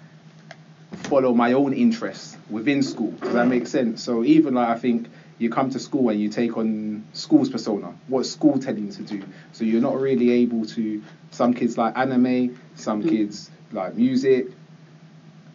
follow 0.93 1.34
my 1.34 1.54
own 1.54 1.73
interests 1.73 2.38
within 2.50 2.82
school. 2.82 3.12
Does 3.12 3.34
that 3.34 3.47
make 3.47 3.67
sense? 3.67 4.02
So 4.04 4.23
even 4.23 4.54
like 4.54 4.69
I 4.69 4.76
think 4.80 5.08
you 5.39 5.50
come 5.50 5.69
to 5.69 5.80
school 5.80 6.10
and 6.10 6.19
you 6.19 6.30
take 6.30 6.58
on 6.58 7.04
school's 7.13 7.50
persona, 7.50 7.93
what 8.08 8.26
school 8.26 8.58
telling 8.58 8.86
you 8.88 8.91
to 8.93 9.04
do. 9.04 9.23
So 9.52 9.63
you're 9.63 9.82
not 9.82 10.00
really 10.00 10.32
able 10.32 10.65
to. 10.65 11.02
Some 11.32 11.54
kids 11.54 11.78
like 11.78 11.95
anime, 11.97 12.58
some 12.76 13.04
Mm. 13.04 13.10
kids 13.10 13.52
like 13.71 13.95
music. 13.95 14.47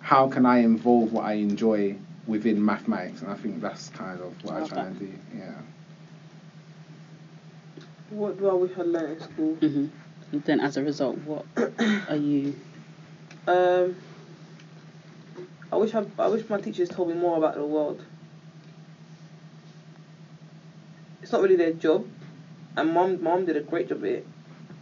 How 0.01 0.29
can 0.29 0.45
I 0.47 0.59
involve 0.59 1.13
what 1.13 1.25
I 1.25 1.35
enjoy 1.35 1.97
within 2.27 2.65
mathematics? 2.65 3.23
And 3.23 3.31
I 3.31 3.35
think 3.35 3.61
that's 3.61 3.89
kind 3.91 4.21
of 4.21 4.33
what 4.45 4.55
I 4.55 4.59
Love 4.61 4.69
try 4.69 4.79
that. 4.83 4.87
and 4.89 4.99
do. 4.99 5.09
Yeah. 5.37 5.53
What 8.11 8.39
do 8.39 8.49
I 8.49 8.53
wish 8.55 8.73
I 8.79 8.83
learned 8.83 9.13
in 9.13 9.21
school? 9.21 9.57
Mhm. 9.61 9.89
And 10.33 10.45
then, 10.45 10.61
as 10.61 10.77
a 10.77 10.83
result, 10.83 11.19
what 11.25 11.45
are 12.09 12.17
you? 12.17 12.55
Um, 13.47 13.97
I 15.73 15.77
wish 15.77 15.95
I, 15.95 16.05
I 16.19 16.29
wish 16.29 16.49
my 16.49 16.59
teachers 16.59 16.89
told 16.89 17.09
me 17.09 17.15
more 17.15 17.37
about 17.37 17.55
the 17.55 17.65
world. 17.65 18.05
It's 21.23 21.33
not 21.33 21.41
really 21.41 21.57
their 21.57 21.71
job, 21.73 22.05
and 22.77 22.93
mom 22.93 23.23
mom 23.23 23.45
did 23.45 23.57
a 23.57 23.61
great 23.61 23.89
job 23.89 23.99
of 23.99 24.05
it. 24.05 24.25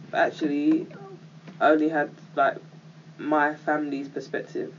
But 0.09 0.19
actually, 0.19 0.87
I 1.59 1.69
only 1.69 1.89
had 1.89 2.09
like 2.35 2.57
my 3.17 3.53
family's 3.53 4.07
perspective, 4.07 4.73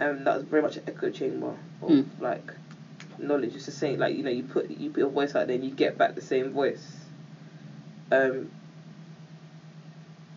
and 0.00 0.26
that 0.26 0.34
was 0.34 0.42
very 0.44 0.62
much 0.62 0.76
an 0.76 0.82
echo 0.86 1.10
chamber 1.10 1.54
of 1.82 1.90
Mm. 1.90 2.04
like 2.20 2.52
knowledge. 3.18 3.54
It's 3.54 3.66
the 3.66 3.72
same, 3.72 3.98
like 3.98 4.14
you 4.14 4.22
know, 4.22 4.30
you 4.30 4.42
put 4.42 4.70
you 4.70 4.90
put 4.90 4.98
your 4.98 5.10
voice 5.10 5.34
out 5.34 5.46
there, 5.46 5.54
and 5.56 5.64
you 5.64 5.70
get 5.70 5.96
back 5.96 6.14
the 6.14 6.20
same 6.20 6.50
voice. 6.50 7.06
Um, 8.10 8.48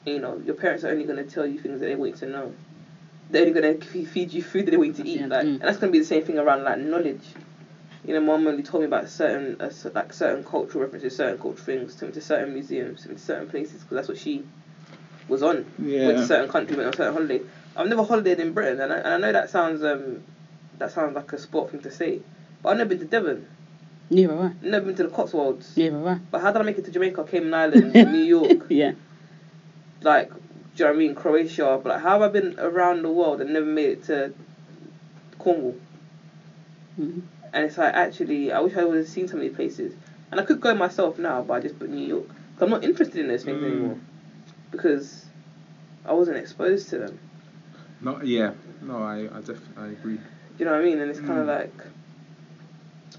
you 0.06 0.20
know, 0.20 0.42
your 0.46 0.56
parents 0.56 0.84
are 0.84 0.90
only 0.90 1.04
going 1.04 1.24
to 1.24 1.30
tell 1.30 1.46
you 1.46 1.60
things 1.60 1.80
that 1.80 1.86
they 1.86 1.96
want 1.96 2.12
you 2.12 2.18
to 2.18 2.26
know. 2.28 2.54
They're 3.30 3.46
only 3.46 3.60
going 3.60 3.80
to 3.80 4.06
feed 4.06 4.34
you 4.34 4.44
food 4.44 4.66
that 4.66 4.72
they 4.72 4.78
want 4.78 4.98
you 4.98 5.04
to 5.04 5.10
eat. 5.10 5.22
Like, 5.28 5.46
mm. 5.46 5.54
and 5.54 5.62
that's 5.62 5.78
going 5.78 5.92
to 5.92 5.92
be 5.92 6.00
the 6.00 6.06
same 6.06 6.24
thing 6.24 6.38
around 6.38 6.64
like 6.64 6.80
knowledge. 6.80 7.24
You 8.06 8.16
know, 8.16 8.20
mom 8.22 8.48
only 8.48 8.64
told 8.64 8.82
me 8.82 8.88
about 8.88 9.10
certain, 9.10 9.62
uh, 9.62 9.72
like 9.94 10.12
certain 10.12 10.44
cultural 10.44 10.84
references, 10.84 11.16
certain 11.16 11.38
cultural 11.40 11.64
things, 11.64 11.96
took 11.96 12.10
me 12.10 12.14
to 12.16 12.22
certain 12.22 12.54
museums, 12.54 13.02
took 13.02 13.12
me 13.12 13.16
to 13.18 13.22
certain 13.22 13.48
places, 13.48 13.84
because 13.84 13.96
that's 13.96 14.08
what 14.08 14.18
she 14.18 14.44
was 15.28 15.44
on. 15.44 15.66
Went 15.78 16.18
to 16.18 16.26
certain 16.26 16.50
country, 16.50 16.76
went 16.76 16.88
on 16.88 16.94
certain 16.94 17.14
holiday. 17.14 17.42
I've 17.78 17.88
never 17.88 18.04
holidayed 18.04 18.40
in 18.40 18.54
Britain, 18.54 18.82
and 18.82 18.92
I, 18.92 18.98
and 18.98 19.08
I 19.08 19.18
know 19.18 19.32
that 19.32 19.50
sounds 19.50 19.84
um, 19.84 20.24
that 20.80 20.92
sounds 20.92 21.16
like 21.16 21.32
a 21.32 21.38
sport 21.38 21.72
thing 21.72 21.82
to 21.82 21.92
say, 21.92 22.22
but 22.62 22.70
I've 22.70 22.78
never 22.78 22.90
been 22.90 23.00
to 23.00 23.06
Devon, 23.06 23.48
Neither 24.10 24.36
have 24.36 24.46
I. 24.46 24.68
never 24.68 24.86
been 24.88 24.96
to 24.96 25.04
the 25.04 25.10
Cotswolds. 25.10 25.78
Neither 25.78 25.98
have 25.98 26.08
I. 26.08 26.20
But 26.32 26.42
how 26.42 26.52
did 26.52 26.62
I 26.62 26.66
make 26.66 26.78
it 26.78 26.86
to 26.86 26.92
Jamaica, 26.92 27.24
Cayman 27.24 27.54
Islands, 27.54 27.96
New 28.12 28.24
York? 28.24 28.66
yeah. 28.70 28.92
Like, 30.02 30.30
do 30.34 30.40
you 30.76 30.86
know 30.86 30.92
what 30.92 30.96
I 30.96 30.98
mean, 30.98 31.16
Croatia, 31.16 31.80
but 31.82 31.90
like, 31.90 32.00
how 32.02 32.20
have 32.20 32.22
I 32.22 32.28
been 32.28 32.54
around 32.58 33.02
the 33.04 33.12
world 33.12 33.42
and 33.42 33.54
never 33.54 33.66
made 33.66 33.90
it 33.92 34.04
to 34.04 34.32
Cornwall? 35.38 35.76
Mhm. 37.00 37.22
And 37.54 37.66
it's 37.66 37.78
like, 37.78 37.94
actually, 37.94 38.52
I 38.52 38.60
wish 38.60 38.76
I 38.76 38.84
would 38.86 38.98
have 38.98 39.08
seen 39.08 39.28
some 39.28 39.40
of 39.40 39.42
these 39.44 39.52
places. 39.54 39.96
And 40.32 40.40
I 40.40 40.44
could 40.44 40.62
go 40.62 40.74
myself 40.74 41.18
now, 41.20 41.42
but 41.42 41.54
I 41.56 41.60
just 41.60 41.78
put 41.78 41.90
New 41.90 42.06
York. 42.08 42.24
Because 42.26 42.62
I'm 42.64 42.70
not 42.70 42.84
interested 42.84 43.20
in 43.20 43.28
those 43.28 43.44
things 43.44 43.62
Mm. 43.62 43.66
anymore. 43.66 43.98
Because 44.72 45.26
I 46.06 46.14
wasn't 46.14 46.38
exposed 46.38 46.90
to 46.90 46.98
them. 46.98 47.18
No, 48.00 48.22
yeah. 48.22 48.52
No, 48.82 49.04
I 49.04 49.28
I 49.32 49.42
def- 49.42 49.78
I 49.78 49.88
agree. 49.88 50.16
Do 50.16 50.22
you 50.60 50.66
know 50.66 50.72
what 50.72 50.80
I 50.82 50.84
mean? 50.84 51.00
And 51.00 51.10
it's 51.12 51.20
kind 51.20 51.40
of 51.40 51.46
Mm. 51.46 51.60
like, 51.60 51.84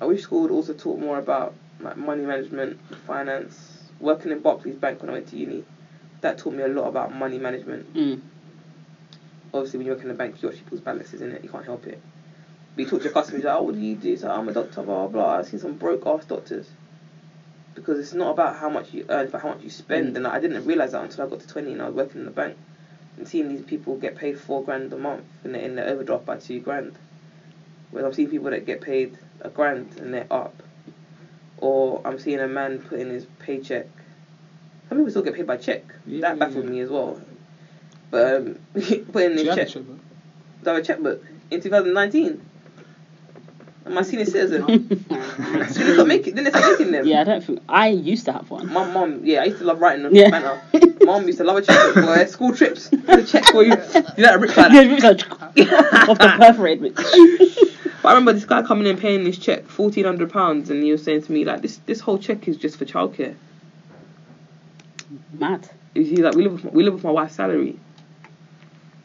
I 0.01 0.07
wish 0.07 0.23
school 0.23 0.43
would 0.43 0.51
also 0.51 0.73
talk 0.73 0.99
more 0.99 1.19
about 1.19 1.53
like 1.81 1.97
money 1.97 2.25
management, 2.25 2.77
finance. 3.07 3.91
Working 4.01 4.33
in 4.33 4.41
Barclays 4.41 4.75
Bank 4.77 5.01
when 5.01 5.11
I 5.11 5.13
went 5.13 5.27
to 5.29 5.37
uni, 5.37 5.63
that 6.23 6.39
taught 6.39 6.55
me 6.55 6.63
a 6.63 6.69
lot 6.69 6.89
about 6.89 7.15
money 7.15 7.39
management. 7.39 7.93
Mm. 7.95 8.21
obviously 9.53 9.79
when 9.79 9.87
you 9.87 9.93
work 9.93 10.03
in 10.03 10.11
a 10.11 10.15
bank, 10.15 10.41
you 10.41 10.49
watch 10.49 10.59
people's 10.59 10.81
balances 10.81 11.21
in 11.21 11.33
it. 11.33 11.45
You 11.45 11.51
can't 11.51 11.65
help 11.65 11.87
it. 11.87 12.01
But 12.75 12.83
you 12.83 12.89
talk 12.89 13.01
to 13.01 13.05
your 13.05 13.13
customers, 13.13 13.45
like, 13.45 13.55
oh, 13.55 13.63
what 13.63 13.75
do 13.75 13.81
you 13.81 13.97
do? 13.97 14.17
So 14.17 14.31
I'm 14.31 14.49
a 14.49 14.53
doctor, 14.53 14.83
blah 14.83 15.07
blah. 15.07 15.09
blah. 15.09 15.39
I've 15.39 15.47
seen 15.47 15.61
some 15.61 15.75
broke 15.75 16.07
ass 16.07 16.25
doctors. 16.25 16.71
Because 17.75 17.99
it's 17.99 18.13
not 18.13 18.31
about 18.31 18.57
how 18.57 18.69
much 18.69 18.93
you 18.93 19.05
earn, 19.09 19.31
but 19.31 19.43
how 19.43 19.51
much 19.51 19.63
you 19.63 19.71
spend. 19.71 20.15
Mm. 20.15 20.17
And 20.17 20.27
I 20.27 20.41
didn't 20.41 20.65
realize 20.65 20.93
that 20.93 21.05
until 21.05 21.27
I 21.27 21.29
got 21.29 21.41
to 21.41 21.47
20 21.47 21.73
and 21.73 21.83
I 21.83 21.87
was 21.87 21.95
working 21.95 22.21
in 22.21 22.25
the 22.25 22.31
bank, 22.31 22.57
and 23.17 23.29
seeing 23.29 23.49
these 23.49 23.63
people 23.63 23.97
get 23.97 24.17
paid 24.17 24.39
four 24.39 24.65
grand 24.65 24.93
a 24.93 24.97
month 24.97 25.25
and 25.45 25.55
they're 25.55 25.63
in 25.63 25.77
the 25.77 25.87
overdraft 25.87 26.25
by 26.25 26.37
two 26.37 26.61
grand. 26.61 26.95
Whereas 27.91 28.07
I'm 28.07 28.15
seeing 28.15 28.29
people 28.29 28.51
that 28.51 28.65
get 28.65 28.81
paid 28.81 29.19
a 29.43 29.51
grand 29.51 29.97
and 29.99 30.15
they're 30.15 30.33
up. 30.33 30.63
Or 31.59 32.01
I'm 32.05 32.19
seeing 32.19 32.41
a 32.41 32.49
man 32.49 32.81
put 32.81 32.99
in 32.99 33.11
his 33.11 33.27
paycheck. 33.39 33.87
Some 34.93 34.99
people 34.99 35.11
still 35.11 35.23
get 35.23 35.35
paid 35.35 35.47
by 35.47 35.57
check. 35.57 35.85
Yeah, 36.07 36.21
that 36.21 36.39
baffled 36.39 36.65
yeah. 36.67 36.71
me 36.71 36.81
as 36.81 36.91
well. 36.91 37.19
But 38.11 38.35
um, 38.37 38.59
putting 38.75 38.91
in 38.91 39.13
Do 39.13 39.33
his 39.37 39.43
you 39.45 39.49
have 39.49 39.57
a 39.59 39.65
check. 39.65 39.69
checkbook? 39.69 39.99
to 40.65 40.71
have 40.71 40.79
a 40.81 40.83
checkbook 40.85 41.25
in 41.51 41.61
2019. 41.63 42.43
I'm 43.87 43.95
my 43.95 44.03
senior 44.03 44.27
citizen. 44.27 44.67
Didn't 44.89 45.09
they 45.09 45.93
start 45.95 46.07
making? 46.09 46.35
Didn't 46.35 46.45
they 46.45 46.51
start 46.51 46.79
making 46.79 46.93
them? 46.93 47.07
yeah, 47.07 47.23
I 47.23 47.25
don't 47.25 47.43
think 47.43 47.61
I 47.71 47.89
used 47.89 48.27
to 48.27 48.33
have 48.35 48.51
one. 48.51 48.71
My 48.71 48.85
mum, 48.93 49.23
yeah, 49.25 49.41
I 49.41 49.45
used 49.45 49.61
to 49.61 49.65
love 49.65 49.81
writing 49.81 50.05
on 50.05 50.15
Yeah. 50.15 50.29
banner. 50.29 50.61
Mum 51.05 51.25
used 51.27 51.39
to 51.39 51.45
love 51.45 51.57
a 51.57 51.63
checkbook, 51.63 52.05
boy. 52.05 52.25
School 52.27 52.55
trips, 52.55 52.91
the 52.91 53.25
check 53.27 53.45
for 53.47 53.63
you. 53.65 53.75
You 54.19 54.25
know, 54.27 54.37
rip 54.37 54.55
like 54.59 54.73
Yeah, 54.73 54.85
that. 54.85 55.25
it 55.57 55.69
like 55.71 56.09
off 56.11 56.19
the 56.19 56.35
perforated 56.37 56.83
bit. 56.83 56.97
But 58.03 58.09
I 58.09 58.13
remember 58.13 58.35
this 58.35 58.45
guy 58.45 58.61
coming 58.63 58.87
in 58.87 58.99
paying 58.99 59.25
this 59.25 59.39
check, 59.39 59.67
fourteen 59.69 60.05
hundred 60.05 60.31
pounds, 60.31 60.69
and 60.69 60.83
he 60.83 60.93
was 60.93 61.03
saying 61.03 61.23
to 61.23 61.33
me 61.33 61.47
like, 61.47 61.63
"This 61.63 61.79
this 61.87 62.01
whole 62.01 62.19
check 62.19 62.47
is 62.47 62.59
just 62.59 62.77
for 62.77 62.85
childcare." 62.85 63.37
Mad. 65.33 65.69
He's 65.95 66.09
he's 66.11 66.21
like, 66.21 66.35
"We 66.35 66.43
live 66.45 66.53
with 66.53 66.65
my, 66.65 66.71
we 66.71 66.83
live 66.85 66.95
with 66.95 67.05
my 67.05 67.11
wife's 67.11 67.35
salary." 67.35 67.79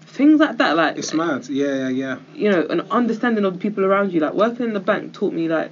Things 0.02 0.40
like 0.40 0.58
that, 0.58 0.76
like 0.76 0.98
It's 0.98 1.14
mad. 1.14 1.48
Yeah, 1.48 1.88
yeah, 1.88 1.90
yeah. 1.90 2.18
you 2.34 2.50
know, 2.50 2.66
an 2.70 2.82
understanding 2.90 3.46
of 3.46 3.54
the 3.54 3.60
people 3.60 3.86
around 3.86 4.12
you. 4.14 4.20
Like 4.20 4.34
working 4.34 4.66
in 4.66 4.74
the 4.74 4.80
bank 4.80 5.14
taught 5.14 5.32
me 5.34 5.48
like, 5.48 5.72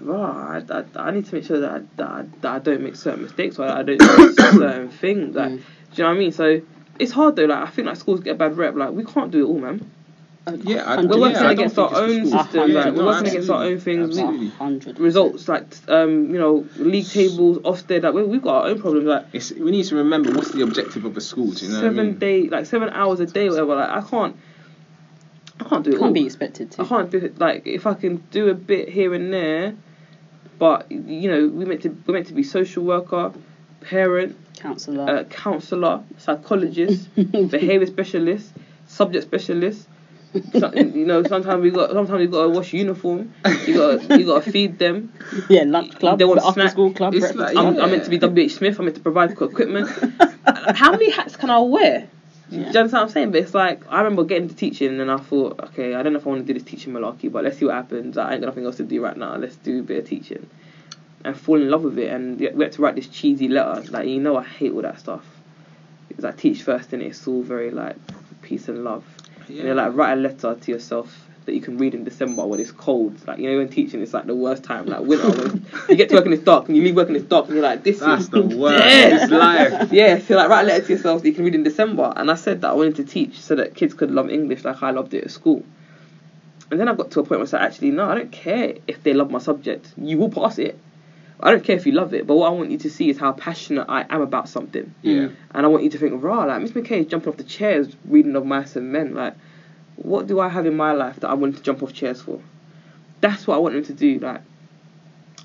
right, 0.00 0.62
I, 0.70 0.78
I, 0.78 0.84
I 1.08 1.10
need 1.10 1.26
to 1.26 1.34
make 1.34 1.44
sure 1.44 1.60
that 1.60 1.70
I, 1.70 1.78
that, 1.96 2.06
I, 2.08 2.22
that 2.40 2.54
I 2.54 2.58
don't 2.58 2.80
make 2.82 2.96
certain 2.96 3.22
mistakes 3.22 3.58
or 3.58 3.66
I 3.66 3.82
don't 3.82 3.98
do 3.98 4.32
certain 4.36 4.88
things. 4.90 5.34
Like, 5.36 5.50
Mm. 5.52 5.56
do 5.56 5.62
you 5.94 6.02
know 6.04 6.08
what 6.10 6.16
I 6.16 6.18
mean? 6.18 6.32
So 6.32 6.60
it's 6.98 7.12
hard 7.12 7.36
though. 7.36 7.44
Like 7.46 7.68
I 7.68 7.70
think 7.70 7.86
like 7.86 7.96
schools 7.96 8.20
get 8.20 8.32
a 8.32 8.38
bad 8.38 8.56
rep. 8.56 8.74
Like 8.76 8.90
we 8.92 9.04
can't 9.04 9.30
do 9.30 9.44
it 9.44 9.48
all, 9.48 9.58
man. 9.58 9.90
Yeah, 10.62 10.84
I- 10.84 11.04
We're 11.04 11.20
working 11.20 11.36
I 11.36 11.42
don't 11.42 11.50
against 11.52 11.78
our 11.78 11.94
own 11.94 12.26
system. 12.26 12.70
Yeah, 12.70 12.84
like 12.84 12.94
we're 12.94 13.04
working 13.04 13.28
against 13.28 13.50
our 13.50 13.62
own 13.64 13.78
things. 13.78 14.08
Absolutely. 14.18 14.48
hundred 14.48 14.98
results 14.98 15.48
like 15.48 15.64
um, 15.88 16.32
you 16.32 16.38
know 16.40 16.66
league 16.76 17.06
tables, 17.06 17.58
Ofsted. 17.58 18.02
Like 18.02 18.14
we, 18.14 18.24
we've 18.24 18.42
got 18.42 18.62
our 18.64 18.68
own 18.70 18.80
problems. 18.80 19.06
Like 19.06 19.26
It's, 19.32 19.52
we 19.52 19.70
need 19.70 19.84
to 19.86 19.96
remember 19.96 20.32
what's 20.32 20.50
the 20.52 20.62
objective 20.62 21.04
of 21.04 21.16
a 21.16 21.20
school. 21.20 21.50
Do 21.52 21.66
you 21.66 21.72
know 21.72 21.80
seven 21.80 21.96
what 21.96 22.02
I 22.02 22.04
mean? 22.06 22.18
day, 22.18 22.48
like 22.48 22.66
seven 22.66 22.88
hours 22.90 23.20
a 23.20 23.26
day, 23.26 23.48
whatever. 23.50 23.76
Like 23.76 23.90
I 23.90 24.00
can't, 24.00 24.36
I 25.60 25.64
can't 25.64 25.84
do 25.84 25.90
it 25.90 25.94
all. 25.96 26.00
Can't 26.04 26.14
be 26.14 26.24
expected 26.26 26.70
to. 26.72 26.80
I 26.80 26.84
to. 26.84 26.88
can't 26.88 27.10
do 27.10 27.18
it. 27.18 27.38
Like 27.38 27.66
if 27.66 27.86
I 27.86 27.94
can 27.94 28.16
do 28.30 28.48
a 28.48 28.54
bit 28.54 28.88
here 28.88 29.12
and 29.14 29.32
there, 29.32 29.74
but 30.58 30.90
you 30.90 31.30
know 31.30 31.46
we 31.48 31.64
meant 31.66 31.82
to 31.82 31.90
we're 32.06 32.14
meant 32.14 32.28
to 32.28 32.34
be 32.34 32.42
social 32.42 32.82
worker, 32.82 33.32
parent, 33.82 34.36
Counsellor. 34.56 35.08
uh, 35.08 35.24
counselor, 35.24 36.02
psychologist, 36.16 37.14
behavior 37.14 37.86
specialist, 37.86 38.50
subject 38.86 39.26
specialist. 39.26 39.86
So, 40.52 40.72
you 40.74 41.06
know, 41.06 41.22
sometimes 41.24 41.62
we 41.62 41.70
got 41.70 41.90
sometimes 41.90 42.18
we 42.20 42.26
got 42.28 42.44
to 42.44 42.48
wash 42.50 42.72
uniform. 42.72 43.32
You 43.66 43.74
got 43.74 44.18
you 44.18 44.26
got 44.26 44.44
to 44.44 44.52
feed 44.52 44.78
them. 44.78 45.12
yeah, 45.48 45.64
lunch 45.64 45.98
club. 45.98 46.18
They 46.18 46.24
want 46.24 46.40
after 46.40 46.68
school 46.68 46.92
club. 46.92 47.14
It's 47.14 47.34
like- 47.34 47.56
I'm, 47.56 47.74
club. 47.74 47.84
I'm 47.84 47.90
meant 47.90 48.04
to 48.04 48.10
be 48.10 48.18
WH 48.46 48.50
Smith. 48.52 48.78
I'm 48.78 48.84
meant 48.84 48.96
to 48.96 49.02
provide 49.02 49.32
equipment. 49.32 49.88
How 50.74 50.92
many 50.92 51.10
hats 51.10 51.36
can 51.36 51.50
I 51.50 51.58
wear? 51.60 52.08
Do 52.48 52.56
you 52.56 52.62
Yeah. 52.62 52.66
understand 52.68 52.92
what 52.92 53.02
I'm 53.02 53.08
saying? 53.10 53.30
But 53.32 53.40
it's 53.42 53.54
like 53.54 53.82
I 53.90 53.98
remember 53.98 54.24
getting 54.24 54.48
to 54.48 54.54
teaching 54.54 55.00
and 55.00 55.10
I 55.10 55.16
thought, 55.18 55.58
okay, 55.64 55.94
I 55.94 56.02
don't 56.02 56.12
know 56.12 56.18
if 56.20 56.26
I 56.26 56.30
want 56.30 56.46
to 56.46 56.52
do 56.52 56.58
this 56.58 56.68
teaching 56.68 56.92
malarkey, 56.92 57.30
but 57.30 57.42
let's 57.44 57.58
see 57.58 57.64
what 57.64 57.74
happens. 57.74 58.16
I 58.16 58.32
ain't 58.32 58.40
got 58.40 58.46
nothing 58.48 58.64
else 58.66 58.76
to 58.76 58.84
do 58.84 59.02
right 59.02 59.16
now. 59.16 59.36
Let's 59.36 59.56
do 59.56 59.80
a 59.80 59.82
bit 59.82 59.98
of 60.04 60.08
teaching, 60.08 60.46
and 61.24 61.36
fall 61.36 61.56
in 61.60 61.70
love 61.70 61.82
with 61.84 61.98
it. 61.98 62.10
And 62.12 62.38
we 62.38 62.46
had 62.64 62.72
to 62.72 62.82
write 62.82 62.94
this 62.94 63.08
cheesy 63.08 63.48
letter. 63.48 63.82
Like 63.90 64.06
you 64.08 64.20
know, 64.20 64.36
I 64.36 64.44
hate 64.44 64.72
all 64.72 64.82
that 64.82 65.00
stuff. 65.00 65.24
Because 66.08 66.24
I 66.24 66.32
teach 66.32 66.62
first, 66.62 66.92
and 66.92 67.02
it's 67.02 67.26
all 67.28 67.42
very 67.42 67.70
like 67.70 67.96
peace 68.42 68.68
and 68.68 68.82
love. 68.84 69.04
And 69.58 69.66
you're 69.66 69.74
like 69.74 69.94
write 69.94 70.12
a 70.12 70.16
letter 70.16 70.54
to 70.54 70.70
yourself 70.70 71.26
that 71.46 71.54
you 71.54 71.60
can 71.60 71.78
read 71.78 71.94
in 71.94 72.04
December 72.04 72.46
when 72.46 72.60
it's 72.60 72.70
cold. 72.70 73.26
Like 73.26 73.38
you 73.38 73.50
know, 73.50 73.58
when 73.58 73.68
teaching, 73.68 74.02
it's 74.02 74.14
like 74.14 74.26
the 74.26 74.34
worst 74.34 74.62
time, 74.62 74.86
like 74.86 75.00
winter. 75.00 75.30
when 75.30 75.66
you 75.88 75.96
get 75.96 76.08
to 76.10 76.16
work 76.16 76.24
and 76.26 76.34
it's 76.34 76.44
dark, 76.44 76.68
and 76.68 76.76
you 76.76 76.82
leave 76.84 76.96
work 76.96 77.08
and 77.08 77.16
it's 77.16 77.26
dark, 77.26 77.46
and 77.46 77.54
you're 77.54 77.62
like, 77.64 77.82
this 77.82 78.00
That's 78.00 78.22
is 78.22 78.30
the 78.30 78.42
worst. 78.42 78.84
Yeah. 78.84 79.22
It's 79.22 79.30
life. 79.30 79.92
yeah, 79.92 80.18
so 80.18 80.36
like 80.36 80.48
write 80.48 80.62
a 80.62 80.66
letter 80.66 80.86
to 80.86 80.92
yourself 80.92 81.22
that 81.22 81.28
you 81.28 81.34
can 81.34 81.44
read 81.44 81.54
in 81.54 81.62
December. 81.62 82.12
And 82.16 82.30
I 82.30 82.34
said 82.34 82.60
that 82.60 82.70
I 82.70 82.74
wanted 82.74 82.96
to 82.96 83.04
teach 83.04 83.40
so 83.40 83.54
that 83.56 83.74
kids 83.74 83.94
could 83.94 84.10
love 84.10 84.30
English 84.30 84.64
like 84.64 84.82
I 84.82 84.90
loved 84.90 85.14
it 85.14 85.24
at 85.24 85.30
school. 85.30 85.64
And 86.70 86.78
then 86.78 86.88
I 86.88 86.94
got 86.94 87.10
to 87.12 87.20
a 87.20 87.22
point 87.24 87.40
where 87.40 87.42
I 87.42 87.46
said, 87.46 87.62
actually, 87.62 87.90
no, 87.90 88.08
I 88.08 88.14
don't 88.14 88.30
care 88.30 88.74
if 88.86 89.02
they 89.02 89.12
love 89.12 89.30
my 89.30 89.40
subject. 89.40 89.92
You 89.96 90.18
will 90.18 90.30
pass 90.30 90.58
it. 90.58 90.78
I 91.42 91.50
don't 91.50 91.64
care 91.64 91.76
if 91.76 91.86
you 91.86 91.92
love 91.92 92.12
it, 92.14 92.26
but 92.26 92.36
what 92.36 92.48
I 92.48 92.50
want 92.50 92.70
you 92.70 92.78
to 92.78 92.90
see 92.90 93.08
is 93.08 93.18
how 93.18 93.32
passionate 93.32 93.86
I 93.88 94.04
am 94.10 94.20
about 94.20 94.48
something. 94.48 94.94
Yeah. 95.02 95.28
And 95.52 95.64
I 95.64 95.68
want 95.68 95.84
you 95.84 95.90
to 95.90 95.98
think, 95.98 96.22
rah, 96.22 96.44
like 96.44 96.60
Miss 96.60 96.72
McKay 96.72 97.00
is 97.00 97.06
jumping 97.06 97.30
off 97.32 97.38
the 97.38 97.44
chairs 97.44 97.94
reading 98.04 98.36
of 98.36 98.44
Mice 98.44 98.76
and 98.76 98.92
Men. 98.92 99.14
Like, 99.14 99.34
what 99.96 100.26
do 100.26 100.40
I 100.40 100.48
have 100.48 100.66
in 100.66 100.76
my 100.76 100.92
life 100.92 101.20
that 101.20 101.28
I 101.30 101.34
want 101.34 101.56
to 101.56 101.62
jump 101.62 101.82
off 101.82 101.92
chairs 101.92 102.20
for? 102.20 102.40
That's 103.20 103.46
what 103.46 103.54
I 103.56 103.58
want 103.58 103.74
them 103.74 103.84
to 103.84 103.92
do. 103.94 104.18
Like, 104.18 104.40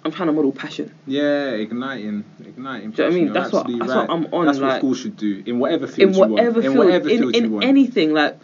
I'm 0.03 0.11
trying 0.11 0.27
to 0.27 0.33
model 0.33 0.51
passion. 0.51 0.93
Yeah, 1.07 1.49
igniting, 1.51 2.23
igniting. 2.39 2.91
Do 2.91 3.03
you 3.03 3.09
know 3.09 3.15
what 3.15 3.21
I 3.21 3.23
mean? 3.23 3.33
That's 3.33 3.51
what- 3.51 3.67
that's 3.67 3.93
what. 3.93 4.09
I'm 4.09 4.27
on, 4.33 4.45
That's 4.45 4.59
like- 4.59 4.71
what 4.73 4.77
school 4.79 4.93
should 4.93 5.17
do 5.17 5.43
in 5.45 5.59
whatever 5.59 5.85
in 5.85 5.91
field 5.91 6.13
you 6.15 6.19
want. 6.19 6.39
field, 6.39 6.57
in 6.65 6.75
whatever 6.77 7.09
in, 7.09 7.19
field 7.19 7.35
you 7.35 7.41
in 7.43 7.51
want. 7.51 7.65
anything. 7.65 8.13
Like, 8.13 8.37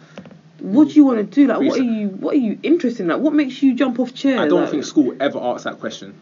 what 0.60 0.88
do 0.88 0.94
you 0.94 1.04
want 1.04 1.18
to 1.18 1.24
do? 1.24 1.46
Like, 1.46 1.60
what 1.60 1.78
are 1.78 1.82
you 1.82 2.08
what 2.08 2.34
are 2.34 2.38
you 2.38 2.58
interested 2.62 3.02
in? 3.02 3.08
Like, 3.08 3.20
what 3.20 3.32
makes 3.34 3.62
you 3.62 3.74
jump 3.74 4.00
off 4.00 4.14
chairs? 4.14 4.40
I 4.40 4.48
don't 4.48 4.62
like, 4.62 4.70
think 4.70 4.84
school 4.84 5.14
ever 5.20 5.38
asks 5.38 5.64
that 5.64 5.78
question. 5.78 6.14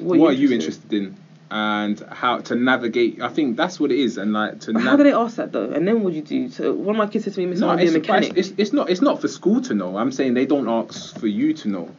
What, 0.00 0.20
are 0.30 0.32
you 0.32 0.52
interested 0.52 0.92
in? 0.92 1.16
And 1.48 2.00
how 2.10 2.38
to 2.40 2.56
navigate? 2.56 3.20
I 3.22 3.28
think 3.28 3.56
that's 3.56 3.78
what 3.78 3.92
it 3.92 4.00
is. 4.00 4.18
And 4.18 4.32
like 4.32 4.60
to 4.62 4.72
But 4.72 4.82
how 4.82 4.96
do 4.96 5.04
they 5.04 5.12
ask 5.12 5.36
that 5.36 5.52
though? 5.52 5.70
And 5.70 5.86
then 5.86 6.02
what 6.02 6.10
do 6.10 6.16
you 6.16 6.22
do? 6.22 6.48
So 6.50 6.72
one 6.72 6.96
of 6.96 6.98
my 6.98 7.06
kids 7.06 7.24
said 7.24 7.34
to 7.34 7.40
me, 7.40 7.46
"Miss, 7.46 7.58
I 7.58 7.60
No, 7.60 7.66
want 7.68 7.80
to 7.82 7.86
be 7.86 7.92
a 7.92 7.96
it's, 7.98 8.06
but 8.06 8.12
mechanic." 8.20 8.36
it's, 8.38 8.52
it's 8.58 8.72
not. 8.72 8.90
It's 8.90 9.00
not 9.00 9.20
for 9.20 9.28
school 9.28 9.60
to 9.62 9.74
know. 9.74 9.96
I'm 9.96 10.10
saying 10.10 10.34
they 10.34 10.44
don't 10.46 10.68
ask 10.68 11.16
for 11.20 11.28
you 11.28 11.52
to 11.54 11.68
know. 11.68 11.90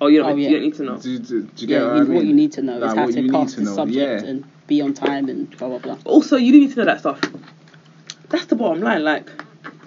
oh, 0.00 0.08
you 0.08 0.18
don't, 0.22 0.32
Oh, 0.32 0.34
yeah. 0.34 0.48
you 0.48 0.54
don't 0.56 0.64
need 0.64 0.74
to 0.74 0.82
know. 0.82 0.96
Do, 0.98 1.18
do, 1.20 1.42
do 1.44 1.62
you 1.62 1.68
get 1.68 1.80
yeah, 1.82 1.86
what, 1.86 1.94
you, 1.94 2.00
I 2.00 2.04
mean? 2.04 2.14
what 2.16 2.24
you 2.26 2.34
need 2.34 2.52
to 2.52 2.62
know 2.62 2.78
Like, 2.78 2.90
is 2.90 2.96
how 2.96 3.04
what 3.04 3.12
to 3.14 3.20
you 3.20 3.22
need 3.30 3.32
pass 3.32 3.50
to 3.54 3.60
the 3.60 3.66
know, 3.66 3.74
subject 3.76 4.22
yeah. 4.24 4.28
and 4.28 4.44
be 4.66 4.80
on 4.80 4.92
time 4.94 5.28
and 5.28 5.56
blah 5.56 5.68
blah 5.68 5.78
blah. 5.78 5.98
Also, 6.04 6.36
you 6.36 6.50
do 6.50 6.58
need 6.58 6.70
to 6.72 6.78
know 6.80 6.84
that 6.86 6.98
stuff. 6.98 7.20
That's 8.28 8.46
the 8.46 8.56
bottom 8.56 8.82
line. 8.82 9.04
Like, 9.04 9.28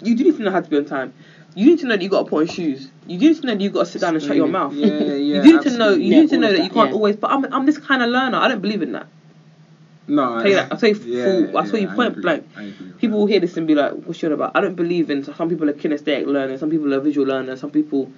you 0.01 0.15
do 0.15 0.23
need 0.23 0.37
to 0.37 0.43
know 0.43 0.51
how 0.51 0.61
to 0.61 0.69
be 0.69 0.77
on 0.77 0.85
time. 0.85 1.13
You 1.55 1.65
need 1.67 1.79
to 1.79 1.85
know 1.85 1.95
that 1.95 2.01
you 2.03 2.09
got 2.09 2.23
to 2.23 2.29
put 2.29 2.41
on 2.41 2.47
shoes. 2.47 2.89
You 3.05 3.17
need 3.19 3.35
to 3.35 3.45
know 3.45 3.53
that 3.53 3.61
you 3.61 3.69
got 3.69 3.85
to 3.85 3.91
sit 3.91 4.01
down 4.01 4.15
and 4.15 4.23
shut 4.23 4.35
your 4.35 4.47
mouth. 4.47 4.73
Yeah, 4.73 4.87
yeah. 4.87 5.43
you 5.43 5.53
need 5.53 5.61
to 5.61 5.77
know. 5.77 5.89
You 5.93 6.13
Yeah, 6.13 6.21
need 6.21 6.29
to 6.29 6.37
know 6.37 6.51
that 6.51 6.57
that, 6.57 6.63
you 6.63 6.69
can't 6.69 6.89
yeah. 6.89 6.95
always. 6.95 7.15
But 7.15 7.31
I'm, 7.31 7.45
I'm 7.53 7.65
this 7.65 7.77
kind 7.77 8.01
of 8.01 8.09
learner. 8.09 8.37
I 8.37 8.47
don't 8.47 8.61
believe 8.61 8.81
in 8.81 8.93
that. 8.93 9.07
No, 10.07 10.23
I'll 10.23 10.41
tell 10.41 10.49
you 10.49 10.55
that. 10.55 10.71
I'll 10.71 10.77
tell 10.77 10.89
you 10.89 10.95
full. 10.95 11.57
I'll 11.57 11.69
tell 11.69 11.79
you 11.79 11.87
point 11.89 12.21
blank. 12.21 12.45
I 12.57 12.73
People 12.99 13.19
will 13.19 13.25
hear 13.25 13.39
this 13.39 13.55
and 13.55 13.67
be 13.67 13.75
like, 13.75 13.93
"What's 13.93 14.21
you 14.21 14.27
on 14.29 14.33
about?" 14.33 14.51
I 14.55 14.61
don't 14.61 14.75
believe 14.75 15.09
in. 15.09 15.23
Some 15.23 15.49
people 15.49 15.69
are 15.69 15.73
kinesthetic 15.73 16.25
learners. 16.25 16.59
Some 16.59 16.69
people 16.69 16.93
are 16.93 16.99
visual 16.99 17.27
learners. 17.27 17.59
Some 17.59 17.71
people 17.71 18.11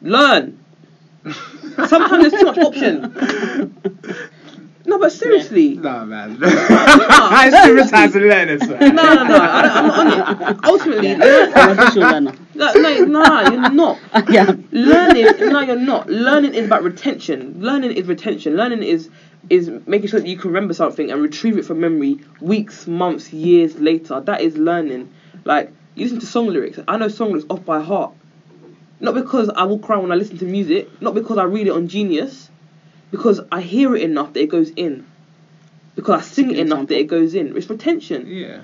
learn. 0.00 0.58
Sometimes 1.86 2.30
there's 2.30 2.40
too 2.40 2.44
much 2.46 2.58
option. 2.58 3.76
No, 4.86 4.98
but 5.00 5.10
seriously. 5.10 5.74
Nah, 5.74 6.04
man. 6.04 6.38
I 6.42 7.50
stigmatise 7.50 8.12
the 8.12 8.20
learners. 8.20 8.60
No, 8.62 8.76
no, 8.76 9.24
no. 9.24 9.36
I, 9.36 9.68
I'm 9.74 9.86
not 9.88 9.98
on 9.98 10.54
it. 10.54 10.64
Ultimately, 10.64 11.16
learn- 11.16 11.52
I'm 11.56 11.70
a 11.70 11.84
visual 11.86 12.08
learner. 12.08 12.32
no, 12.54 12.72
no, 12.72 13.04
nah, 13.04 13.50
you're 13.50 13.70
not. 13.70 13.98
yeah. 14.30 14.54
Learning, 14.70 15.26
no, 15.52 15.60
you're 15.60 15.76
not. 15.76 16.08
Learning 16.08 16.54
is 16.54 16.66
about 16.66 16.84
retention. 16.84 17.60
Learning 17.60 17.90
is 17.90 18.06
retention. 18.06 18.56
Learning 18.56 18.82
is 18.82 19.10
is 19.50 19.70
making 19.86 20.08
sure 20.08 20.20
that 20.20 20.28
you 20.28 20.36
can 20.36 20.50
remember 20.50 20.74
something 20.74 21.10
and 21.10 21.22
retrieve 21.22 21.56
it 21.56 21.64
from 21.64 21.80
memory 21.80 22.20
weeks, 22.40 22.86
months, 22.86 23.32
years 23.32 23.76
later. 23.76 24.20
That 24.20 24.40
is 24.40 24.56
learning. 24.56 25.12
Like 25.44 25.72
you 25.96 26.04
listen 26.04 26.20
to 26.20 26.26
song 26.26 26.46
lyrics. 26.46 26.78
I 26.86 26.96
know 26.96 27.08
song 27.08 27.28
lyrics 27.30 27.46
off 27.50 27.64
by 27.64 27.80
heart. 27.82 28.12
Not 29.00 29.14
because 29.14 29.48
I 29.50 29.64
will 29.64 29.78
cry 29.78 29.96
when 29.98 30.12
I 30.12 30.14
listen 30.14 30.38
to 30.38 30.44
music. 30.44 30.88
Not 31.02 31.14
because 31.14 31.38
I 31.38 31.44
read 31.44 31.66
it 31.66 31.70
on 31.70 31.88
Genius. 31.88 32.45
Because 33.16 33.40
I 33.50 33.62
hear 33.62 33.96
it 33.96 34.02
enough 34.02 34.34
that 34.34 34.40
it 34.40 34.50
goes 34.50 34.70
in. 34.76 35.06
Because 35.94 36.20
I 36.20 36.22
sing 36.22 36.50
it 36.50 36.58
enough 36.58 36.88
that 36.88 36.98
it 36.98 37.06
goes 37.06 37.34
in. 37.34 37.56
It's 37.56 37.70
retention. 37.70 38.26
Yeah. 38.26 38.60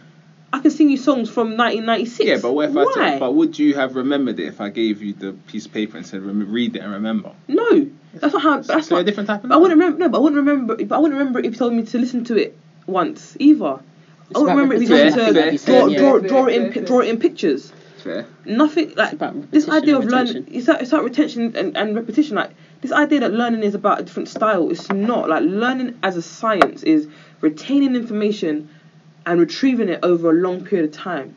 I 0.52 0.58
can 0.58 0.70
sing 0.70 0.90
you 0.90 0.98
songs 0.98 1.30
from 1.30 1.56
1996. 1.56 2.28
Yeah, 2.28 2.36
but 2.42 2.52
what 2.52 2.68
if 2.68 2.74
Why? 2.74 2.82
I 2.82 2.92
said, 2.92 3.20
but 3.20 3.32
would 3.32 3.58
you 3.58 3.74
have 3.74 3.96
remembered 3.96 4.38
it 4.38 4.44
if 4.48 4.60
I 4.60 4.68
gave 4.68 5.00
you 5.00 5.14
the 5.14 5.32
piece 5.32 5.64
of 5.64 5.72
paper 5.72 5.96
and 5.96 6.06
said, 6.06 6.20
read 6.20 6.76
it 6.76 6.80
and 6.80 6.92
remember? 6.92 7.32
No, 7.48 7.90
that's 8.12 8.34
not 8.34 8.42
how. 8.42 8.60
That's 8.60 8.88
so 8.88 8.96
not. 8.96 9.00
a 9.00 9.04
different 9.04 9.28
type 9.28 9.42
of 9.42 9.50
I 9.50 9.56
wouldn't 9.56 9.80
remember. 9.80 9.98
No, 10.00 10.10
but 10.10 10.18
I 10.18 10.20
wouldn't 10.20 10.46
remember. 10.46 10.76
But 10.84 10.94
I 10.94 10.98
wouldn't 10.98 11.18
remember 11.18 11.38
if 11.38 11.46
you 11.46 11.52
told 11.52 11.72
me 11.72 11.84
to 11.84 11.98
listen 11.98 12.24
to 12.24 12.36
it 12.36 12.58
once 12.86 13.34
either. 13.40 13.80
I 14.34 14.38
wouldn't 14.38 14.58
remember 14.58 14.74
if 14.74 14.82
you 14.82 14.88
told 14.88 15.04
me 15.04 15.10
to 15.12 15.40
like 15.40 15.52
you 15.52 15.58
draw, 15.58 15.88
draw, 15.88 16.16
yeah. 16.16 16.28
draw 16.28 16.46
it 16.46 16.54
in 16.60 16.72
pi- 16.74 16.80
draw 16.80 17.00
it 17.00 17.08
in 17.08 17.18
pictures. 17.18 17.72
Fair. 18.02 18.26
Nothing 18.44 18.92
like 18.94 19.18
this 19.50 19.70
idea 19.70 19.96
of 19.96 20.04
learning. 20.04 20.48
It's 20.50 20.66
that 20.66 20.82
it's 20.82 20.92
retention 20.92 21.56
and, 21.56 21.74
and 21.74 21.94
repetition. 21.94 22.36
Like 22.36 22.50
this 22.82 22.92
idea 22.92 23.20
that 23.20 23.32
learning 23.32 23.62
is 23.62 23.74
about 23.74 24.00
a 24.00 24.02
different 24.02 24.28
style. 24.28 24.68
It's 24.70 24.90
not 24.92 25.28
like 25.28 25.44
learning 25.44 25.96
as 26.02 26.16
a 26.16 26.22
science 26.22 26.82
is 26.82 27.06
retaining 27.40 27.94
information 27.94 28.68
and 29.24 29.40
retrieving 29.40 29.88
it 29.88 30.00
over 30.02 30.30
a 30.30 30.32
long 30.34 30.64
period 30.64 30.84
of 30.84 30.92
time. 30.92 31.34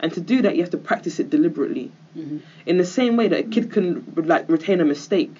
And 0.00 0.12
to 0.12 0.20
do 0.20 0.40
that, 0.42 0.54
you 0.54 0.62
have 0.62 0.70
to 0.70 0.78
practice 0.78 1.18
it 1.18 1.30
deliberately. 1.30 1.90
Mhm. 2.16 2.40
In 2.64 2.78
the 2.78 2.84
same 2.84 3.16
way 3.16 3.26
that 3.26 3.40
a 3.40 3.42
kid 3.42 3.70
can 3.72 4.04
like 4.16 4.48
retain 4.48 4.80
a 4.80 4.84
mistake. 4.84 5.34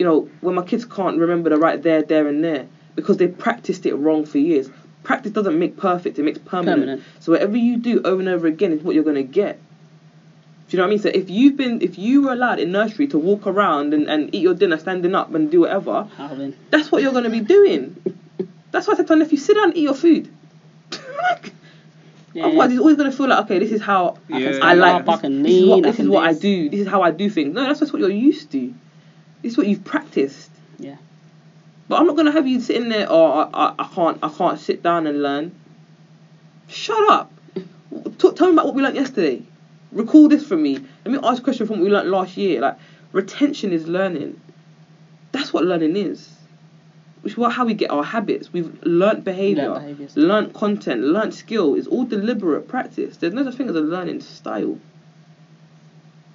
You 0.00 0.06
know, 0.06 0.28
when 0.40 0.56
my 0.56 0.62
kids 0.62 0.84
can't 0.84 1.16
remember 1.18 1.50
the 1.50 1.56
right 1.56 1.80
there, 1.80 2.02
there, 2.02 2.26
and 2.26 2.42
there 2.42 2.66
because 2.96 3.16
they 3.18 3.28
practiced 3.28 3.86
it 3.86 3.94
wrong 3.94 4.24
for 4.24 4.38
years. 4.38 4.68
Practice 5.04 5.30
doesn't 5.30 5.56
make 5.58 5.76
perfect; 5.76 6.18
it 6.18 6.24
makes 6.24 6.38
permanent. 6.38 6.80
Permanent. 6.80 7.02
So 7.20 7.30
whatever 7.32 7.56
you 7.56 7.76
do 7.76 8.00
over 8.04 8.18
and 8.20 8.28
over 8.28 8.48
again 8.48 8.72
is 8.72 8.82
what 8.82 8.96
you're 8.96 9.04
gonna 9.04 9.22
get. 9.22 9.58
Do 10.68 10.76
you 10.76 10.78
know 10.78 10.84
what 10.84 10.88
I 10.88 10.90
mean? 10.90 10.98
So 10.98 11.10
if 11.12 11.28
you've 11.30 11.56
been, 11.56 11.82
if 11.82 11.98
you 11.98 12.22
were 12.22 12.32
allowed 12.32 12.58
in 12.58 12.72
nursery 12.72 13.06
to 13.08 13.18
walk 13.18 13.46
around 13.46 13.92
and, 13.92 14.08
and 14.08 14.34
eat 14.34 14.42
your 14.42 14.54
dinner 14.54 14.78
standing 14.78 15.14
up 15.14 15.34
and 15.34 15.50
do 15.50 15.60
whatever, 15.60 16.08
Howling. 16.16 16.54
that's 16.70 16.90
what 16.90 17.02
you're 17.02 17.12
gonna 17.12 17.30
be 17.30 17.40
doing. 17.40 17.94
That's 18.70 18.86
why 18.88 18.94
I 18.94 18.96
said 18.96 19.06
to 19.08 19.12
my 19.16 19.18
nephew, 19.20 19.38
sit 19.38 19.54
down 19.54 19.64
and 19.68 19.76
eat 19.76 19.82
your 19.82 19.94
food. 19.94 20.28
like, 21.22 21.52
Yeah, 22.34 22.46
Otherwise, 22.46 22.66
yeah. 22.66 22.72
he's 22.72 22.80
always 22.80 22.96
gonna 22.96 23.12
feel 23.12 23.28
like, 23.28 23.44
okay, 23.44 23.58
this 23.60 23.70
is 23.70 23.80
how 23.80 24.16
Yeah. 24.28 24.58
I 24.62 24.74
like. 24.74 25.06
I 25.06 25.16
this 25.28 25.52
is 25.52 25.68
what, 25.68 25.78
I 25.78 25.90
this 25.90 26.00
is 26.00 26.08
what 26.08 26.24
I 26.24 26.32
do. 26.32 26.68
This 26.70 26.80
is 26.80 26.88
how 26.88 27.02
I 27.02 27.10
do 27.12 27.28
things. 27.30 27.54
No, 27.54 27.62
that's 27.62 27.78
just 27.80 27.92
what 27.92 28.00
you're 28.00 28.10
used 28.10 28.50
to. 28.52 28.74
This 29.42 29.52
is 29.52 29.58
what 29.58 29.68
you've 29.68 29.84
practiced. 29.84 30.50
Yeah. 30.78 30.96
But 31.88 32.00
I'm 32.00 32.06
not 32.06 32.16
gonna 32.16 32.32
have 32.32 32.46
you 32.48 32.58
sitting 32.58 32.88
there. 32.88 33.06
Oh, 33.08 33.26
I, 33.26 33.48
I, 33.68 33.74
I 33.78 33.84
can't. 33.94 34.18
I 34.22 34.28
can't 34.30 34.58
sit 34.58 34.82
down 34.82 35.06
and 35.06 35.22
learn. 35.22 35.52
Shut 36.66 37.08
up. 37.10 37.30
T- 38.18 38.32
tell 38.32 38.48
me 38.48 38.54
about 38.54 38.66
what 38.66 38.74
we 38.74 38.82
learned 38.82 38.96
yesterday. 38.96 39.42
Recall 39.94 40.28
this 40.28 40.44
for 40.44 40.56
me. 40.56 40.78
Let 41.04 41.12
me 41.12 41.18
ask 41.22 41.40
a 41.40 41.44
question 41.44 41.66
from 41.66 41.78
what 41.78 41.84
we 41.84 41.90
learned 41.90 42.10
last 42.10 42.36
year. 42.36 42.60
Like 42.60 42.76
retention 43.12 43.72
is 43.72 43.86
learning. 43.86 44.40
That's 45.32 45.52
what 45.52 45.64
learning 45.64 45.96
is. 45.96 46.30
Which 47.22 47.38
is 47.38 47.52
how 47.52 47.64
we 47.64 47.74
get 47.74 47.90
our 47.90 48.02
habits. 48.02 48.52
We've 48.52 48.76
learnt 48.84 49.24
behavior, 49.24 49.70
Learnt 49.70 50.16
learnt 50.16 50.52
content, 50.52 51.00
learnt 51.00 51.32
skill. 51.32 51.74
It's 51.74 51.86
all 51.86 52.04
deliberate 52.04 52.68
practice. 52.68 53.16
There's 53.16 53.32
no 53.32 53.44
such 53.44 53.54
thing 53.54 53.68
as 53.70 53.76
a 53.76 53.80
learning 53.80 54.20
style. 54.20 54.78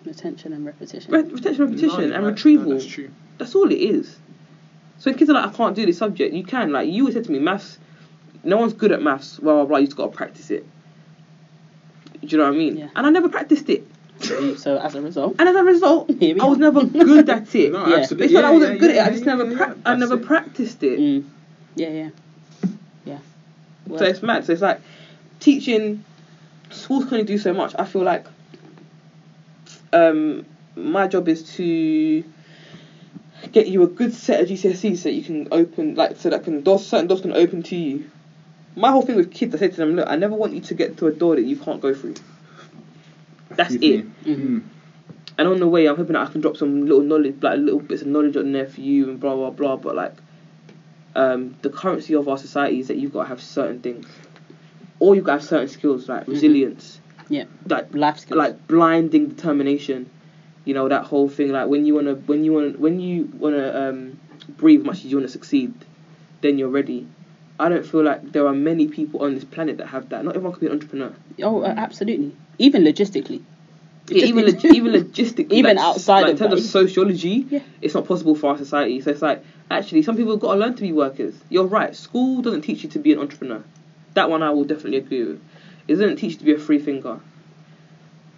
Retention 0.05 0.53
and 0.53 0.65
repetition. 0.65 1.11
Re- 1.11 1.21
retention, 1.21 1.65
repetition, 1.65 2.09
No, 2.09 2.15
and 2.15 2.23
right. 2.25 2.31
retrieval. 2.31 2.69
No, 2.69 2.77
that's 2.77 2.87
true. 2.87 3.11
That's 3.37 3.53
all 3.53 3.69
it 3.69 3.75
is. 3.75 4.17
So 4.97 5.11
when 5.11 5.17
kids 5.17 5.29
are 5.29 5.33
like, 5.33 5.53
I 5.53 5.55
can't 5.55 5.75
do 5.75 5.85
this 5.85 5.97
subject, 5.97 6.33
you 6.33 6.43
can. 6.43 6.71
Like 6.71 6.89
you 6.89 7.03
always 7.03 7.13
said 7.15 7.25
to 7.25 7.31
me, 7.31 7.39
maths. 7.39 7.77
No 8.43 8.57
one's 8.57 8.73
good 8.73 8.91
at 8.91 9.01
maths. 9.01 9.37
Blah 9.37 9.53
blah 9.53 9.65
blah. 9.65 9.77
You 9.77 9.85
just 9.87 9.97
gotta 9.97 10.11
practice 10.11 10.49
it. 10.49 10.65
Do 12.21 12.27
you 12.27 12.37
know 12.37 12.45
what 12.45 12.53
I 12.55 12.57
mean? 12.57 12.77
Yeah. 12.77 12.89
And 12.95 13.07
I 13.07 13.09
never 13.09 13.29
practiced 13.29 13.69
it. 13.69 13.85
So, 14.19 14.55
so 14.55 14.77
as 14.77 14.95
a 14.95 15.01
result, 15.01 15.35
And 15.39 15.47
as 15.47 15.55
a 15.55 15.63
result, 15.63 16.09
I 16.21 16.45
was 16.45 16.57
never 16.57 16.83
good 16.83 17.29
at 17.29 17.55
it. 17.55 17.71
No, 17.73 17.87
Yeah. 17.87 17.95
absolutely. 17.97 18.25
It's 18.25 18.33
not 18.33 18.43
like 18.43 18.49
I 18.49 18.53
wasn't 18.53 18.73
yeah, 18.73 18.79
good 18.79 18.95
yeah, 18.95 19.01
at 19.01 19.07
it. 19.07 19.09
I 19.09 19.11
just 19.13 19.25
yeah, 19.25 19.35
never, 19.35 19.51
yeah, 19.51 19.59
yeah. 19.67 19.73
I 19.85 19.95
never 19.95 20.15
it. 20.15 20.25
practiced 20.25 20.83
it. 20.83 20.99
mm. 20.99 21.23
yeah, 21.75 21.89
yeah, 21.89 22.09
yeah. 23.05 23.19
So 23.97 24.03
it's 24.05 24.21
mad. 24.21 24.45
So 24.45 24.51
it's 24.53 24.61
like 24.61 24.81
teaching. 25.39 26.03
Schools 26.69 27.05
can 27.05 27.15
only 27.15 27.25
do 27.25 27.37
so 27.37 27.53
much. 27.53 27.73
I 27.79 27.85
feel 27.85 28.03
like 28.03 28.25
um, 29.93 30.45
my 30.75 31.07
job 31.07 31.27
is 31.27 31.43
to 31.55 32.23
get 33.51 33.67
you 33.67 33.81
a 33.83 33.87
good 33.87 34.13
set 34.13 34.41
of 34.41 34.49
GCSEs 34.49 34.97
so 34.97 35.09
you 35.09 35.23
can 35.23 35.47
open 35.51 35.95
like 35.95 36.17
so 36.17 36.29
that 36.29 36.43
can 36.43 36.61
doors 36.61 36.85
certain 36.85 37.07
doors 37.07 37.21
can 37.21 37.33
open 37.33 37.63
to 37.63 37.75
you. 37.75 38.09
My 38.79 38.91
whole 38.91 39.01
thing 39.01 39.17
with 39.17 39.29
kids, 39.31 39.53
I 39.53 39.57
say 39.57 39.67
to 39.67 39.75
them, 39.75 39.95
look, 39.97 40.07
I 40.09 40.15
never 40.15 40.35
want 40.35 40.53
you 40.53 40.61
to 40.61 40.73
get 40.73 40.95
to 40.99 41.07
a 41.07 41.11
door 41.11 41.35
that 41.35 41.43
you 41.43 41.57
can't 41.57 41.81
go 41.81 41.93
through. 41.93 42.13
That's 43.49 43.73
Excuse 43.75 44.01
it. 44.01 44.05
me. 44.25 44.35
Mhm. 44.35 44.39
Mm. 44.59 44.61
And 45.37 45.47
on 45.49 45.59
the 45.59 45.67
way, 45.67 45.85
I'm 45.87 45.97
hoping 45.97 46.13
that 46.13 46.25
I 46.27 46.31
can 46.31 46.39
drop 46.39 46.55
some 46.55 46.85
little 46.85 47.01
knowledge, 47.01 47.35
like 47.41 47.59
little 47.59 47.81
bits 47.81 48.01
of 48.03 48.07
knowledge 48.07 48.37
on 48.37 48.53
there 48.53 48.65
for 48.65 48.79
you 48.79 49.09
and 49.09 49.19
blah 49.19 49.35
blah 49.35 49.49
blah. 49.49 49.75
But 49.75 49.95
like, 49.95 50.13
um, 51.15 51.55
the 51.61 51.69
currency 51.69 52.15
of 52.15 52.29
our 52.29 52.37
society 52.37 52.79
is 52.79 52.87
that 52.87 52.95
you've 52.97 53.11
got 53.11 53.23
to 53.23 53.27
have 53.29 53.41
certain 53.41 53.79
things, 53.81 54.05
or 54.99 55.13
you've 55.15 55.25
got 55.25 55.33
to 55.35 55.39
have 55.39 55.47
certain 55.47 55.67
skills 55.67 56.07
like 56.07 56.25
resilience, 56.27 57.01
Yeah. 57.27 57.45
like 57.67 57.93
Life 57.93 58.19
skills. 58.19 58.37
like 58.37 58.67
blinding 58.67 59.27
determination. 59.27 60.09
You 60.63 60.73
know 60.73 60.87
that 60.87 61.03
whole 61.05 61.27
thing. 61.27 61.51
Like 61.51 61.67
when 61.67 61.85
you 61.85 61.95
wanna, 61.95 62.15
when 62.15 62.43
you 62.45 62.53
wanna, 62.53 62.69
when 62.77 62.99
you 63.01 63.29
wanna 63.39 63.89
um, 63.89 64.19
breathe 64.57 64.81
as 64.81 64.85
much 64.85 64.97
as 64.99 65.05
you 65.11 65.17
wanna 65.17 65.27
succeed, 65.29 65.73
then 66.41 66.57
you're 66.57 66.69
ready. 66.69 67.07
I 67.59 67.69
don't 67.69 67.85
feel 67.85 68.03
like 68.03 68.31
there 68.31 68.47
are 68.47 68.53
many 68.53 68.87
people 68.87 69.21
on 69.23 69.35
this 69.35 69.43
planet 69.43 69.77
that 69.77 69.87
have 69.87 70.09
that. 70.09 70.23
Not 70.23 70.35
everyone 70.35 70.53
can 70.53 70.61
be 70.61 70.67
an 70.67 70.73
entrepreneur. 70.73 71.13
oh, 71.43 71.61
uh, 71.63 71.73
absolutely. 71.77 72.35
Even 72.57 72.83
logistically. 72.83 73.41
Yeah, 74.07 74.25
even 74.25 74.45
log- 74.45 74.65
even 74.65 74.91
logistically, 74.93 75.51
Even 75.61 75.75
like, 75.75 75.85
outside 75.85 76.21
like, 76.21 76.33
of 76.33 76.41
in 76.41 76.49
terms 76.49 76.61
that. 76.61 76.65
of 76.65 76.71
sociology, 76.87 77.45
Yeah. 77.49 77.59
it's 77.81 77.93
not 77.93 78.05
possible 78.07 78.33
for 78.33 78.51
our 78.51 78.57
society. 78.57 79.01
So 79.01 79.11
it's 79.11 79.21
like 79.21 79.43
actually, 79.69 80.01
some 80.01 80.15
people 80.15 80.31
have 80.31 80.39
got 80.39 80.53
to 80.53 80.59
learn 80.59 80.73
to 80.75 80.81
be 80.81 80.91
workers. 80.91 81.35
You're 81.49 81.65
right. 81.67 81.95
School 81.95 82.41
doesn't 82.41 82.61
teach 82.61 82.83
you 82.83 82.89
to 82.89 82.99
be 82.99 83.11
an 83.13 83.19
entrepreneur. 83.19 83.61
That 84.15 84.29
one 84.29 84.41
I 84.41 84.49
will 84.49 84.63
definitely 84.63 84.97
agree 84.97 85.23
with. 85.25 85.41
It 85.87 85.93
doesn't 85.95 86.15
teach 86.15 86.33
you 86.33 86.37
to 86.39 86.45
be 86.45 86.53
a 86.53 86.57
free 86.57 86.79
thinker. 86.79 87.19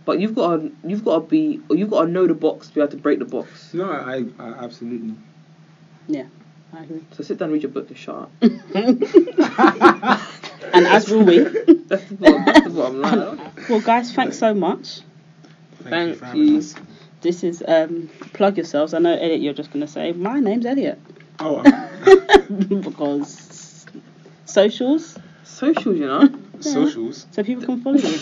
But 0.03 0.19
you've 0.19 0.36
got 0.36 0.57
to 0.57 0.72
you've 0.84 1.05
got 1.05 1.19
to 1.19 1.28
be 1.28 1.61
or 1.69 1.76
you've 1.76 1.89
got 1.91 2.05
to 2.05 2.11
know 2.11 2.26
the 2.28 2.34
box 2.34 2.67
to 2.69 2.74
be 2.74 2.82
able 2.82 2.91
to 2.91 2.97
break 2.97 3.19
the 3.19 3.26
box. 3.26 3.74
No, 3.74 3.86
I, 3.89 4.26
I 4.39 4.47
absolutely. 4.63 5.13
I 6.74 6.84
agree. 6.84 7.01
So 7.11 7.24
sit 7.24 7.38
down, 7.38 7.47
and 7.47 7.53
read 7.53 7.63
your 7.63 7.72
book, 7.72 7.89
and 7.89 7.97
shut 7.97 8.15
up. 8.15 8.32
And 10.74 10.88
as 10.88 11.09
will 11.09 11.24
we. 11.24 11.39
That's 11.39 12.05
the 12.05 12.15
bottom, 12.15 12.45
that's 12.45 12.61
the 12.61 12.69
bottom 12.69 13.01
line. 13.01 13.51
Well, 13.69 13.82
guys, 13.82 14.13
thanks 14.13 14.39
so 14.39 14.53
much. 14.53 15.01
Thank 15.84 16.17
for 16.19 16.26
you. 16.36 16.43
having 16.43 16.57
us. 16.57 16.76
This 17.22 17.43
is 17.43 17.61
um, 17.67 18.09
plug 18.34 18.57
yourselves. 18.57 18.93
I 18.93 18.99
know 18.99 19.13
Elliot, 19.13 19.41
you're 19.41 19.53
just 19.53 19.72
gonna 19.72 19.88
say 19.88 20.11
my 20.13 20.39
name's 20.39 20.65
Elliot 20.65 20.99
Oh, 21.39 21.61
because 22.67 23.86
socials, 24.45 25.17
Socials, 25.43 25.97
you 25.97 26.05
know. 26.05 26.30
Socials. 26.70 27.26
so 27.32 27.43
people 27.43 27.66
can 27.66 27.82
follow 27.82 27.97
you. 27.97 28.18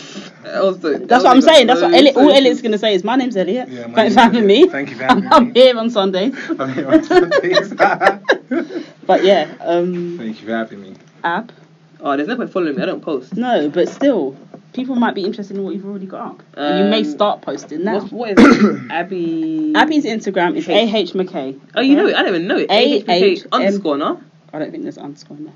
Also, 0.62 0.98
That's 1.00 1.24
what 1.24 1.36
I'm 1.36 1.42
saying. 1.42 1.68
That's 1.68 1.82
what 1.82 1.94
Elliot, 1.94 2.16
all 2.16 2.32
Elliot's 2.32 2.62
gonna 2.62 2.78
say 2.78 2.94
is 2.96 3.04
my 3.04 3.16
name's 3.16 3.36
Elliot. 3.38 3.68
Yeah, 3.70 3.88
my 3.88 3.94
Thanks 3.96 3.98
name's 3.98 4.14
for 4.16 4.20
having 4.22 4.44
Elliot. 4.44 4.66
me. 4.68 4.70
Thank 4.70 4.90
you 4.90 4.96
for 4.98 5.04
having 5.04 5.28
I'm 5.32 5.48
me. 5.54 5.60
here 5.60 5.78
on 5.78 5.90
Sundays. 5.90 6.36
I'm 6.60 6.74
here 6.74 6.88
on 6.90 7.04
Sundays. 7.04 7.74
But 9.06 9.24
yeah, 9.24 9.52
um, 9.62 10.18
Thank 10.18 10.40
you 10.42 10.48
for 10.48 10.54
having 10.54 10.82
me. 10.82 10.96
Ab. 11.24 11.52
Oh, 12.00 12.16
there's 12.16 12.28
no 12.30 12.36
point 12.38 12.52
following 12.54 12.76
me. 12.76 12.82
I 12.84 12.86
don't 12.86 13.02
post. 13.02 13.36
No, 13.36 13.70
but 13.70 13.90
still, 13.90 14.38
people 14.74 14.96
might 14.96 15.16
be 15.16 15.26
interested 15.26 15.58
in 15.58 15.64
what 15.64 15.74
you've 15.74 15.86
already 15.86 16.06
got 16.06 16.22
up. 16.32 16.44
and 16.56 16.80
you 16.80 16.86
may 16.92 17.00
Um, 17.00 17.04
start 17.06 17.42
posting 17.42 17.84
now. 17.84 17.96
What's, 18.00 18.12
what 18.12 18.40
is? 18.40 18.80
Abi. 18.92 19.74
Abi's 19.76 20.06
Instagram 20.06 20.56
is 20.56 20.70
H- 20.70 20.90
AH 21.12 21.18
McKay. 21.18 21.60
Oh, 21.76 21.82
you 21.82 21.96
know 21.96 22.08
it? 22.08 22.16
I 22.16 22.20
don't 22.22 22.30
even 22.36 22.48
know 22.48 22.58
it. 22.58 22.70
A- 22.70 23.02
AHPK 23.02 23.10
H- 23.10 23.42
M- 23.46 23.48
underscore, 23.52 23.98
no? 23.98 24.22
I 24.54 24.60
don't 24.60 24.72
think 24.72 24.84
there's 24.84 24.98
an 24.98 25.06
underscore 25.06 25.38
in 25.38 25.46
there. 25.46 25.54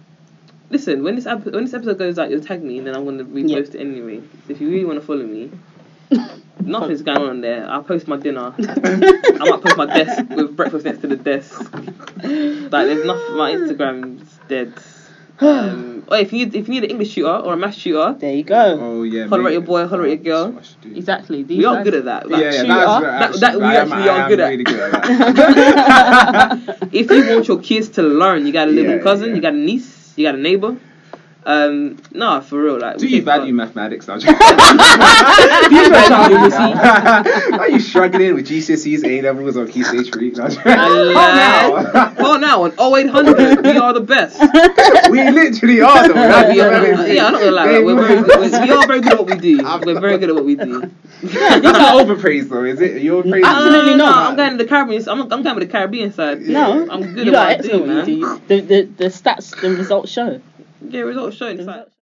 Listen, 0.73 1.03
when 1.03 1.15
this 1.15 1.27
ep- 1.27 1.45
when 1.45 1.63
this 1.65 1.73
episode 1.75 1.99
goes 1.99 2.17
out, 2.17 2.31
you'll 2.31 2.41
tag 2.41 2.63
me, 2.63 2.79
and 2.79 2.87
then 2.87 2.95
I'm 2.95 3.05
gonna 3.05 3.23
repost 3.23 3.49
Yeah. 3.49 3.57
it 3.59 3.75
anyway. 3.75 4.21
So 4.47 4.53
if 4.53 4.59
you 4.61 4.69
really 4.71 4.85
want 4.85 4.99
to 4.99 5.05
follow 5.05 5.23
me, 5.23 5.51
nothing's 6.61 7.03
going 7.03 7.21
on 7.29 7.41
there. 7.41 7.69
I'll 7.69 7.83
post 7.83 8.07
my 8.07 8.17
dinner. 8.17 8.53
I 8.59 9.49
might 9.49 9.61
post 9.61 9.77
my 9.77 9.85
desk 9.85 10.29
with 10.31 10.55
breakfast 10.55 10.85
next 10.85 11.01
to 11.01 11.07
the 11.07 11.15
desk. 11.15 11.61
Like 11.73 12.87
there's 12.89 13.05
nothing. 13.05 13.35
My 13.37 13.51
Instagram's 13.53 14.39
dead. 14.47 14.73
Um, 15.39 16.03
oh, 16.09 16.15
if 16.15 16.31
you 16.31 16.39
need 16.45 16.55
if 16.55 16.67
you 16.67 16.73
need 16.75 16.83
an 16.85 16.91
English 16.91 17.09
shooter 17.11 17.27
or 17.45 17.53
a 17.53 17.57
math 17.57 17.75
shooter, 17.75 18.15
There 18.19 18.33
you 18.33 18.43
go. 18.43 18.77
Oh 18.81 19.03
yeah. 19.03 19.27
Holler 19.27 19.47
at 19.47 19.53
your 19.53 19.61
boy, 19.61 19.85
holler 19.87 20.03
at 20.05 20.09
your 20.09 20.17
girl. 20.17 20.51
That's 20.53 20.55
what 20.55 20.63
I 20.63 20.67
should 20.83 20.93
do. 20.93 20.97
Exactly. 20.97 21.43
These 21.43 21.57
we 21.57 21.65
are 21.65 21.75
guys- 21.75 21.83
good 21.85 21.95
at 21.95 22.05
that. 22.05 22.29
Like, 22.29 22.41
yeah, 22.41 22.51
yeah, 22.51 22.61
tutor. 22.61 23.01
that's, 23.19 23.39
That- 23.39 23.51
that 23.53 23.59
we 23.59 23.65
I 23.65 23.73
am- 23.75 23.91
actually 23.93 24.09
I 24.09 24.13
are 24.17 24.21
am 24.23 24.29
good 24.29 24.39
at. 24.39 24.49
really 24.49 24.63
good 24.63 24.79
at 24.79 24.91
that. 25.03 26.89
if 26.93 27.09
you 27.11 27.29
want 27.35 27.47
your 27.47 27.59
kids 27.59 27.89
to 27.97 28.03
learn, 28.03 28.45
you 28.47 28.53
got 28.53 28.67
a 28.67 28.71
little 28.71 28.95
Yeah, 28.97 29.01
cousin, 29.01 29.29
yeah. 29.29 29.35
you 29.35 29.41
got 29.41 29.53
a 29.53 29.57
niece, 29.57 29.92
you 30.15 30.25
got 30.25 30.35
a 30.35 30.39
neighbor. 30.39 30.77
Um, 31.45 31.97
nah, 32.11 32.39
for 32.41 32.61
real. 32.61 32.79
Like, 32.79 32.97
Do 32.97 33.07
you 33.07 33.17
take 33.17 33.25
part. 33.25 33.39
value 33.41 33.53
mathematics? 33.53 34.07
now? 34.07 34.15
You 35.73 35.89
value 35.89 36.37
literacy. 36.37 37.57
Are 37.57 37.69
you 37.69 37.79
struggling 37.79 38.35
with 38.35 38.47
GCSEs, 38.47 39.03
A 39.05 39.21
levels, 39.21 39.57
or 39.57 39.65
Key 39.67 39.83
Stage 39.83 40.11
Three? 40.13 40.31
No, 40.31 40.45
Alive. 40.45 42.15
Call 42.17 42.39
now 42.39 42.63
on 42.63 42.71
0800. 42.79 43.63
We 43.65 43.77
are 43.77 43.93
the 43.93 44.01
best. 44.01 44.39
we 45.09 45.29
literally 45.29 45.81
are. 45.81 46.07
Though. 46.07 46.13
We 46.13 46.59
are, 46.61 47.07
yeah, 47.07 47.25
I'm 47.25 47.33
not 47.33 47.39
gonna 47.39 47.51
lie. 47.51 47.65
like, 47.65 47.83
We're 47.85 47.95
very, 48.07 48.21
we're, 48.21 48.65
we 48.65 48.71
are 48.71 48.87
very 48.87 49.01
good 49.01 49.13
at 49.13 49.19
what 49.19 49.27
we 49.27 49.35
do. 49.37 49.57
We're 49.85 49.99
very 49.99 50.17
good 50.17 50.29
at 50.29 50.35
what 50.35 50.45
we 50.45 50.55
do. 50.55 50.91
It's 51.23 51.63
not 51.63 51.95
overpraised 52.05 52.49
though, 52.49 52.63
is 52.63 52.81
it? 52.81 53.01
You're 53.01 53.23
overpraised. 53.23 53.45
Absolutely 53.45 53.93
Uh, 53.93 53.97
no, 53.97 54.05
not. 54.05 54.29
I'm 54.31 54.35
going 54.35 54.51
to 54.51 54.57
the 54.63 54.65
Caribbean. 54.69 55.07
I'm, 55.09 55.21
I'm 55.31 55.43
going 55.43 55.55
with 55.55 55.67
the 55.67 55.71
Caribbean 55.71 56.11
side. 56.13 56.41
No, 56.41 56.87
I'm 56.89 57.13
good 57.13 57.27
you 57.27 57.35
at 57.35 57.61
are 57.61 57.63
what 57.63 57.65
I 57.65 57.77
do, 57.77 57.85
man. 57.85 58.05
do. 58.05 58.41
The, 58.47 58.59
the 58.61 58.81
the 58.97 59.05
stats, 59.05 59.59
the 59.59 59.69
results 59.69 60.11
show. 60.11 60.41
Yeah, 60.89 61.01
results 61.01 61.37
It's 61.59 61.67
like- 61.67 61.77
results 61.77 61.95